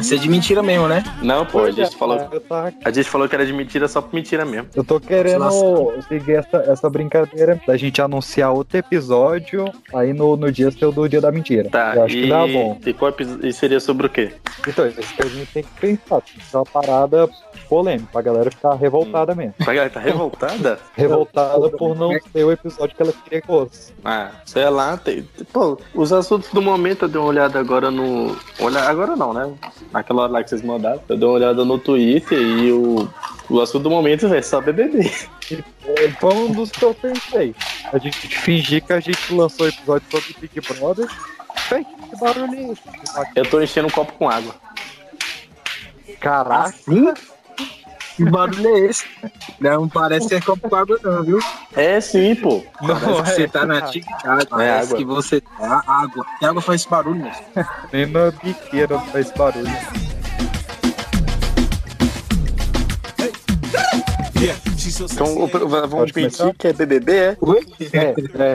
Isso 0.00 0.14
é 0.14 0.16
de 0.16 0.26
mentira 0.30 0.62
mesmo, 0.62 0.88
né? 0.88 1.04
Não, 1.22 1.44
pô, 1.44 1.64
a 1.64 1.70
gente 1.70 1.94
falou. 1.98 2.16
Eu, 2.32 2.40
tava- 2.40 2.72
A 2.82 2.90
gente 2.90 3.10
falou 3.10 3.28
que 3.28 3.34
era 3.34 3.44
de 3.44 3.52
mentira 3.52 3.86
só 3.88 4.00
por 4.00 4.14
mentira 4.14 4.46
mesmo. 4.46 4.68
eu 4.74 4.82
tô 4.82 4.98
querendo 4.98 5.44
seguir 6.08 6.36
essa, 6.36 6.56
essa 6.66 6.88
brincadeira 6.88 7.60
da 7.66 7.76
gente 7.76 8.00
anunciar 8.00 8.52
outro 8.52 8.78
episódio 8.78 9.66
aí 9.92 10.14
no, 10.14 10.34
no 10.34 10.50
dia 10.50 10.70
seu 10.70 10.90
do 10.90 11.06
dia 11.06 11.20
da 11.20 11.30
mentira. 11.30 11.68
Tá, 11.68 11.92
eu 11.96 12.04
acho 12.04 12.16
e, 12.16 12.22
que 12.22 12.28
dá 12.30 12.46
bom. 12.46 12.80
e 12.86 12.92
qual 12.94 13.14
e 13.42 13.52
seria 13.52 13.78
sobre 13.80 14.06
o 14.06 14.08
quê? 14.08 14.32
Então, 14.66 14.86
isso 14.86 15.14
que 15.14 15.22
a 15.22 15.26
gente 15.26 15.52
tem 15.52 15.62
que 15.62 15.68
pensar. 15.78 16.22
Tem 16.22 16.38
que 16.38 16.44
ser 16.44 16.56
uma 16.56 16.64
parada 16.64 17.28
polêmica, 17.68 18.08
pra 18.10 18.20
galera 18.20 18.50
ficar 18.50 18.74
revoltada 18.74 19.32
mesmo. 19.32 19.54
A 19.64 19.72
tá 19.90 20.00
revoltada? 20.00 20.78
Revoltada 20.94 21.68
por 21.70 21.96
não 21.96 22.10
ser 22.32 22.44
o 22.44 22.52
episódio 22.52 22.96
que 22.96 23.02
ela 23.02 23.12
queria 23.12 23.40
que 23.40 23.46
fosse. 23.46 23.92
Ah, 24.04 24.30
sei 24.46 24.68
lá, 24.68 24.96
tem. 24.96 25.28
Pô, 25.52 25.78
os 25.94 26.12
assuntos 26.12 26.50
do 26.50 26.62
momento 26.62 27.04
eu 27.04 27.08
dei 27.08 27.20
uma 27.20 27.28
olhada 27.28 27.58
agora 27.58 27.90
no. 27.90 28.36
Olha, 28.58 28.80
agora 28.82 29.16
não, 29.16 29.32
né? 29.32 29.52
Naquela 29.92 30.22
hora 30.22 30.32
lá 30.32 30.42
que 30.42 30.50
vocês 30.50 30.62
mandaram. 30.62 31.00
Eu 31.08 31.16
dei 31.16 31.28
uma 31.28 31.34
olhada 31.34 31.64
no 31.64 31.78
Twitter 31.78 32.40
e 32.40 32.72
o. 32.72 33.08
O 33.48 33.60
assunto 33.60 33.82
do 33.82 33.90
momento 33.90 34.32
é 34.32 34.40
só 34.40 34.60
BBB. 34.60 35.10
Foi 36.20 36.34
um 36.34 36.52
dos 36.52 36.70
que 36.70 36.84
eu 36.84 36.94
pensei. 36.94 37.54
A 37.92 37.98
gente 37.98 38.28
fingir 38.28 38.84
que 38.84 38.92
a 38.92 39.00
gente 39.00 39.34
lançou 39.34 39.66
episódio 39.66 40.06
sobre 40.08 40.36
Big 40.40 40.60
Brother. 40.60 41.08
Véi, 41.68 41.84
que 41.84 42.20
barulho 42.20 42.54
é 42.54 42.72
esse? 42.72 42.82
Eu 43.34 43.44
tô 43.50 43.60
enchendo 43.60 43.88
um 43.88 43.90
copo 43.90 44.12
com 44.12 44.28
água. 44.28 44.54
Caraca. 46.20 46.72
Sim? 46.72 47.12
Que 48.20 48.28
barulho 48.28 48.76
é 48.76 48.80
esse? 48.80 49.06
Não 49.58 49.88
parece 49.88 50.28
ser 50.28 50.44
copo 50.44 50.68
com 50.68 50.76
água, 50.76 51.00
não, 51.02 51.22
viu? 51.22 51.38
É 51.74 51.98
sim, 52.02 52.34
pô. 52.34 52.62
Parece 52.78 53.06
Não, 53.06 53.22
que 53.22 53.30
você 53.30 53.42
é, 53.44 53.48
tá 53.48 53.64
na 53.64 53.78
atividade. 53.78 54.46
Parece 54.46 54.86
água. 54.88 54.98
que 54.98 55.04
você 55.06 55.40
tá 55.40 55.82
água. 55.86 56.26
E 56.42 56.44
água 56.44 56.60
faz 56.60 56.82
esse 56.82 56.90
barulho 56.90 57.22
mesmo. 57.22 57.42
Nem 57.90 58.04
na 58.04 58.30
biqueira 58.30 58.96
não 58.96 59.06
faz 59.06 59.30
barulho. 59.30 59.70
Yeah, 64.38 64.60
Então, 64.86 65.26
o- 65.42 65.46
vamos 65.46 65.90
Pode 65.90 66.12
pedir 66.12 66.36
começar? 66.36 66.54
que 66.56 66.66
é 66.68 66.72
BBB, 66.72 67.12
é? 67.12 67.36
Oi? 67.40 67.66
É, 67.92 67.98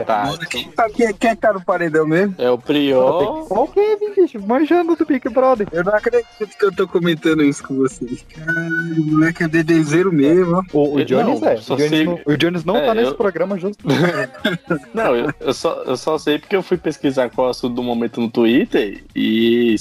Tá. 0.06 0.32
Quem, 0.50 0.68
tá- 0.70 0.90
quem, 0.90 1.14
quem 1.14 1.30
é 1.30 1.34
que 1.34 1.40
tá 1.40 1.52
no 1.52 1.64
paredão 1.64 2.06
mesmo? 2.06 2.34
É 2.38 2.50
o 2.50 2.58
Prior. 2.58 3.46
Qual 3.46 3.68
Kevin, 3.68 4.12
bicho? 4.14 4.40
Manjando 4.46 4.96
do 4.96 5.04
Big 5.06 5.28
Brother. 5.28 5.66
Eu 5.72 5.84
não 5.84 5.94
acredito 5.94 6.26
que 6.58 6.64
eu 6.64 6.72
tô 6.74 6.86
comentando 6.88 7.42
isso 7.42 7.62
com 7.62 7.74
vocês. 7.76 8.24
Caralho, 8.34 9.02
o 9.02 9.04
moleque 9.12 9.44
é 9.44 9.48
dedezeiro 9.48 10.12
mesmo. 10.12 10.62
O, 10.72 10.94
o 10.96 11.04
Jones 11.04 11.40
não, 11.40 11.48
é. 11.48 11.54
O 11.54 11.60
Jones, 11.60 11.88
sei- 11.90 12.04
não, 12.04 12.20
o 12.24 12.36
Jones 12.36 12.64
não 12.64 12.76
É, 12.76 12.86
tá 12.86 12.94
nesse 12.94 13.10
eu- 13.10 13.14
programa 13.14 13.58
justo. 13.58 13.84
Não, 14.94 15.14
eu, 15.14 15.32
eu 15.40 15.52
só, 15.54 15.82
eu 15.86 15.96
só 15.96 16.18
sei 16.18 16.38
porque 16.38 16.56
eu 16.56 16.62
fui 16.62 16.76
pesquisar 16.76 17.28
qual 17.30 17.46
é 17.46 17.48
o 17.48 17.50
assunto 17.50 17.74
do 17.74 17.82
momento 17.82 18.20
no 18.20 18.30
Twitter 18.30 19.02
e 19.14 19.74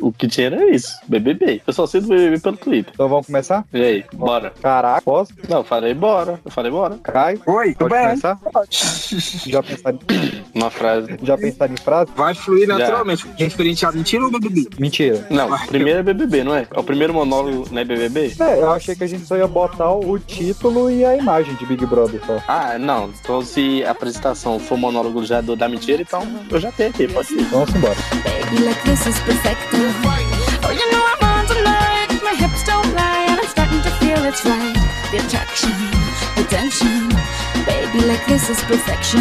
o 0.00 0.12
que 0.12 0.28
tinha 0.28 0.46
era 0.48 0.70
isso, 0.70 0.98
BBB. 1.06 1.62
Eu 1.66 1.72
só 1.72 1.86
sei 1.86 2.00
do 2.00 2.08
BBB 2.08 2.38
pelo 2.40 2.56
Twitter. 2.56 2.92
Então 2.94 3.08
vamos 3.08 3.26
começar? 3.26 3.64
E 3.72 3.82
aí, 3.82 4.04
bora. 4.14 4.52
Caraca, 4.62 5.02
posso? 5.02 5.32
Não, 5.48 5.58
eu 5.58 5.64
falei 5.88 5.94
bora. 5.94 6.40
Eu 6.44 6.50
falei 6.50 6.70
bora. 6.70 6.98
Caio, 7.02 7.40
Oi, 7.46 7.74
tudo 7.74 7.88
pode 7.88 7.94
bem? 7.94 8.08
começar? 8.08 8.38
Já 9.46 9.62
pensaram, 9.62 9.98
Uma 10.54 10.70
frase. 10.70 11.16
já 11.22 11.36
pensaram 11.38 11.72
em 11.74 11.76
frase? 11.76 12.10
Vai 12.16 12.34
fluir 12.34 12.66
Já. 12.66 12.78
naturalmente. 12.78 13.26
Referente 13.36 13.86
a 13.86 13.92
mentira 13.92 14.24
ou 14.24 14.30
BBB? 14.30 14.68
Mentira. 14.78 15.26
Não, 15.30 15.48
primeiro 15.66 16.00
é 16.00 16.02
BBB, 16.02 16.44
não 16.44 16.54
é? 16.54 16.66
É 16.70 16.78
o 16.80 16.82
primeiro 16.82 17.14
monólogo, 17.14 17.66
não 17.70 17.80
é 17.80 17.84
BBB? 17.84 18.34
É, 18.40 18.58
eu 18.60 18.70
achei 18.72 18.94
que 18.94 19.04
a 19.04 19.06
gente 19.06 19.24
só 19.26 19.36
ia 19.36 19.46
botar 19.46 19.92
o 19.92 20.18
título 20.18 20.90
e 20.90 21.04
a 21.04 21.16
imagem 21.16 21.54
de 21.56 21.66
Big 21.66 21.84
Brother 21.86 22.20
só. 22.26 22.38
Ah, 22.48 22.78
não. 22.78 23.10
Então 23.20 23.42
se 23.42 23.84
a 23.84 23.90
apresentação 23.92 24.58
for 24.58 24.76
monólogo 24.78 25.24
já 25.24 25.40
do, 25.40 25.56
da 25.56 25.68
mentira, 25.68 26.02
então 26.02 26.22
eu 26.50 26.60
já 26.60 26.70
tenho 26.72 26.90
aqui, 26.90 27.08
pode 27.08 27.32
ir. 27.34 27.40
Então 27.42 27.60
vamos 27.64 27.74
embora. 27.74 27.94
Baby, 28.24 28.64
like 28.64 28.80
this 28.82 29.06
is 29.06 29.18
perfect. 29.20 29.58
Oh, 29.74 30.70
you 30.70 30.92
know 30.92 31.04
I'm 31.06 31.24
on 31.24 31.46
tonight. 31.46 32.22
My 32.22 32.34
hips 32.34 32.64
don't 32.64 32.86
lie, 32.94 33.26
and 33.28 33.40
I'm 33.40 33.46
starting 33.48 33.80
to 33.82 33.90
feel 33.98 34.24
it's 34.26 34.44
right. 34.44 34.87
The 35.10 35.16
attraction, 35.24 35.72
the 36.36 36.44
tension. 36.50 37.08
Baby, 37.64 38.06
like 38.06 38.26
this 38.26 38.50
is 38.50 38.60
perfection. 38.64 39.20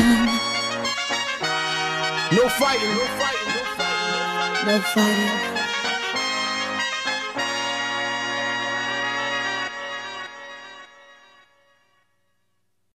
No 2.35 2.49
fighting, 2.49 2.89
no 2.89 3.05
fighting, 3.15 3.47
no 3.47 3.63
fighting. 3.77 4.67
No 4.67 4.79
fighting. 4.81 5.46